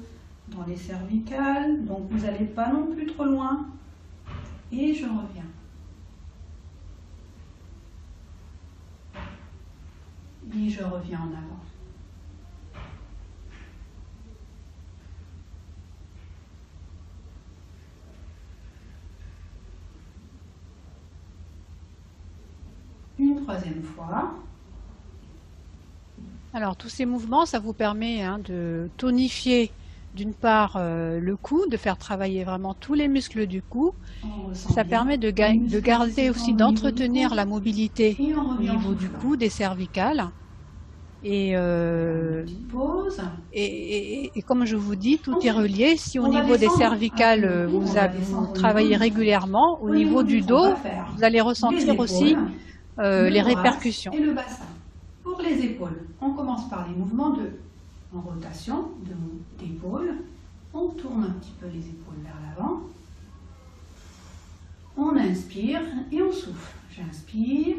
dans 0.49 0.65
les 0.65 0.75
cervicales, 0.75 1.85
donc 1.85 2.09
vous 2.09 2.25
n'allez 2.25 2.45
pas 2.45 2.71
non 2.71 2.87
plus 2.87 3.05
trop 3.05 3.25
loin. 3.25 3.67
Et 4.71 4.93
je 4.93 5.05
reviens. 5.05 5.43
Et 10.55 10.69
je 10.69 10.83
reviens 10.83 11.19
en 11.19 11.31
avant. 11.31 11.59
une 23.19 23.43
troisième 23.43 23.83
fois. 23.83 24.33
Alors 26.53 26.75
tous 26.75 26.89
ces 26.89 27.05
mouvements, 27.05 27.45
ça 27.45 27.59
vous 27.59 27.73
permet 27.73 28.23
hein, 28.23 28.39
de 28.39 28.89
tonifier 28.97 29.71
d'une 30.15 30.33
part 30.33 30.75
euh, 30.77 31.19
le 31.19 31.37
cou, 31.37 31.61
de 31.69 31.77
faire 31.77 31.97
travailler 31.97 32.43
vraiment 32.43 32.73
tous 32.73 32.95
les 32.95 33.07
muscles 33.07 33.45
du 33.45 33.61
cou. 33.61 33.93
Ça 34.53 34.83
permet 34.83 35.17
de, 35.19 35.29
de 35.29 35.79
garder 35.79 36.29
aussi, 36.31 36.53
d'entretenir 36.55 37.35
la 37.35 37.45
mobilité 37.45 38.17
au 38.19 38.61
niveau 38.61 38.95
du 38.95 39.09
cou, 39.09 39.37
des 39.37 39.49
cervicales. 39.49 40.31
Et, 41.21 41.51
euh, 41.55 42.45
et, 43.51 44.31
et, 44.37 44.41
comme 44.41 44.65
je 44.65 44.77
vous 44.77 44.95
dis, 44.95 45.19
tout 45.19 45.37
est 45.45 45.51
relié. 45.51 45.97
Si 45.97 46.17
au 46.17 46.27
niveau 46.27 46.57
des 46.57 46.69
cervicales, 46.69 47.67
vous, 47.67 47.81
vous 47.81 48.53
travaillez 48.53 48.95
régulièrement, 48.95 49.79
au 49.81 49.89
niveau 49.89 50.23
du 50.23 50.41
dos, 50.41 50.73
vous 51.15 51.23
allez 51.23 51.41
ressentir 51.41 51.99
aussi 51.99 52.35
euh, 52.99 53.29
les 53.29 53.41
répercussions. 53.41 54.11
Et 54.13 54.19
le 54.19 54.33
bassin. 54.33 54.65
Les 55.41 55.65
épaules, 55.65 56.05
on 56.21 56.33
commence 56.33 56.69
par 56.69 56.87
les 56.87 56.93
mouvements 56.93 57.31
de 57.31 57.49
en 58.13 58.21
rotation 58.21 58.91
d'épaule. 59.57 60.15
On 60.73 60.89
tourne 60.89 61.23
un 61.23 61.31
petit 61.31 61.53
peu 61.59 61.67
les 61.67 61.79
épaules 61.79 62.21
vers 62.23 62.35
l'avant. 62.41 62.81
On 64.97 65.15
inspire 65.15 65.81
et 66.11 66.21
on 66.21 66.31
souffle. 66.31 66.75
J'inspire. 66.91 67.77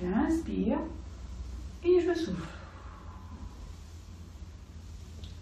J'inspire 0.00 0.78
et 1.84 2.00
je 2.00 2.14
souffle. 2.14 2.57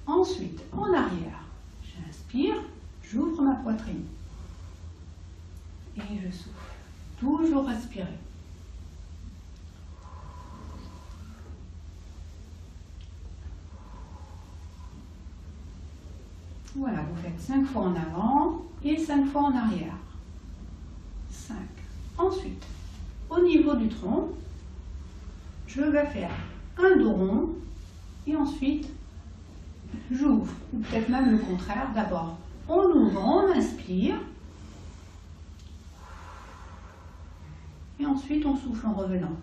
Ensuite, 0.06 0.62
en 0.72 0.92
arrière, 0.92 1.40
j'inspire, 1.82 2.54
j'ouvre 3.02 3.42
ma 3.42 3.54
poitrine. 3.56 4.04
Et 5.96 6.00
je 6.24 6.30
souffle. 6.30 6.50
Toujours 7.18 7.66
respirer. 7.66 8.06
Voilà, 16.76 17.00
vous 17.02 17.22
faites 17.22 17.40
cinq 17.40 17.64
fois 17.64 17.82
en 17.82 17.94
avant 17.96 18.62
et 18.84 18.98
cinq 18.98 19.26
fois 19.26 19.44
en 19.44 19.56
arrière. 19.56 19.94
5. 21.30 21.56
Ensuite, 22.18 22.64
au 23.30 23.40
niveau 23.40 23.74
du 23.74 23.88
tronc, 23.88 24.28
je 25.66 25.80
vais 25.80 26.06
faire 26.06 26.30
un 26.78 26.96
dos 26.96 27.12
rond 27.12 27.48
et 28.26 28.36
ensuite 28.36 28.88
j'ouvre, 30.10 30.52
ou 30.72 30.78
peut-être 30.78 31.08
même 31.08 31.30
le 31.30 31.38
contraire. 31.38 31.88
D'abord, 31.94 32.38
on 32.68 32.82
ouvre, 32.82 33.20
on 33.20 33.56
inspire. 33.56 34.16
Et 37.98 38.06
ensuite, 38.06 38.44
on 38.44 38.56
souffle 38.56 38.86
en 38.86 38.92
revenant. 38.92 39.36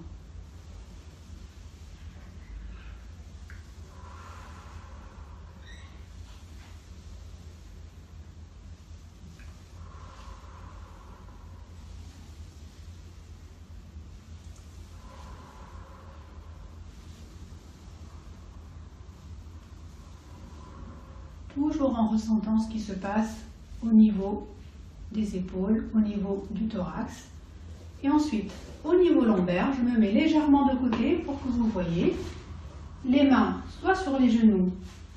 En 21.87 22.07
ressentant 22.07 22.59
ce 22.59 22.69
qui 22.69 22.79
se 22.79 22.93
passe 22.93 23.43
au 23.83 23.91
niveau 23.91 24.47
des 25.11 25.35
épaules, 25.35 25.89
au 25.95 25.99
niveau 25.99 26.45
du 26.51 26.67
thorax. 26.67 27.29
Et 28.03 28.09
ensuite, 28.09 28.51
au 28.83 28.95
niveau 28.95 29.23
lombaire, 29.23 29.71
je 29.77 29.81
me 29.81 29.97
mets 29.97 30.11
légèrement 30.11 30.73
de 30.73 30.77
côté 30.77 31.15
pour 31.17 31.41
que 31.41 31.47
vous 31.47 31.67
voyez 31.67 32.15
les 33.05 33.23
mains 33.29 33.61
soit 33.79 33.95
sur 33.95 34.17
les 34.19 34.29
genoux, 34.29 34.71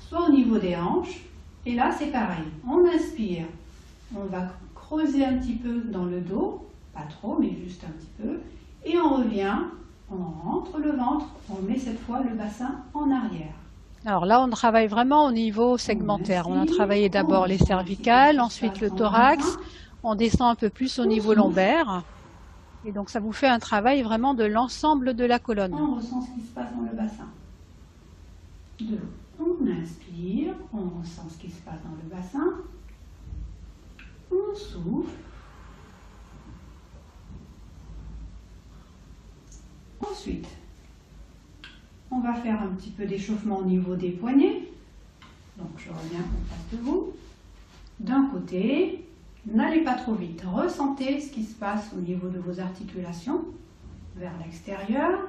soit 0.07 0.27
au 0.27 0.31
niveau 0.31 0.57
des 0.57 0.75
hanches. 0.75 1.21
Et 1.65 1.75
là, 1.75 1.91
c'est 1.91 2.11
pareil. 2.11 2.45
On 2.67 2.85
inspire, 2.85 3.45
on 4.15 4.25
va 4.25 4.47
creuser 4.73 5.25
un 5.25 5.37
petit 5.37 5.55
peu 5.55 5.81
dans 5.81 6.05
le 6.05 6.21
dos, 6.21 6.65
pas 6.93 7.05
trop, 7.09 7.37
mais 7.39 7.51
juste 7.63 7.83
un 7.83 7.91
petit 7.91 8.11
peu. 8.21 8.39
Et 8.85 8.97
on 8.97 9.15
revient, 9.17 9.57
on 10.09 10.49
rentre 10.49 10.79
le 10.79 10.91
ventre, 10.91 11.27
on 11.49 11.61
met 11.61 11.77
cette 11.77 11.99
fois 11.99 12.21
le 12.21 12.35
bassin 12.35 12.75
en 12.93 13.11
arrière. 13.11 13.55
Alors 14.05 14.25
là, 14.25 14.41
on 14.41 14.49
travaille 14.49 14.87
vraiment 14.87 15.25
au 15.25 15.31
niveau 15.31 15.77
segmentaire. 15.77 16.47
On 16.47 16.61
a 16.61 16.65
travaillé 16.65 17.09
d'abord 17.09 17.47
les 17.47 17.57
cervicales, 17.57 18.39
ensuite 18.39 18.79
le 18.79 18.89
thorax. 18.89 19.57
On 20.03 20.15
descend 20.15 20.51
un 20.51 20.55
peu 20.55 20.69
plus 20.69 20.99
au 20.99 21.05
niveau 21.05 21.33
lombaire. 21.33 22.03
Et 22.85 22.91
donc, 22.91 23.09
ça 23.09 23.19
vous 23.19 23.33
fait 23.33 23.47
un 23.47 23.59
travail 23.59 24.03
vraiment 24.03 24.33
de 24.33 24.45
l'ensemble 24.45 25.13
de 25.13 25.25
la 25.25 25.39
colonne. 25.39 25.73
On 25.73 25.95
ressent 25.95 26.21
ce 26.21 26.39
qui 26.39 26.47
se 26.47 26.53
passe 26.53 26.73
dans 26.73 26.83
le 26.83 26.95
bassin. 26.95 27.27
On 29.39 29.67
inspire, 29.67 30.53
on 30.71 30.99
ressent 30.99 31.27
ce 31.29 31.37
qui 31.39 31.49
se 31.49 31.61
passe 31.61 31.81
dans 31.83 31.95
le 32.01 32.09
bassin. 32.09 32.53
On 34.31 34.55
souffle. 34.55 35.11
Ensuite, 39.99 40.47
on 42.11 42.19
va 42.19 42.33
faire 42.33 42.61
un 42.61 42.67
petit 42.67 42.89
peu 42.89 43.05
d'échauffement 43.05 43.57
au 43.57 43.65
niveau 43.65 43.95
des 43.95 44.11
poignets. 44.11 44.69
Donc 45.57 45.69
je 45.77 45.89
reviens 45.89 46.21
en 46.21 46.45
face 46.49 46.71
de 46.71 46.77
vous. 46.77 47.13
D'un 47.99 48.25
côté, 48.27 49.05
n'allez 49.45 49.83
pas 49.83 49.95
trop 49.95 50.13
vite. 50.13 50.43
Ressentez 50.45 51.19
ce 51.19 51.31
qui 51.31 51.43
se 51.43 51.55
passe 51.55 51.91
au 51.97 52.01
niveau 52.01 52.29
de 52.29 52.39
vos 52.39 52.59
articulations 52.59 53.45
vers 54.15 54.33
l'extérieur 54.43 55.19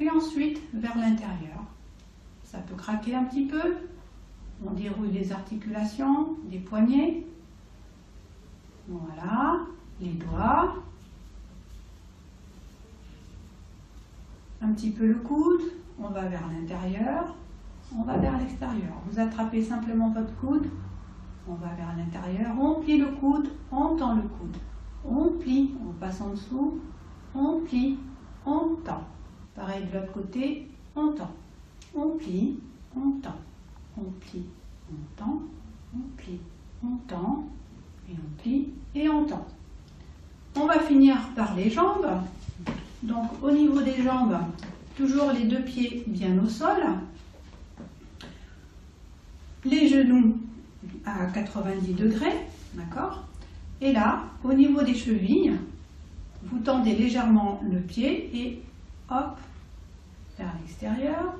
et 0.00 0.10
ensuite 0.10 0.60
vers 0.74 0.96
l'intérieur. 0.96 1.64
Ça 2.44 2.58
peut 2.58 2.76
craquer 2.76 3.14
un 3.14 3.24
petit 3.24 3.46
peu. 3.46 3.76
On 4.66 4.72
déroule 4.72 5.10
les 5.10 5.32
articulations, 5.32 6.36
des 6.44 6.58
poignets. 6.58 7.24
Voilà, 8.88 9.60
les 10.00 10.12
doigts, 10.12 10.74
un 14.60 14.72
petit 14.72 14.90
peu 14.90 15.06
le 15.06 15.14
coude, 15.14 15.62
on 15.98 16.08
va 16.08 16.22
vers 16.22 16.48
l'intérieur, 16.48 17.34
on 17.96 18.02
va 18.02 18.16
vers 18.16 18.38
l'extérieur. 18.38 18.92
Vous 19.08 19.18
attrapez 19.18 19.62
simplement 19.62 20.10
votre 20.10 20.34
coude, 20.36 20.66
on 21.48 21.54
va 21.54 21.68
vers 21.68 21.94
l'intérieur, 21.96 22.54
on 22.60 22.80
plie 22.80 22.98
le 22.98 23.06
coude, 23.06 23.48
on 23.72 23.96
tend 23.96 24.16
le 24.16 24.22
coude. 24.22 24.56
On 25.04 25.30
plie, 25.38 25.74
on 25.86 25.92
passe 25.92 26.20
en 26.20 26.30
dessous, 26.30 26.78
on 27.34 27.60
plie, 27.60 27.98
on 28.44 28.76
tend. 28.84 29.02
Pareil 29.54 29.86
de 29.86 29.98
l'autre 29.98 30.12
côté, 30.12 30.68
on 30.94 31.12
tend. 31.12 31.30
On 31.94 32.10
plie, 32.10 32.58
on 32.96 33.12
tend. 33.20 33.36
On 33.96 34.10
plie, 34.20 34.44
on 34.90 35.16
tend, 35.16 35.40
on 35.94 36.16
plie, 36.16 36.40
on 36.84 36.96
tend, 37.08 37.44
et 38.08 38.12
on 38.12 38.40
plie, 38.40 38.68
et 38.94 39.08
on 39.08 39.24
tend. 39.24 39.44
On 40.56 40.66
va 40.66 40.78
finir 40.78 41.16
par 41.34 41.54
les 41.56 41.68
jambes. 41.68 42.06
Donc 43.02 43.42
au 43.42 43.50
niveau 43.50 43.80
des 43.80 44.02
jambes, 44.02 44.36
toujours 44.96 45.32
les 45.32 45.44
deux 45.44 45.62
pieds 45.62 46.04
bien 46.06 46.38
au 46.42 46.48
sol. 46.48 46.82
Les 49.64 49.88
genoux 49.88 50.36
à 51.04 51.26
90 51.26 51.94
degrés, 51.94 52.46
d'accord? 52.74 53.24
Et 53.80 53.92
là, 53.92 54.24
au 54.44 54.52
niveau 54.52 54.82
des 54.82 54.94
chevilles, 54.94 55.56
vous 56.42 56.58
tendez 56.58 56.94
légèrement 56.96 57.60
le 57.68 57.80
pied 57.80 58.30
et 58.36 58.62
hop, 59.10 59.36
vers 60.38 60.52
l'extérieur, 60.60 61.34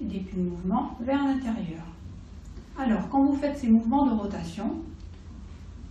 et 0.00 0.04
des 0.04 0.26
mouvements 0.36 0.96
vers 1.00 1.24
l'intérieur. 1.24 1.82
Alors, 2.78 3.08
quand 3.08 3.24
vous 3.24 3.36
faites 3.36 3.58
ces 3.58 3.68
mouvements 3.68 4.06
de 4.06 4.12
rotation, 4.12 4.82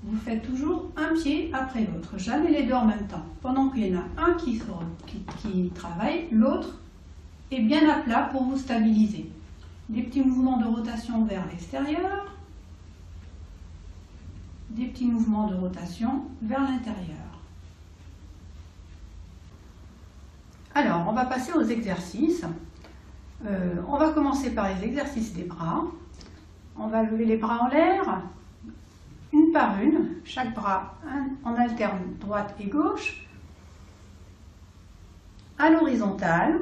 vous 0.06 0.18
faites 0.18 0.44
toujours 0.44 0.92
un 0.98 1.14
pied 1.14 1.50
après 1.54 1.86
l'autre, 1.86 2.18
jamais 2.18 2.52
les 2.52 2.64
deux 2.64 2.74
en 2.74 2.86
même 2.86 3.08
temps. 3.08 3.26
Pendant 3.42 3.70
qu'il 3.70 3.88
y 3.88 3.96
en 3.96 4.02
a 4.02 4.22
un 4.22 4.34
qui, 4.34 4.60
travaille, 5.74 6.28
l'autre 6.32 6.80
est 7.52 7.62
bien 7.62 7.90
à 7.90 8.02
plat 8.02 8.30
pour 8.32 8.44
vous 8.44 8.58
stabiliser. 8.58 9.30
Des 9.90 10.04
petits 10.04 10.22
mouvements 10.22 10.58
de 10.58 10.66
rotation 10.66 11.24
vers 11.26 11.46
l'extérieur, 11.48 12.26
des 14.72 14.86
petits 14.88 15.06
mouvements 15.06 15.48
de 15.48 15.56
rotation 15.56 16.26
vers 16.42 16.62
l'intérieur. 16.62 17.18
Alors, 20.76 21.06
on 21.08 21.14
va 21.14 21.26
passer 21.26 21.54
aux 21.54 21.64
exercices. 21.64 22.46
Euh, 23.46 23.76
on 23.88 23.98
va 23.98 24.10
commencer 24.10 24.54
par 24.56 24.74
les 24.74 24.84
exercices 24.86 25.34
des 25.34 25.44
bras. 25.44 25.84
On 26.76 26.88
va 26.88 27.04
lever 27.04 27.26
les 27.26 27.38
bras 27.38 27.60
en 27.62 27.68
l'air, 27.68 28.24
une 29.34 29.52
par 29.52 29.82
une, 29.82 30.10
chaque 30.24 30.54
bras 30.54 30.96
en 31.44 31.56
alterne 31.56 32.00
droite 32.20 32.56
et 32.60 32.68
gauche, 32.68 33.28
à 35.58 35.70
l'horizontale, 35.70 36.60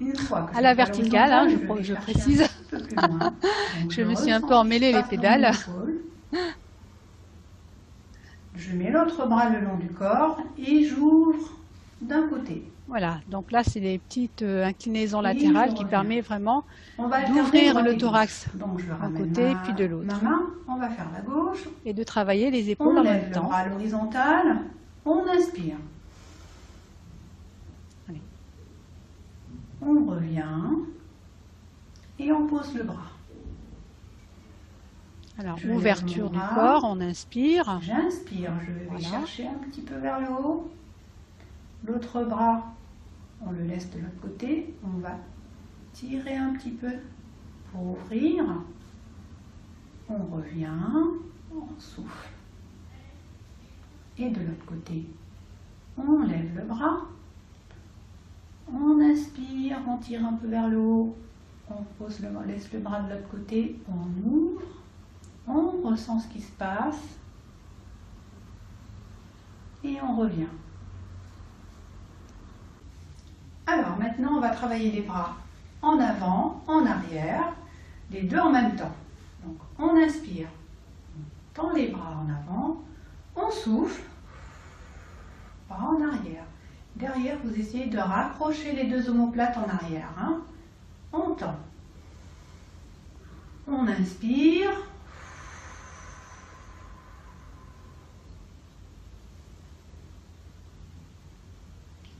une 0.00 0.16
fois 0.16 0.42
que 0.42 0.56
à 0.56 0.60
la 0.60 0.74
verticale, 0.74 1.32
hein, 1.32 1.48
je, 1.80 1.94
précise. 1.94 2.48
je 3.90 4.02
me 4.02 4.14
suis 4.14 4.32
un 4.32 4.40
peu 4.40 4.54
emmêlé 4.54 4.92
les 4.92 5.02
pédales. 5.02 5.52
Je 8.56 8.72
mets 8.72 8.90
l'autre 8.90 9.26
bras 9.26 9.50
le 9.50 9.60
long 9.60 9.76
du 9.76 9.88
corps 9.88 10.40
et 10.58 10.84
j'ouvre 10.84 11.50
d'un 12.00 12.28
côté. 12.28 12.64
Voilà, 12.86 13.20
donc 13.28 13.50
là, 13.50 13.64
c'est 13.64 13.80
des 13.80 13.98
petites 13.98 14.42
euh, 14.42 14.64
inclinaisons 14.64 15.22
latérales 15.22 15.72
qui 15.72 15.86
permettent 15.86 16.26
vraiment 16.26 16.64
d'ouvrir 16.98 17.82
le 17.82 17.96
thorax 17.96 18.46
d'un 18.54 19.10
côté 19.10 19.56
puis 19.64 19.72
de 19.72 19.86
l'autre. 19.86 20.14
on 20.68 20.76
va 20.76 20.90
faire 20.90 21.08
la 21.12 21.20
gauche. 21.22 21.64
Et 21.86 21.94
de 21.94 22.02
travailler 22.02 22.50
les 22.50 22.70
épaules 22.70 22.98
en 22.98 23.02
même 23.02 23.30
temps. 23.30 23.44
On 23.44 23.48
bras 23.48 23.58
à 23.58 23.68
l'horizontale, 23.68 24.58
on 25.06 25.26
inspire. 25.26 25.76
On 29.80 30.04
revient 30.06 30.44
et 32.18 32.32
on 32.32 32.46
pose 32.46 32.74
le 32.74 32.84
bras. 32.84 33.10
Alors, 35.38 35.58
ouverture 35.68 36.30
du 36.30 36.38
corps, 36.38 36.84
on 36.84 37.00
inspire. 37.00 37.80
J'inspire, 37.82 38.52
je 38.64 38.94
vais 38.94 39.02
chercher 39.02 39.46
un 39.46 39.68
petit 39.68 39.80
peu 39.80 39.96
vers 39.96 40.20
le 40.20 40.28
haut. 40.28 40.70
L'autre 41.86 42.22
bras, 42.24 42.73
on 43.46 43.52
le 43.52 43.64
laisse 43.64 43.90
de 43.90 43.98
l'autre 43.98 44.20
côté. 44.20 44.74
On 44.84 44.98
va 44.98 45.16
tirer 45.92 46.36
un 46.36 46.54
petit 46.54 46.70
peu 46.70 46.92
pour 47.70 47.92
ouvrir. 47.92 48.44
On 50.08 50.18
revient, 50.34 50.68
on 51.52 51.80
souffle. 51.80 52.28
Et 54.18 54.30
de 54.30 54.40
l'autre 54.40 54.64
côté, 54.64 55.06
on 55.96 56.22
lève 56.22 56.56
le 56.56 56.64
bras. 56.64 57.00
On 58.72 59.00
inspire, 59.00 59.78
on 59.88 59.98
tire 59.98 60.24
un 60.24 60.34
peu 60.34 60.48
vers 60.48 60.68
le 60.68 60.78
haut. 60.78 61.16
On 61.70 61.82
pose 61.98 62.20
le, 62.20 62.28
laisse 62.46 62.72
le 62.72 62.80
bras 62.80 63.00
de 63.00 63.14
l'autre 63.14 63.28
côté, 63.28 63.80
on 63.88 64.28
ouvre. 64.28 64.62
On 65.46 65.88
ressent 65.88 66.20
ce 66.20 66.28
qui 66.28 66.40
se 66.40 66.52
passe. 66.52 67.18
Et 69.82 70.00
on 70.00 70.16
revient. 70.16 70.48
Alors 73.66 73.96
maintenant, 73.98 74.33
on 74.33 74.33
va 74.44 74.50
travailler 74.50 74.90
les 74.90 75.00
bras 75.00 75.36
en 75.80 75.98
avant, 75.98 76.62
en 76.66 76.84
arrière, 76.84 77.52
les 78.10 78.22
deux 78.22 78.38
en 78.38 78.50
même 78.50 78.76
temps. 78.76 78.94
Donc 79.42 79.56
on 79.78 79.96
inspire, 79.96 80.48
on 81.16 81.22
tend 81.54 81.72
les 81.72 81.88
bras 81.88 82.14
en 82.22 82.28
avant, 82.30 82.82
on 83.36 83.50
souffle, 83.50 84.02
pas 85.68 85.80
en 85.80 86.00
arrière. 86.02 86.44
Derrière, 86.96 87.38
vous 87.42 87.58
essayez 87.58 87.86
de 87.86 87.98
rapprocher 87.98 88.72
les 88.72 88.84
deux 88.84 89.10
omoplates 89.10 89.56
en 89.56 89.68
arrière. 89.68 90.10
Hein. 90.16 90.40
On 91.12 91.34
tend. 91.34 91.56
On 93.66 93.88
inspire. 93.88 94.70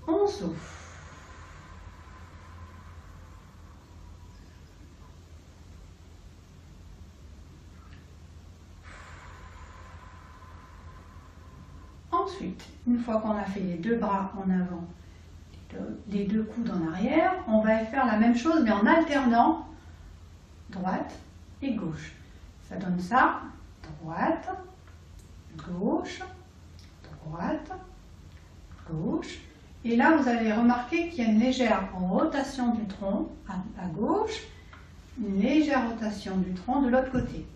On 0.09 0.27
souffle. 0.27 0.84
Une 12.87 12.99
fois 12.99 13.21
qu'on 13.21 13.37
a 13.37 13.45
fait 13.45 13.61
les 13.61 13.77
deux 13.77 13.97
bras 13.97 14.33
en 14.37 14.51
avant, 14.51 14.85
les 16.11 16.25
deux 16.25 16.45
coudes 16.45 16.71
en 16.71 16.93
arrière, 16.93 17.33
on 17.49 17.61
va 17.61 17.79
faire 17.85 18.07
la 18.07 18.17
même 18.17 18.37
chose 18.37 18.63
mais 18.65 18.71
en 18.71 18.87
alternant 18.87 19.67
droite 20.71 21.19
et 21.63 21.75
gauche. 21.75 22.13
Ça 22.69 22.77
donne 22.77 23.01
ça, 23.01 23.41
droite, 24.01 24.49
gauche, 25.69 26.21
droite, 27.25 27.71
gauche. 28.91 29.39
Et 29.85 29.97
là, 29.97 30.17
vous 30.17 30.29
allez 30.29 30.53
remarquer 30.53 31.11
qu'il 31.11 31.25
y 31.25 31.27
a 31.27 31.31
une 31.31 31.41
légère 31.41 31.91
rotation 31.93 32.75
du 32.75 32.87
tronc 32.87 33.29
à, 33.49 33.87
gauche, 33.89 34.43
une 35.19 35.41
légère 35.41 35.91
rotation 35.91 36.39
du 36.39 36.55
tronc 36.55 36.83
de 36.83 36.89
l'autre 36.89 37.13
côté. 37.13 37.47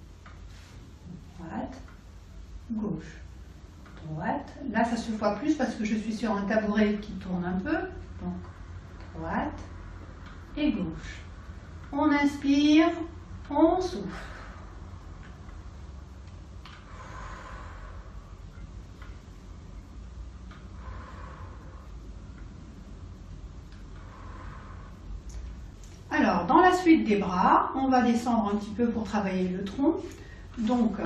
Droite, 1.39 1.81
gauche 2.71 3.19
droite. 4.11 4.53
Là, 4.71 4.85
ça 4.85 4.97
se 4.97 5.11
voit 5.13 5.37
plus 5.37 5.55
parce 5.55 5.75
que 5.75 5.85
je 5.85 5.97
suis 5.97 6.15
sur 6.15 6.33
un 6.33 6.43
tabouret 6.43 6.95
qui 7.01 7.13
tourne 7.13 7.45
un 7.45 7.59
peu. 7.61 7.77
Donc, 8.23 8.35
droite 9.17 9.61
et 10.57 10.73
gauche. 10.73 11.23
On 11.93 12.11
inspire, 12.11 12.89
on 13.51 13.81
souffle. 13.81 14.09
Alors, 26.11 26.47
dans 26.47 26.61
la 26.61 26.73
suite 26.73 27.07
des 27.07 27.17
bras, 27.17 27.71
on 27.77 27.89
va 27.89 28.03
descendre 28.03 28.53
un 28.53 28.57
petit 28.57 28.71
peu 28.71 28.89
pour 28.89 29.05
travailler 29.05 29.49
le 29.49 29.65
tronc. 29.65 29.97
Donc, 30.59 30.97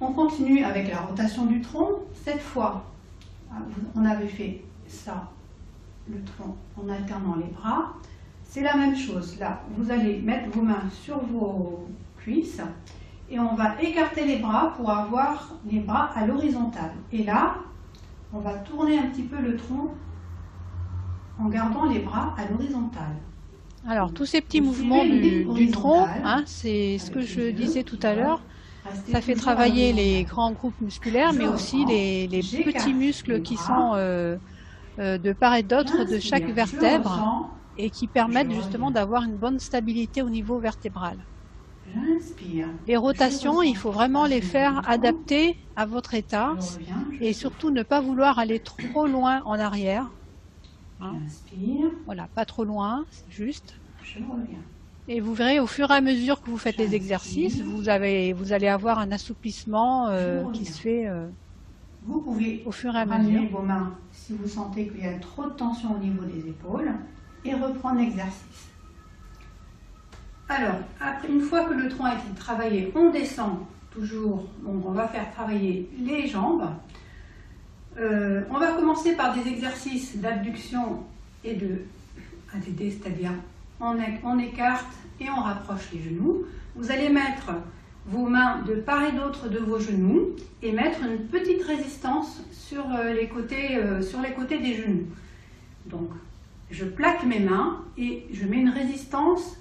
on 0.00 0.12
continue 0.12 0.64
avec 0.64 0.90
la 0.90 1.00
rotation 1.00 1.46
du 1.46 1.60
tronc. 1.60 1.90
Cette 2.24 2.40
fois, 2.40 2.84
ah, 3.50 3.56
on 3.94 4.04
avait 4.04 4.28
fait 4.28 4.62
ça, 4.86 5.30
le 6.08 6.22
tronc, 6.22 6.56
en 6.76 6.88
alternant 6.88 7.36
les 7.36 7.52
bras. 7.52 7.94
C'est 8.44 8.62
la 8.62 8.76
même 8.76 8.96
chose. 8.96 9.38
Là, 9.38 9.60
vous 9.76 9.90
allez 9.90 10.18
mettre 10.18 10.50
vos 10.50 10.62
mains 10.62 10.88
sur 11.02 11.18
vos 11.24 11.86
cuisses 12.18 12.60
et 13.28 13.38
on 13.38 13.54
va 13.54 13.80
écarter 13.82 14.24
les 14.24 14.38
bras 14.38 14.74
pour 14.76 14.90
avoir 14.90 15.52
les 15.68 15.80
bras 15.80 16.10
à 16.14 16.26
l'horizontale. 16.26 16.92
Et 17.12 17.24
là, 17.24 17.56
on 18.32 18.38
va 18.38 18.54
tourner 18.54 18.98
un 18.98 19.08
petit 19.08 19.22
peu 19.22 19.40
le 19.40 19.56
tronc 19.56 19.90
en 21.38 21.48
gardant 21.48 21.86
les 21.86 22.00
bras 22.00 22.34
à 22.38 22.50
l'horizontale. 22.50 23.16
Alors, 23.88 24.12
tous 24.12 24.26
ces 24.26 24.40
petits 24.40 24.60
mouvements 24.60 25.04
du, 25.04 25.70
tronc, 25.70 26.06
hein, 26.24 26.42
c'est 26.46 26.98
ce 26.98 27.10
que 27.10 27.20
je 27.20 27.50
disais 27.50 27.84
tout 27.84 27.98
à 28.02 28.14
l'heure, 28.14 28.40
ça 29.04 29.20
fait 29.22 29.36
travailler 29.36 29.92
les 29.92 30.24
grands 30.24 30.52
groupes 30.52 30.80
musculaires, 30.80 31.32
mais 31.32 31.48
aussi 31.48 31.84
les, 31.84 32.42
petits 32.64 32.94
muscles 32.94 33.40
qui 33.40 33.56
sont 33.56 33.94
euh, 33.94 34.38
euh, 35.00 35.18
de 35.18 35.32
part 35.32 35.54
et 35.56 35.62
d'autre 35.62 36.04
de 36.04 36.18
chaque 36.18 36.48
vertèbre 36.50 37.26
et 37.76 37.90
qui 37.90 38.08
permettent 38.08 38.52
justement 38.52 38.90
d'avoir 38.90 39.22
une 39.24 39.36
bonne 39.38 39.58
stabilité 39.60 40.22
au 40.22 40.30
niveau 40.30 40.60
vertébral. 40.60 41.26
Les 42.86 42.96
rotations, 42.96 43.62
il 43.62 43.76
faut 43.76 43.92
vraiment 43.92 44.26
les 44.26 44.40
faire 44.40 44.80
adapter 44.88 45.58
à 45.76 45.84
votre 45.86 46.14
état 46.14 46.56
et 47.20 47.32
surtout 47.32 47.70
ne 47.70 47.82
pas 47.82 48.00
vouloir 48.00 48.38
aller 48.38 48.60
trop 48.60 49.06
loin 49.06 49.42
en 49.44 49.58
arrière. 49.58 50.16
Hein. 51.00 51.18
Voilà, 52.06 52.28
pas 52.34 52.44
trop 52.46 52.64
loin, 52.64 53.06
c'est 53.10 53.30
juste. 53.30 53.80
Et 55.08 55.20
vous 55.20 55.34
verrez, 55.34 55.60
au 55.60 55.66
fur 55.66 55.90
et 55.90 55.94
à 55.94 56.00
mesure 56.00 56.42
que 56.42 56.50
vous 56.50 56.58
faites 56.58 56.78
les 56.78 56.94
exercices, 56.94 57.60
vous, 57.60 57.88
avez, 57.88 58.32
vous 58.32 58.52
allez 58.52 58.66
avoir 58.66 58.98
un 58.98 59.12
assouplissement 59.12 60.08
euh, 60.08 60.44
qui 60.52 60.64
se 60.64 60.80
fait 60.80 61.06
euh, 61.06 61.28
vous 62.06 62.20
pouvez 62.20 62.62
au 62.64 62.72
fur 62.72 62.94
et 62.94 63.00
à 63.00 63.06
mesure. 63.06 63.50
vos 63.50 63.62
mains 63.62 63.92
si 64.12 64.32
vous 64.32 64.48
sentez 64.48 64.88
qu'il 64.88 65.04
y 65.04 65.08
a 65.08 65.18
trop 65.18 65.44
de 65.44 65.50
tension 65.50 65.94
au 65.94 65.98
niveau 65.98 66.24
des 66.24 66.48
épaules 66.48 66.90
et 67.44 67.54
reprendre 67.54 68.00
l'exercice. 68.00 68.68
Alors, 70.48 70.76
après, 71.00 71.28
une 71.28 71.40
fois 71.40 71.64
que 71.64 71.74
le 71.74 71.88
tronc 71.88 72.04
a 72.04 72.14
été 72.14 72.28
travaillé, 72.36 72.92
on 72.94 73.10
descend 73.10 73.58
toujours. 73.90 74.44
Donc, 74.64 74.86
on 74.86 74.92
va 74.92 75.08
faire 75.08 75.32
travailler 75.32 75.90
les 75.98 76.28
jambes. 76.28 76.68
Euh, 77.98 78.44
on 78.50 78.58
va 78.58 78.72
commencer 78.72 79.16
par 79.16 79.34
des 79.34 79.48
exercices 79.48 80.16
d'abduction 80.18 81.02
et 81.42 81.54
de 81.54 81.82
ADD, 82.54 82.92
c'est-à-dire 82.92 83.32
on, 83.80 84.38
écarte 84.38 84.92
et 85.20 85.28
on 85.30 85.40
rapproche 85.40 85.92
les 85.92 86.02
genoux. 86.02 86.44
Vous 86.74 86.90
allez 86.90 87.08
mettre 87.08 87.52
vos 88.06 88.26
mains 88.26 88.62
de 88.62 88.74
part 88.74 89.04
et 89.04 89.12
d'autre 89.12 89.48
de 89.48 89.58
vos 89.58 89.78
genoux 89.78 90.36
et 90.62 90.72
mettre 90.72 91.02
une 91.02 91.26
petite 91.26 91.62
résistance 91.62 92.42
sur 92.52 92.84
euh, 92.94 93.12
les 93.12 93.28
côtés, 93.28 93.76
euh, 93.76 94.02
sur 94.02 94.20
les 94.20 94.32
côtés 94.32 94.58
des 94.58 94.74
genoux. 94.74 95.06
Donc, 95.86 96.10
je 96.70 96.84
plaque 96.84 97.24
mes 97.24 97.40
mains 97.40 97.84
et 97.96 98.26
je 98.32 98.44
mets 98.46 98.58
une 98.58 98.70
résistance 98.70 99.56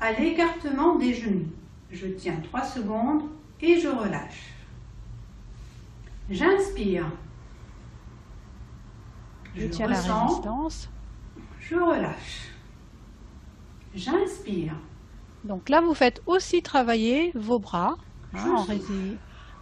à 0.00 0.12
l'écartement 0.12 0.96
des 0.96 1.14
genoux. 1.14 1.48
Je 1.90 2.06
tiens 2.06 2.36
3 2.42 2.62
secondes 2.62 3.22
et 3.60 3.80
je 3.80 3.88
relâche. 3.88 4.52
J'inspire. 6.30 7.06
Je, 9.56 9.66
tiens 9.66 9.88
la 9.88 10.00
résistance. 10.00 10.90
Je 11.60 11.74
relâche. 11.74 12.57
J'inspire. 13.98 14.74
Donc 15.44 15.68
là, 15.68 15.80
vous 15.80 15.94
faites 15.94 16.22
aussi 16.26 16.62
travailler 16.62 17.32
vos 17.34 17.58
bras 17.58 17.96
hein, 18.32 18.64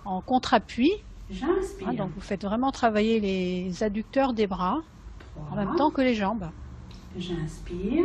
en, 0.04 0.20
contre-appui. 0.20 0.92
J'inspire. 1.30 1.88
Hein, 1.88 1.94
donc 1.94 2.10
vous 2.14 2.20
faites 2.20 2.44
vraiment 2.44 2.70
travailler 2.70 3.18
les 3.18 3.82
adducteurs 3.82 4.34
des 4.34 4.46
bras 4.46 4.82
en 5.50 5.56
même 5.56 5.74
temps 5.76 5.90
que 5.90 6.02
les 6.02 6.14
jambes. 6.14 6.48
J'inspire. 7.16 8.04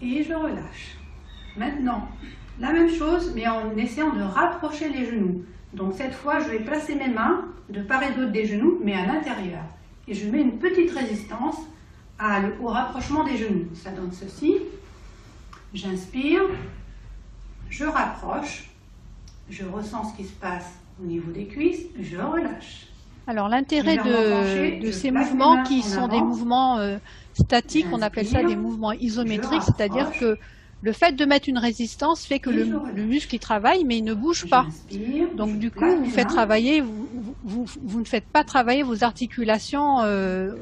Et 0.00 0.22
je 0.22 0.34
relâche. 0.34 0.96
Maintenant, 1.56 2.08
la 2.60 2.72
même 2.72 2.90
chose, 2.90 3.32
mais 3.34 3.48
en 3.48 3.76
essayant 3.76 4.14
de 4.14 4.22
rapprocher 4.22 4.90
les 4.90 5.06
genoux. 5.06 5.44
Donc 5.72 5.94
cette 5.94 6.14
fois, 6.14 6.40
je 6.40 6.50
vais 6.50 6.60
placer 6.60 6.94
mes 6.94 7.08
mains 7.08 7.46
de 7.68 7.82
part 7.82 8.02
et 8.02 8.14
d'autre 8.14 8.32
des 8.32 8.44
genoux, 8.44 8.78
mais 8.84 8.94
à 8.94 9.06
l'intérieur. 9.06 9.64
Et 10.06 10.14
je 10.14 10.30
mets 10.30 10.40
une 10.40 10.58
petite 10.58 10.90
résistance 10.90 11.56
au 12.60 12.66
rapprochement 12.68 13.24
des 13.24 13.36
genoux. 13.36 13.68
Ça 13.74 13.90
donne 13.90 14.12
ceci. 14.12 14.56
J'inspire, 15.74 16.42
je 17.68 17.84
rapproche, 17.84 18.70
je 19.50 19.64
ressens 19.64 20.12
ce 20.12 20.16
qui 20.16 20.24
se 20.24 20.32
passe 20.32 20.66
au 21.00 21.06
niveau 21.06 21.30
des 21.30 21.46
cuisses, 21.46 21.84
je 22.00 22.16
relâche. 22.16 22.86
Alors 23.26 23.48
l'intérêt 23.48 23.98
de, 23.98 24.90
ces 24.90 25.10
mouvements 25.10 25.62
qui 25.62 25.82
sont 25.82 26.08
des 26.08 26.20
mouvements 26.20 26.78
euh, 26.78 26.96
statiques, 27.34 27.86
on 27.92 28.00
appelle 28.00 28.26
ça 28.26 28.42
des 28.42 28.56
mouvements 28.56 28.92
isométriques, 28.92 29.62
c'est-à-dire 29.62 30.10
que 30.18 30.38
le 30.80 30.92
fait 30.92 31.12
de 31.12 31.24
mettre 31.24 31.48
une 31.48 31.58
résistance 31.58 32.24
fait 32.24 32.38
que 32.38 32.50
le, 32.50 32.64
muscle 33.04 33.34
il 33.34 33.38
travaille 33.38 33.84
mais 33.84 33.98
il 33.98 34.04
ne 34.04 34.14
bouge 34.14 34.48
pas. 34.48 34.66
Donc 35.36 35.58
du 35.58 35.70
coup, 35.70 35.84
vous 35.84 36.10
faites 36.10 36.28
travailler, 36.28 36.82
vous, 37.44 38.00
ne 38.00 38.04
faites 38.04 38.26
pas 38.26 38.44
travailler 38.44 38.82
vos 38.82 39.02
articulations 39.02 40.00
euh, 40.00 40.52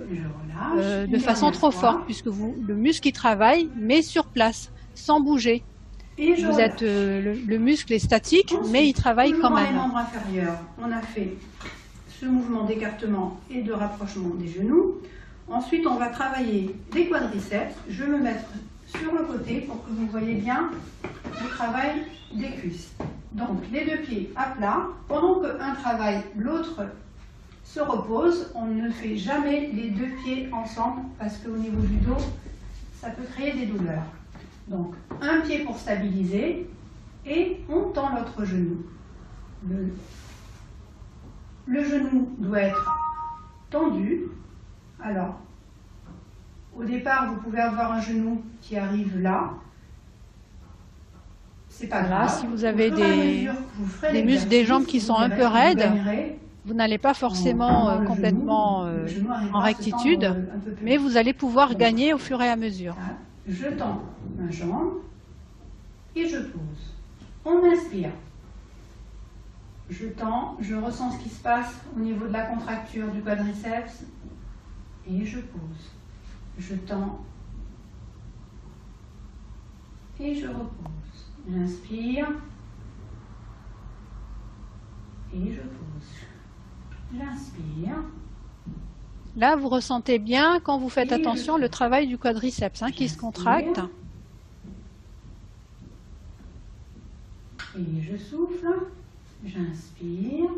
euh, 0.76 1.06
de 1.06 1.18
façon 1.18 1.50
trop 1.50 1.70
forte 1.70 2.04
puisque 2.06 2.28
vous, 2.28 2.56
le 2.66 2.74
muscle 2.74 3.08
il 3.08 3.12
travaille 3.12 3.68
mais 3.76 4.02
sur 4.02 4.26
place, 4.26 4.72
sans 4.94 5.20
bouger. 5.20 5.62
Vous 6.18 6.60
êtes, 6.60 6.82
euh, 6.82 7.36
le, 7.46 7.58
muscle 7.58 7.92
est 7.92 7.98
statique 7.98 8.54
mais 8.70 8.88
il 8.88 8.94
travaille 8.94 9.34
quand 9.38 9.50
même. 9.50 9.66
Les 9.66 9.72
membres 9.72 9.98
inférieurs, 9.98 10.58
on 10.82 10.90
a 10.90 11.02
fait 11.02 11.34
ce 12.20 12.24
mouvement 12.24 12.64
d'écartement 12.64 13.38
et 13.50 13.60
de 13.60 13.72
rapprochement 13.72 14.34
des 14.34 14.48
genoux. 14.48 15.02
Ensuite, 15.48 15.86
on 15.86 15.96
va 15.96 16.08
travailler 16.08 16.74
les 16.94 17.06
quadriceps. 17.06 17.74
Je 17.88 18.02
vais 18.02 18.10
me 18.10 18.18
mettre 18.18 18.46
sur 18.86 19.12
le 19.12 19.24
côté 19.24 19.60
pour 19.62 19.84
que 19.84 19.90
vous 19.90 20.06
voyez 20.06 20.34
bien 20.34 20.70
le 21.02 21.48
travail 21.48 22.04
des 22.32 22.50
cuisses. 22.50 22.94
Donc 23.32 23.60
les 23.70 23.84
deux 23.84 23.98
pieds 23.98 24.32
à 24.36 24.50
plat. 24.50 24.86
Pendant 25.08 25.40
qu'un 25.40 25.74
travaille, 25.74 26.22
l'autre 26.36 26.82
se 27.64 27.80
repose. 27.80 28.50
On 28.54 28.66
ne 28.66 28.90
fait 28.90 29.16
jamais 29.16 29.70
les 29.72 29.90
deux 29.90 30.10
pieds 30.24 30.48
ensemble 30.52 31.02
parce 31.18 31.36
qu'au 31.38 31.56
niveau 31.56 31.82
du 31.82 31.96
dos, 31.96 32.16
ça 33.00 33.10
peut 33.10 33.24
créer 33.24 33.52
des 33.52 33.66
douleurs. 33.66 34.06
Donc 34.68 34.94
un 35.20 35.40
pied 35.40 35.64
pour 35.64 35.76
stabiliser 35.78 36.68
et 37.26 37.60
on 37.68 37.90
tend 37.90 38.14
l'autre 38.14 38.44
genou. 38.44 38.84
le 41.66 41.84
genou 41.84 42.34
doit 42.38 42.60
être 42.60 42.90
tendu. 43.70 44.28
Alors, 45.00 45.40
au 46.78 46.84
départ, 46.84 47.32
vous 47.32 47.40
pouvez 47.40 47.60
avoir 47.60 47.92
un 47.92 48.00
genou 48.00 48.42
qui 48.60 48.76
arrive 48.76 49.18
là. 49.20 49.50
C'est 51.68 51.88
pas 51.88 52.02
grave. 52.02 52.30
Si 52.40 52.46
vous 52.46 52.64
avez 52.64 52.90
des, 52.90 53.50
des 54.12 54.22
muscles 54.22 54.48
des 54.48 54.64
jambes 54.64 54.86
qui 54.86 55.00
sont 55.00 55.16
un 55.16 55.28
peu 55.28 55.44
raides, 55.44 55.90
vous 56.64 56.74
n'allez 56.74 56.98
pas 56.98 57.14
forcément 57.14 57.90
euh, 57.90 58.04
complètement 58.04 58.84
euh, 58.86 59.06
en 59.52 59.60
rectitude, 59.60 60.34
mais 60.82 60.96
vous 60.96 61.16
allez 61.16 61.32
pouvoir 61.32 61.74
gagner 61.74 62.14
au 62.14 62.18
fur 62.18 62.40
et 62.42 62.48
à 62.48 62.56
mesure. 62.56 62.96
Je 63.46 63.66
tends 63.68 64.02
ma 64.38 64.50
jambe 64.50 64.94
et 66.14 66.26
je 66.26 66.38
pose. 66.38 66.94
On 67.44 67.62
inspire. 67.70 68.10
Je 69.88 70.06
tends, 70.06 70.56
je 70.60 70.74
ressens 70.74 71.12
ce 71.12 71.18
qui 71.18 71.28
se 71.28 71.40
passe 71.40 71.72
au 71.96 72.00
niveau 72.00 72.26
de 72.26 72.32
la 72.32 72.42
contracture 72.42 73.06
du 73.12 73.20
quadriceps 73.20 74.02
et 75.08 75.24
je 75.24 75.38
pose. 75.38 75.92
Je 76.58 76.74
tends 76.74 77.24
et 80.18 80.34
je 80.34 80.46
repose. 80.46 81.30
J'inspire 81.48 82.28
et 85.32 85.52
je 85.52 85.60
pose. 85.60 86.10
J'inspire. 87.16 88.02
Là, 89.36 89.54
vous 89.54 89.68
ressentez 89.68 90.18
bien, 90.18 90.60
quand 90.60 90.78
vous 90.78 90.88
faites 90.88 91.12
attention, 91.12 91.58
le 91.58 91.68
travail 91.68 92.06
du 92.06 92.16
quadriceps 92.16 92.82
hein, 92.82 92.90
qui 92.90 93.08
se 93.08 93.18
contracte. 93.18 93.80
Et 97.78 98.00
je 98.00 98.16
souffle. 98.16 98.66
J'inspire. 99.44 100.50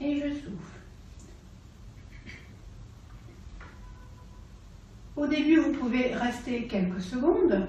Et 0.00 0.20
je 0.20 0.32
souffle. 0.34 0.79
Au 5.16 5.26
début, 5.26 5.56
vous 5.56 5.72
pouvez 5.72 6.14
rester 6.14 6.66
quelques 6.66 7.00
secondes, 7.00 7.68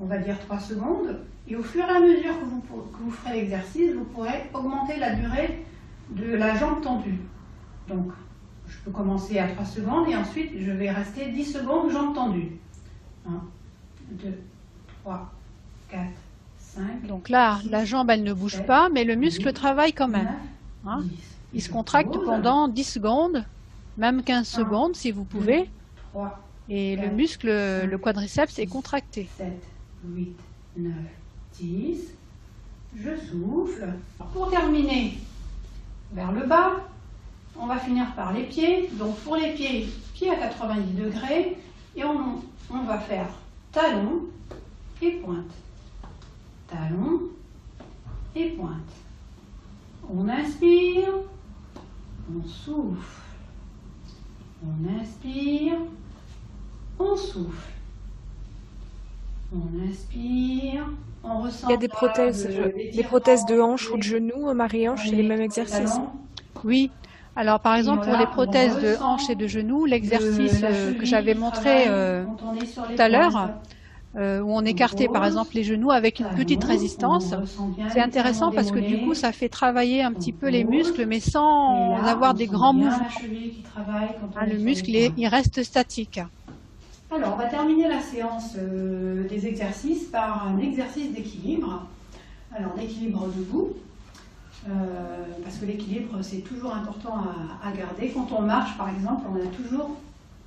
on 0.00 0.06
va 0.06 0.18
dire 0.18 0.38
3 0.40 0.58
secondes, 0.60 1.20
et 1.48 1.56
au 1.56 1.62
fur 1.62 1.84
et 1.84 1.90
à 1.90 2.00
mesure 2.00 2.38
que 2.38 2.44
vous, 2.44 2.60
que 2.60 3.02
vous 3.02 3.10
ferez 3.10 3.40
l'exercice, 3.40 3.92
vous 3.94 4.04
pourrez 4.04 4.48
augmenter 4.54 4.96
la 4.98 5.14
durée 5.14 5.64
de 6.10 6.34
la 6.34 6.56
jambe 6.56 6.82
tendue. 6.82 7.18
Donc, 7.88 8.12
je 8.68 8.76
peux 8.84 8.90
commencer 8.90 9.38
à 9.38 9.48
3 9.48 9.64
secondes 9.64 10.08
et 10.08 10.16
ensuite 10.16 10.52
je 10.58 10.70
vais 10.70 10.90
rester 10.90 11.30
10 11.30 11.44
secondes 11.44 11.90
jambe 11.90 12.14
tendue. 12.14 12.52
1, 13.26 13.30
2, 14.10 14.34
3, 15.02 15.32
4, 15.90 16.02
5. 16.58 17.06
Donc 17.06 17.28
là, 17.28 17.58
la 17.68 17.84
jambe, 17.84 18.10
elle 18.10 18.22
ne 18.22 18.32
bouge 18.32 18.62
pas, 18.64 18.88
mais 18.88 19.04
le 19.04 19.16
muscle 19.16 19.52
travaille 19.52 19.92
quand 19.92 20.08
même. 20.08 20.30
Hein. 20.86 21.02
Il 21.52 21.62
se 21.62 21.70
contracte 21.70 22.16
pendant 22.24 22.68
10 22.68 22.84
secondes, 22.84 23.44
même 23.98 24.22
15 24.22 24.46
secondes 24.46 24.96
si 24.96 25.10
vous 25.10 25.24
pouvez. 25.24 25.68
3, 26.12 26.40
et 26.68 26.96
le 26.96 27.10
muscle, 27.10 27.48
le 27.48 27.98
quadriceps 27.98 28.58
est 28.58 28.66
contracté. 28.66 29.28
7, 29.36 29.52
8, 30.04 30.36
9, 30.76 30.92
10. 31.58 32.14
Je 32.96 33.16
souffle. 33.16 33.88
Pour 34.32 34.50
terminer, 34.50 35.18
vers 36.12 36.32
le 36.32 36.46
bas, 36.46 36.72
on 37.58 37.66
va 37.66 37.78
finir 37.78 38.14
par 38.14 38.32
les 38.32 38.44
pieds. 38.44 38.90
Donc 38.92 39.16
pour 39.20 39.36
les 39.36 39.52
pieds, 39.52 39.88
pieds 40.14 40.30
à 40.30 40.36
90 40.36 40.92
degrés. 40.94 41.56
Et 41.96 42.04
on, 42.04 42.40
on 42.70 42.82
va 42.84 42.98
faire 42.98 43.28
talon 43.72 44.26
et 45.00 45.10
pointe. 45.12 45.52
Talon 46.68 47.22
et 48.34 48.50
pointe. 48.50 48.92
On 50.10 50.28
inspire, 50.28 51.08
on 52.34 52.46
souffle. 52.46 53.20
On 54.64 55.00
inspire, 55.00 55.78
on 57.02 57.16
souffle. 57.16 57.72
On 59.52 59.78
inspire. 59.88 60.88
On 61.22 61.40
ressent. 61.40 61.68
Il 61.68 61.70
y 61.70 61.74
a 61.74 61.76
des 61.76 61.88
prothèses, 61.88 62.48
des 62.92 63.04
prothèses 63.04 63.44
de 63.44 63.60
hanche 63.60 63.92
ou 63.92 63.96
de 63.98 64.02
genou, 64.02 64.52
Marie-Ange, 64.54 65.06
c'est 65.08 65.16
les 65.16 65.22
mêmes 65.22 65.40
exercices. 65.40 66.00
Oui. 66.64 66.94
Alors, 67.36 67.60
par 67.60 67.74
exemple, 67.76 68.00
pour 68.02 68.16
les 68.16 68.26
prothèses 68.26 68.78
de 68.78 68.96
hanche 69.00 69.30
et 69.30 69.36
de 69.36 69.46
genou, 69.46 69.84
l'exercice 69.86 70.62
euh, 70.64 70.94
que 70.94 71.06
j'avais 71.06 71.34
montré 71.34 71.88
euh, 71.88 72.26
tout 72.82 72.94
à 72.98 73.08
l'heure, 73.08 73.50
euh, 74.16 74.40
où 74.40 74.52
on 74.52 74.64
écartait 74.64 75.08
par 75.08 75.24
exemple 75.26 75.54
les 75.56 75.64
genoux 75.64 75.90
avec 75.90 76.20
une 76.20 76.30
petite 76.30 76.64
résistance. 76.64 77.34
C'est 77.86 78.00
intéressant 78.00 78.52
parce 78.52 78.70
que 78.72 78.78
du 78.80 78.98
coup 78.98 79.14
ça 79.14 79.32
fait 79.32 79.48
travailler 79.48 80.02
un 80.02 80.12
petit 80.14 80.32
peu 80.32 80.48
les 80.48 80.64
muscles 80.64 81.06
mais 81.06 81.20
sans 81.20 82.02
avoir 82.04 82.34
des 82.34 82.48
grands 82.48 82.74
mouvements. 82.74 83.26
Ah, 84.34 84.46
le 84.46 84.58
muscle 84.58 84.90
il 84.90 85.26
reste 85.26 85.62
statique. 85.62 86.20
Alors, 87.14 87.34
on 87.34 87.36
va 87.36 87.46
terminer 87.46 87.88
la 87.88 88.00
séance 88.00 88.54
euh, 88.56 89.28
des 89.28 89.46
exercices 89.46 90.04
par 90.04 90.46
un 90.46 90.58
exercice 90.58 91.12
d'équilibre. 91.12 91.86
Alors, 92.56 92.72
l'équilibre 92.74 93.26
debout, 93.26 93.74
euh, 94.66 94.72
parce 95.44 95.58
que 95.58 95.66
l'équilibre, 95.66 96.22
c'est 96.22 96.38
toujours 96.38 96.74
important 96.74 97.22
à, 97.62 97.70
garder. 97.72 98.10
Quand 98.14 98.32
on 98.32 98.40
marche, 98.40 98.78
par 98.78 98.88
exemple, 98.88 99.26
on 99.30 99.36
a 99.36 99.46
toujours 99.50 99.90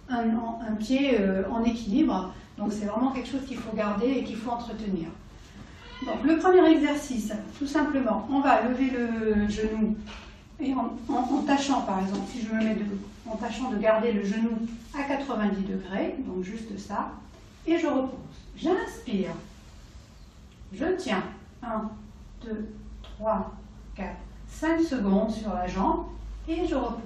un, 0.09 0.75
pied 0.79 1.19
euh, 1.19 1.43
en 1.51 1.63
équilibre. 1.63 2.33
Donc, 2.57 2.73
c'est 2.73 2.85
vraiment 2.85 3.11
quelque 3.11 3.29
chose 3.29 3.45
qu'il 3.47 3.57
faut 3.57 3.75
garder 3.75 4.07
et 4.07 4.23
qu'il 4.23 4.37
faut 4.37 4.49
entretenir. 4.49 5.09
Donc, 6.03 6.23
le 6.23 6.37
premier 6.39 6.67
exercice, 6.67 7.31
tout 7.59 7.67
simplement, 7.67 8.27
on 8.31 8.39
va 8.39 8.63
lever 8.63 8.89
le 8.89 9.47
genou 9.47 9.95
et 10.59 10.73
en, 10.73 11.41
tâchant, 11.45 11.81
par 11.81 11.99
exemple, 11.99 12.21
si 12.31 12.41
je 12.41 12.53
me 12.53 12.59
mets 12.59 12.75
debout, 12.75 12.97
en 13.27 13.35
tâchant 13.35 13.71
de 13.71 13.77
garder 13.77 14.11
le 14.11 14.23
genou 14.23 14.57
à 14.93 15.03
90 15.03 15.63
degrés, 15.63 16.15
donc 16.19 16.43
juste 16.43 16.77
ça, 16.77 17.11
et 17.65 17.77
je 17.77 17.87
repose. 17.87 18.19
J'inspire. 18.55 19.31
Je 20.71 20.85
tiens. 20.97 21.23
1, 21.63 21.89
2, 22.45 22.73
3, 23.01 23.55
4, 23.95 24.15
5 24.47 24.81
secondes 24.81 25.31
sur 25.31 25.53
la 25.53 25.67
jambe 25.67 26.05
et 26.47 26.67
je 26.67 26.75
repose. 26.75 27.01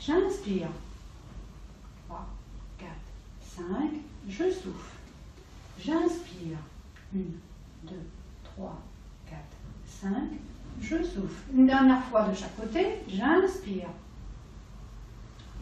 J'inspire. 0.00 0.68
3, 2.08 2.26
4, 2.78 2.90
5, 3.40 3.66
je 4.28 4.44
souffle. 4.50 4.96
J'inspire. 5.78 6.58
1, 7.14 7.18
2, 7.84 7.94
3, 8.44 8.78
4, 9.28 9.38
5, 9.86 10.10
je 10.80 10.96
souffle. 11.02 11.42
Une 11.54 11.66
dernière 11.66 12.02
fois 12.04 12.28
de 12.28 12.34
chaque 12.34 12.56
côté, 12.56 12.86
j'inspire. 13.08 13.88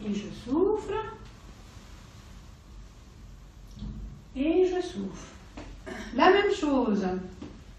Et 0.05 0.13
je 0.13 0.27
souffle. 0.45 0.93
Et 4.35 4.65
je 4.67 4.81
souffle. 4.81 5.33
La 6.15 6.29
même 6.29 6.51
chose, 6.53 7.05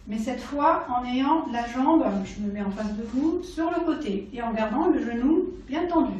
mais 0.06 0.18
cette 0.18 0.40
fois 0.40 0.86
en 0.88 1.04
ayant 1.04 1.46
la 1.52 1.66
jambe, 1.68 2.04
je 2.24 2.42
me 2.42 2.52
mets 2.52 2.62
en 2.62 2.70
face 2.70 2.96
de 2.96 3.04
vous, 3.14 3.42
sur 3.44 3.70
le 3.70 3.84
côté 3.84 4.28
et 4.32 4.42
en 4.42 4.52
gardant 4.52 4.88
le 4.88 5.00
genou 5.04 5.50
bien 5.68 5.86
tendu. 5.86 6.18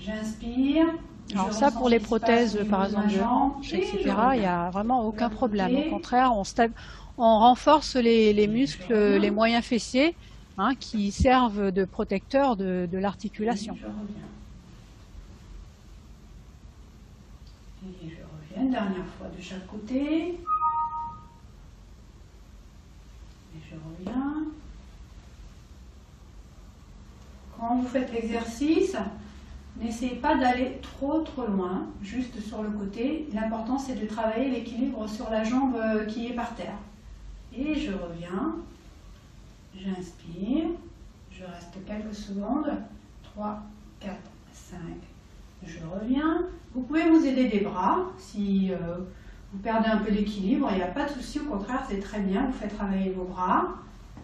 J'inspire. 0.00 0.86
Alors 1.32 1.52
ça, 1.52 1.72
pour 1.72 1.88
les 1.88 1.98
prothèses, 1.98 2.58
par 2.70 2.84
exemple, 2.84 3.08
de 3.08 3.20
hanche, 3.20 3.72
etc., 3.74 4.14
il 4.34 4.40
n'y 4.40 4.46
a 4.46 4.70
vraiment 4.70 5.04
aucun 5.04 5.28
problème. 5.28 5.76
Au 5.76 5.90
contraire, 5.90 6.32
on, 6.32 6.44
on 7.18 7.38
renforce 7.40 7.96
les, 7.96 8.46
muscles, 8.46 9.16
les 9.16 9.30
moyens 9.32 9.64
fessiers, 9.64 10.14
hein, 10.56 10.74
qui 10.78 11.10
servent 11.10 11.72
de 11.72 11.84
protecteurs 11.84 12.56
de, 12.56 12.88
l'articulation. 12.92 13.76
Et 17.86 18.08
je 18.10 18.16
reviens 18.16 18.70
dernière 18.70 19.06
fois 19.18 19.28
de 19.28 19.40
chaque 19.40 19.66
côté. 19.66 20.38
Et 23.54 23.60
je 23.70 23.74
reviens. 23.74 24.44
Quand 27.58 27.76
vous 27.76 27.86
faites 27.86 28.12
l'exercice, 28.12 28.96
n'essayez 29.80 30.16
pas 30.16 30.36
d'aller 30.36 30.78
trop 30.82 31.20
trop 31.20 31.46
loin, 31.46 31.86
juste 32.02 32.40
sur 32.40 32.62
le 32.62 32.70
côté. 32.70 33.28
L'important 33.32 33.78
c'est 33.78 33.94
de 33.94 34.06
travailler 34.06 34.50
l'équilibre 34.50 35.08
sur 35.08 35.30
la 35.30 35.44
jambe 35.44 35.78
qui 36.08 36.26
est 36.26 36.34
par 36.34 36.54
terre. 36.54 36.76
Et 37.56 37.74
je 37.74 37.92
reviens, 37.92 38.56
j'inspire, 39.74 40.66
je 41.30 41.44
reste 41.44 41.78
quelques 41.86 42.14
secondes, 42.14 42.70
3, 43.22 43.62
4, 44.00 44.14
5, 44.52 44.78
je 45.66 45.78
reviens. 45.86 46.46
Vous 46.74 46.82
pouvez 46.82 47.08
vous 47.10 47.24
aider 47.24 47.48
des 47.48 47.60
bras 47.60 48.06
si 48.18 48.70
euh, 48.72 48.98
vous 49.52 49.58
perdez 49.58 49.88
un 49.88 49.98
peu 49.98 50.10
l'équilibre, 50.10 50.68
il 50.70 50.76
n'y 50.76 50.82
a 50.82 50.88
pas 50.88 51.04
de 51.06 51.10
souci, 51.10 51.40
au 51.40 51.44
contraire 51.44 51.84
c'est 51.88 52.00
très 52.00 52.20
bien, 52.20 52.46
vous 52.46 52.52
faites 52.52 52.74
travailler 52.74 53.10
vos 53.10 53.24
bras. 53.24 53.74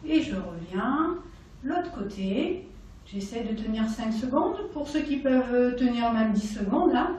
Et 0.05 0.20
je 0.20 0.34
reviens, 0.34 1.16
l'autre 1.62 1.93
côté, 1.93 2.68
j'essaie 3.07 3.45
de 3.45 3.55
tenir 3.55 3.88
5 3.88 4.12
secondes. 4.12 4.57
Pour 4.72 4.88
ceux 4.88 5.01
qui 5.01 5.18
peuvent 5.18 5.76
tenir 5.76 6.12
même 6.12 6.32
10 6.32 6.59
secondes, 6.59 6.93
là, 6.93 7.11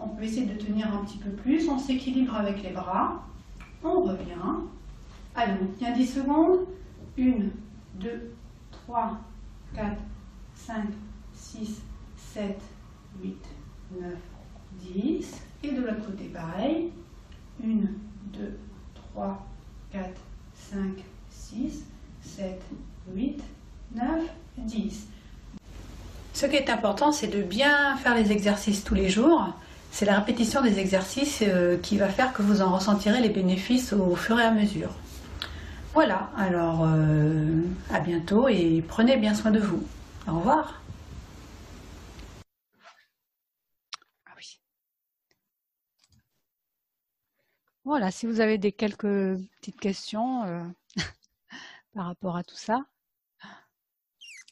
on 0.00 0.08
peut 0.08 0.24
essayer 0.24 0.46
de 0.46 0.58
tenir 0.58 0.92
un 0.92 1.04
petit 1.04 1.18
peu 1.18 1.30
plus, 1.30 1.68
on 1.68 1.78
s'équilibre 1.78 2.34
avec 2.34 2.62
les 2.62 2.70
bras, 2.70 3.24
on 3.84 4.02
revient, 4.02 4.62
Allez, 5.34 5.54
on 5.62 5.66
tient 5.78 5.92
10 5.92 6.06
secondes. 6.06 6.66
1, 7.18 7.48
2, 7.94 8.34
3, 8.70 9.18
4, 9.74 9.96
5, 10.54 10.84
6, 11.32 11.82
7, 12.16 12.60
8, 13.22 13.36
9, 14.00 14.12
10. 14.94 15.32
Et 15.64 15.70
de 15.70 15.80
l'autre 15.80 16.06
côté, 16.06 16.24
pareil. 16.24 16.90
1, 17.62 17.66
2, 17.66 18.58
3, 19.14 19.46
4, 19.92 20.08
5, 20.72 20.78
6, 21.30 21.84
7, 22.22 22.62
8, 23.14 23.42
9, 23.94 24.04
10. 24.58 25.06
Ce 26.34 26.46
qui 26.46 26.56
est 26.56 26.70
important, 26.70 27.12
c'est 27.12 27.28
de 27.28 27.42
bien 27.42 27.96
faire 27.98 28.14
les 28.14 28.32
exercices 28.32 28.84
tous 28.84 28.94
les 28.94 29.08
jours. 29.08 29.48
C'est 29.90 30.06
la 30.06 30.18
répétition 30.18 30.62
des 30.62 30.78
exercices 30.78 31.42
euh, 31.42 31.76
qui 31.76 31.98
va 31.98 32.08
faire 32.08 32.32
que 32.32 32.40
vous 32.40 32.62
en 32.62 32.74
ressentirez 32.74 33.20
les 33.20 33.28
bénéfices 33.28 33.92
au 33.92 34.16
fur 34.16 34.40
et 34.40 34.44
à 34.44 34.50
mesure. 34.50 34.90
Voilà, 35.92 36.30
alors 36.38 36.86
euh, 36.86 37.60
à 37.92 38.00
bientôt 38.00 38.48
et 38.48 38.82
prenez 38.88 39.18
bien 39.18 39.34
soin 39.34 39.50
de 39.50 39.58
vous. 39.58 39.82
Au 40.26 40.38
revoir. 40.38 40.81
Voilà, 47.84 48.10
si 48.10 48.26
vous 48.26 48.40
avez 48.40 48.58
des 48.58 48.72
quelques 48.72 49.36
petites 49.60 49.80
questions 49.80 50.44
euh, 50.44 50.64
par 51.94 52.06
rapport 52.06 52.36
à 52.36 52.44
tout 52.44 52.56
ça. 52.56 52.84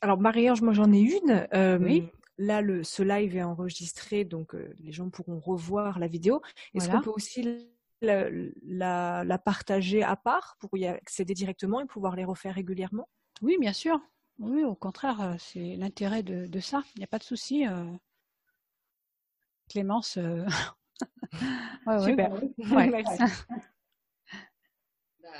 Alors 0.01 0.18
Marie-Ange, 0.18 0.62
moi 0.62 0.72
j'en 0.72 0.93
ai 0.93 1.01
une. 1.01 1.49
oui. 1.85 2.09
Là, 2.43 2.62
le, 2.62 2.83
ce 2.85 3.03
live 3.03 3.37
est 3.37 3.43
enregistré, 3.43 4.24
donc 4.24 4.57
les 4.78 4.93
gens 4.93 5.11
pourront 5.11 5.39
revoir 5.41 5.99
la 5.99 6.07
vidéo. 6.07 6.41
Est-ce 6.72 6.89
qu'on 6.89 7.03
peut 7.03 7.11
aussi 7.11 7.68
la, 8.01 9.24
la, 9.24 9.39
partager 9.39 10.03
à 10.03 10.16
part 10.16 10.57
pour 10.59 10.74
y 10.78 10.87
accéder 10.87 11.35
directement 11.35 11.83
et 11.83 11.87
pouvoir 11.87 12.16
les 12.16 12.24
refaire 12.24 12.55
régulièrement? 12.55 13.11
Oui, 13.43 13.57
bien 13.61 13.74
sûr. 13.74 14.01
Oui, 14.39 14.64
au 14.64 14.74
contraire, 14.74 15.20
euh, 15.20 15.35
c'est 15.39 15.76
l'intérêt 15.76 16.22
de, 16.22 16.61
ça. 16.61 16.83
Il 16.95 16.99
n'y 16.99 17.05
a 17.05 17.09
pas 17.09 17.18
de 17.18 17.24
souci. 17.24 17.66
Euh. 17.66 17.85
Clémence. 19.68 20.18
Euh, 21.88 21.98
Super. 22.01 22.30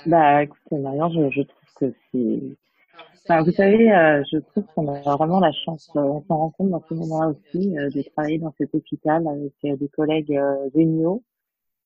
bah, 0.07 0.43
écoutez, 0.43 0.77
Marianne, 0.77 1.11
je, 1.13 1.29
je, 1.29 1.41
trouve 1.43 1.69
que 1.75 1.93
c'est. 2.11 2.57
Enfin, 3.23 3.43
vous 3.43 3.51
savez, 3.51 3.87
je 4.31 4.39
trouve 4.39 4.65
qu'on 4.73 4.87
a 4.87 5.15
vraiment 5.15 5.39
la 5.39 5.51
chance, 5.51 5.91
on 5.93 6.23
s'en 6.23 6.37
rend 6.37 6.49
compte 6.49 6.71
dans 6.71 6.83
ce 6.89 6.95
moment-là 6.95 7.27
aussi, 7.29 7.69
de 7.69 8.09
travailler 8.09 8.39
dans 8.39 8.53
cet 8.57 8.73
hôpital 8.73 9.23
avec 9.27 9.79
des 9.79 9.87
collègues 9.89 10.41
géniaux 10.73 11.23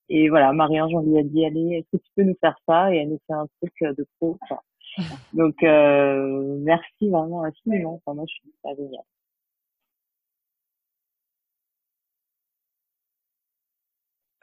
et 0.10 0.30
voilà, 0.30 0.54
Marie-Ange, 0.54 0.94
on 0.94 1.02
lui 1.02 1.18
a 1.18 1.24
dit, 1.24 1.46
allez, 1.46 1.78
est-ce 1.78 1.98
que 1.98 2.04
tu 2.04 2.12
peux 2.16 2.24
nous 2.24 2.38
faire 2.40 2.58
ça? 2.68 2.94
Et 2.94 2.98
elle 2.98 3.10
nous 3.10 3.22
fait 3.26 3.34
un 3.34 3.48
truc 3.60 3.74
euh, 3.82 3.94
de 3.98 4.08
pro. 4.20 4.38
Donc, 5.34 5.64
euh, 5.64 6.58
merci 6.60 7.10
vraiment 7.10 7.44
infiniment. 7.44 8.02
Enfin, 8.06 8.16
moi, 8.16 8.26
je 8.28 8.34
suis 8.34 8.54
pas 8.62 8.76
génial. 8.76 9.04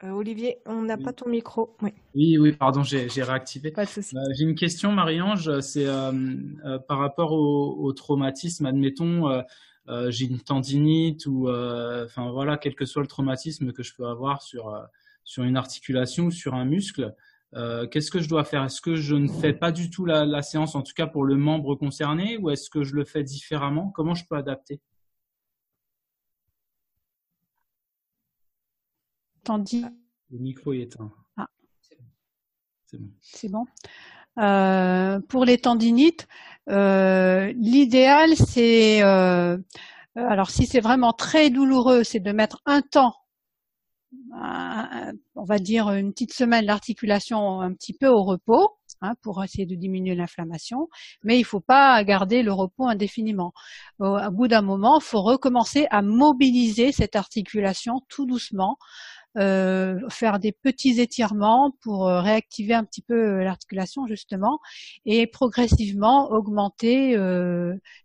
Euh, 0.03 0.11
Olivier, 0.11 0.57
on 0.65 0.81
n'a 0.81 0.97
pas 0.97 1.13
ton 1.13 1.29
micro. 1.29 1.75
Oui, 1.81 1.93
oui, 2.15 2.37
oui 2.37 2.51
pardon, 2.51 2.83
j'ai 2.83 3.07
réactivé. 3.23 3.71
Pas 3.71 3.85
de 3.85 3.89
souci. 3.89 4.17
Euh, 4.17 4.21
j'ai 4.37 4.43
une 4.43 4.55
question, 4.55 4.91
Marie-Ange. 4.91 5.59
C'est 5.61 5.85
euh, 5.87 6.11
par 6.87 6.99
rapport 6.99 7.31
au, 7.31 7.77
au, 7.79 7.93
traumatisme. 7.93 8.65
Admettons, 8.65 9.43
j'ai 10.09 10.25
une 10.25 10.39
tendinite 10.39 11.25
ou, 11.25 11.49
enfin 11.49 12.31
voilà, 12.31 12.57
quel 12.57 12.75
que 12.75 12.85
soit 12.85 13.01
le 13.01 13.07
traumatisme 13.07 13.71
que 13.71 13.83
je 13.83 13.95
peux 13.95 14.05
avoir 14.05 14.41
sur 14.41 14.73
sur 15.25 15.43
une 15.43 15.55
articulation 15.55 16.25
ou 16.25 16.31
sur 16.31 16.53
un 16.53 16.65
muscle, 16.65 17.13
qu'est-ce 17.91 18.11
que 18.11 18.19
je 18.19 18.27
dois 18.27 18.43
faire? 18.43 18.63
Est-ce 18.63 18.81
que 18.81 18.95
je 18.95 19.15
ne 19.15 19.29
fais 19.29 19.53
pas 19.53 19.71
du 19.71 19.89
tout 19.89 20.05
la, 20.05 20.41
séance, 20.41 20.75
en 20.75 20.81
tout 20.81 20.93
cas 20.93 21.07
pour 21.07 21.23
le 21.23 21.35
membre 21.35 21.75
concerné, 21.75 22.37
ou 22.37 22.49
est-ce 22.49 22.69
que 22.69 22.83
je 22.83 22.93
le 22.95 23.05
fais 23.05 23.23
différemment? 23.23 23.89
Comment 23.95 24.15
je 24.15 24.25
peux 24.25 24.35
adapter? 24.35 24.81
Tandis. 29.43 29.85
Le 30.29 30.39
micro 30.39 30.73
est 30.73 30.79
éteint. 30.79 31.11
Ah. 31.37 31.47
C'est 31.81 32.97
bon. 32.97 33.09
C'est 33.21 33.49
bon. 33.49 33.65
Euh, 34.39 35.19
pour 35.29 35.45
les 35.45 35.57
tendinites, 35.59 36.27
euh, 36.69 37.53
l'idéal 37.55 38.35
c'est, 38.35 39.01
alors 39.01 40.49
si 40.49 40.65
c'est 40.65 40.79
vraiment 40.79 41.13
très 41.13 41.49
douloureux, 41.49 42.03
c'est 42.03 42.19
de 42.19 42.31
mettre 42.31 42.61
un 42.65 42.81
temps 42.81 43.13
on 45.35 45.43
va 45.43 45.59
dire 45.59 45.89
une 45.91 46.11
petite 46.11 46.33
semaine 46.33 46.65
l'articulation 46.65 47.61
un 47.61 47.73
petit 47.73 47.93
peu 47.93 48.07
au 48.07 48.23
repos 48.23 48.69
hein, 49.01 49.13
pour 49.21 49.43
essayer 49.43 49.65
de 49.65 49.75
diminuer 49.75 50.15
l'inflammation, 50.15 50.87
mais 51.23 51.37
il 51.37 51.41
ne 51.41 51.45
faut 51.45 51.59
pas 51.59 52.03
garder 52.03 52.43
le 52.43 52.51
repos 52.51 52.87
indéfiniment. 52.87 53.53
Au, 53.99 54.17
bout 54.31 54.47
d'un 54.47 54.61
moment, 54.61 54.99
il 54.99 55.03
faut 55.03 55.21
recommencer 55.21 55.87
à 55.91 56.01
mobiliser 56.01 56.91
cette 56.91 57.15
articulation 57.15 58.01
tout 58.09 58.25
doucement, 58.25 58.77
euh, 59.37 59.99
faire 60.09 60.39
des 60.39 60.51
petits 60.51 60.99
étirements 60.99 61.75
pour 61.81 62.07
euh, 62.07 62.21
réactiver 62.21 62.73
un 62.73 62.83
petit 62.83 63.01
peu 63.01 63.15
euh, 63.15 63.43
l'articulation 63.43 64.05
justement 64.07 64.59
et 65.05 65.27
progressivement 65.27 66.31
augmenter 66.31 67.17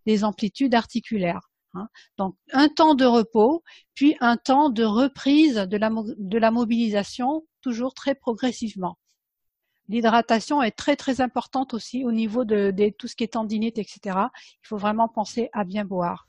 les 0.07 0.24
amplitudes 0.24 0.74
articulaires. 0.74 1.51
Hein. 1.74 1.89
Donc 2.16 2.37
un 2.53 2.68
temps 2.68 2.95
de 2.95 3.05
repos, 3.05 3.62
puis 3.95 4.16
un 4.20 4.37
temps 4.37 4.70
de 4.70 4.85
reprise 4.85 5.57
de 5.57 5.76
la, 5.76 5.91
de 5.91 6.39
la 6.39 6.51
mobilisation, 6.51 7.45
toujours 7.61 7.95
très 7.95 8.14
progressivement. 8.14 8.99
L'hydratation 9.89 10.62
est 10.62 10.72
très 10.72 10.97
très 10.97 11.20
importante 11.22 11.72
aussi 11.72 12.05
au 12.05 12.12
niveau 12.12 12.45
de, 12.45 12.72
tout 12.99 13.09
ce 13.09 13.16
qui 13.16 13.24
est 13.24 13.33
tendinite, 13.33 13.79
etc. 13.79 14.01
Il 14.62 14.66
faut 14.66 14.76
vraiment 14.76 15.09
penser 15.09 15.49
à 15.53 15.64
bien 15.64 15.85
boire. 15.85 16.29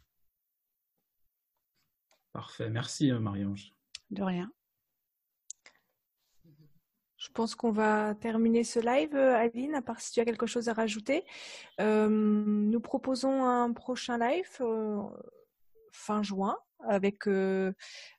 Parfait, 2.32 2.70
merci 2.70 3.12
euh, 3.12 3.20
Marie-Ange. 3.20 3.74
De 4.12 4.24
rien. 4.24 4.50
Je 7.20 7.30
pense 7.34 7.54
qu'on 7.54 7.72
va 7.72 8.16
terminer 8.16 8.64
ce 8.64 8.80
live, 8.80 9.14
euh, 9.14 9.36
Aline, 9.36 9.76
à 9.76 9.82
part 9.82 10.00
si 10.00 10.14
tu 10.14 10.20
as 10.20 10.26
quelque 10.26 10.48
chose 10.48 10.70
à 10.70 10.74
rajouter. 10.74 11.24
Euh, 11.80 12.08
nous 12.10 12.80
proposons 12.80 13.44
un 13.44 13.72
prochain 13.74 14.18
live 14.18 14.62
fin 15.92 16.24
juin 16.24 16.58
avec 16.88 17.28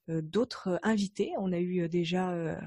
d'autres 0.07 0.79
invités. 0.83 1.33
On 1.39 1.51
a 1.53 1.59
eu 1.59 1.89
déjà 1.89 2.61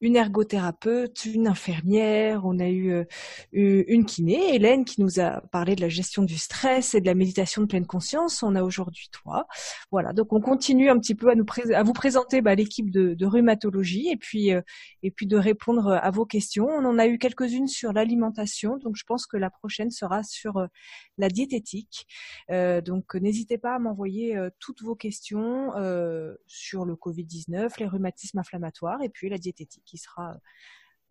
une 0.00 0.16
ergothérapeute, 0.16 1.24
une 1.24 1.48
infirmière, 1.48 2.44
on 2.44 2.58
a 2.58 2.68
eu 2.68 3.06
une 3.52 4.04
kiné, 4.04 4.54
Hélène, 4.54 4.84
qui 4.84 5.00
nous 5.00 5.20
a 5.20 5.40
parlé 5.52 5.74
de 5.74 5.80
la 5.80 5.88
gestion 5.88 6.22
du 6.22 6.36
stress 6.36 6.94
et 6.94 7.00
de 7.00 7.06
la 7.06 7.14
méditation 7.14 7.62
de 7.62 7.66
pleine 7.66 7.86
conscience. 7.86 8.42
On 8.42 8.54
a 8.54 8.62
aujourd'hui 8.62 9.08
toi. 9.10 9.46
Voilà, 9.90 10.12
donc 10.12 10.32
on 10.32 10.40
continue 10.40 10.90
un 10.90 10.98
petit 10.98 11.14
peu 11.14 11.30
à, 11.30 11.34
nous 11.34 11.46
à 11.74 11.82
vous 11.82 11.92
présenter 11.92 12.42
bah, 12.42 12.54
l'équipe 12.54 12.90
de, 12.90 13.26
rhumatologie 13.26 14.08
et 14.08 14.16
puis, 14.16 14.52
puis 15.16 15.26
de 15.26 15.36
répondre 15.36 15.92
à 15.92 16.10
vos 16.10 16.26
questions. 16.26 16.66
On 16.66 16.84
en 16.84 16.98
a 16.98 17.06
eu 17.06 17.18
quelques-unes 17.18 17.68
sur 17.68 17.92
l'alimentation, 17.92 18.76
donc 18.76 18.96
je 18.96 19.04
pense 19.04 19.26
que 19.26 19.36
la 19.36 19.50
prochaine 19.50 19.90
sera 19.90 20.22
sur 20.22 20.66
la 21.18 21.28
diététique. 21.28 22.06
Euh, 22.50 22.80
donc 22.80 23.14
n'hésitez 23.14 23.58
pas 23.58 23.74
à 23.74 23.78
m'envoyer 23.78 24.38
toutes 24.58 24.82
vos 24.82 24.94
questions 24.94 25.70
sur 26.46 26.84
le 26.84 26.94
Covid-19, 26.94 27.80
les 27.80 27.86
rhumatismes 27.86 28.38
inflammatoires 28.38 29.02
et 29.02 29.08
puis 29.08 29.28
la 29.28 29.38
diététique 29.38 29.85
qui 29.86 29.96
sera 29.96 30.36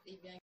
Eh 0.06 0.18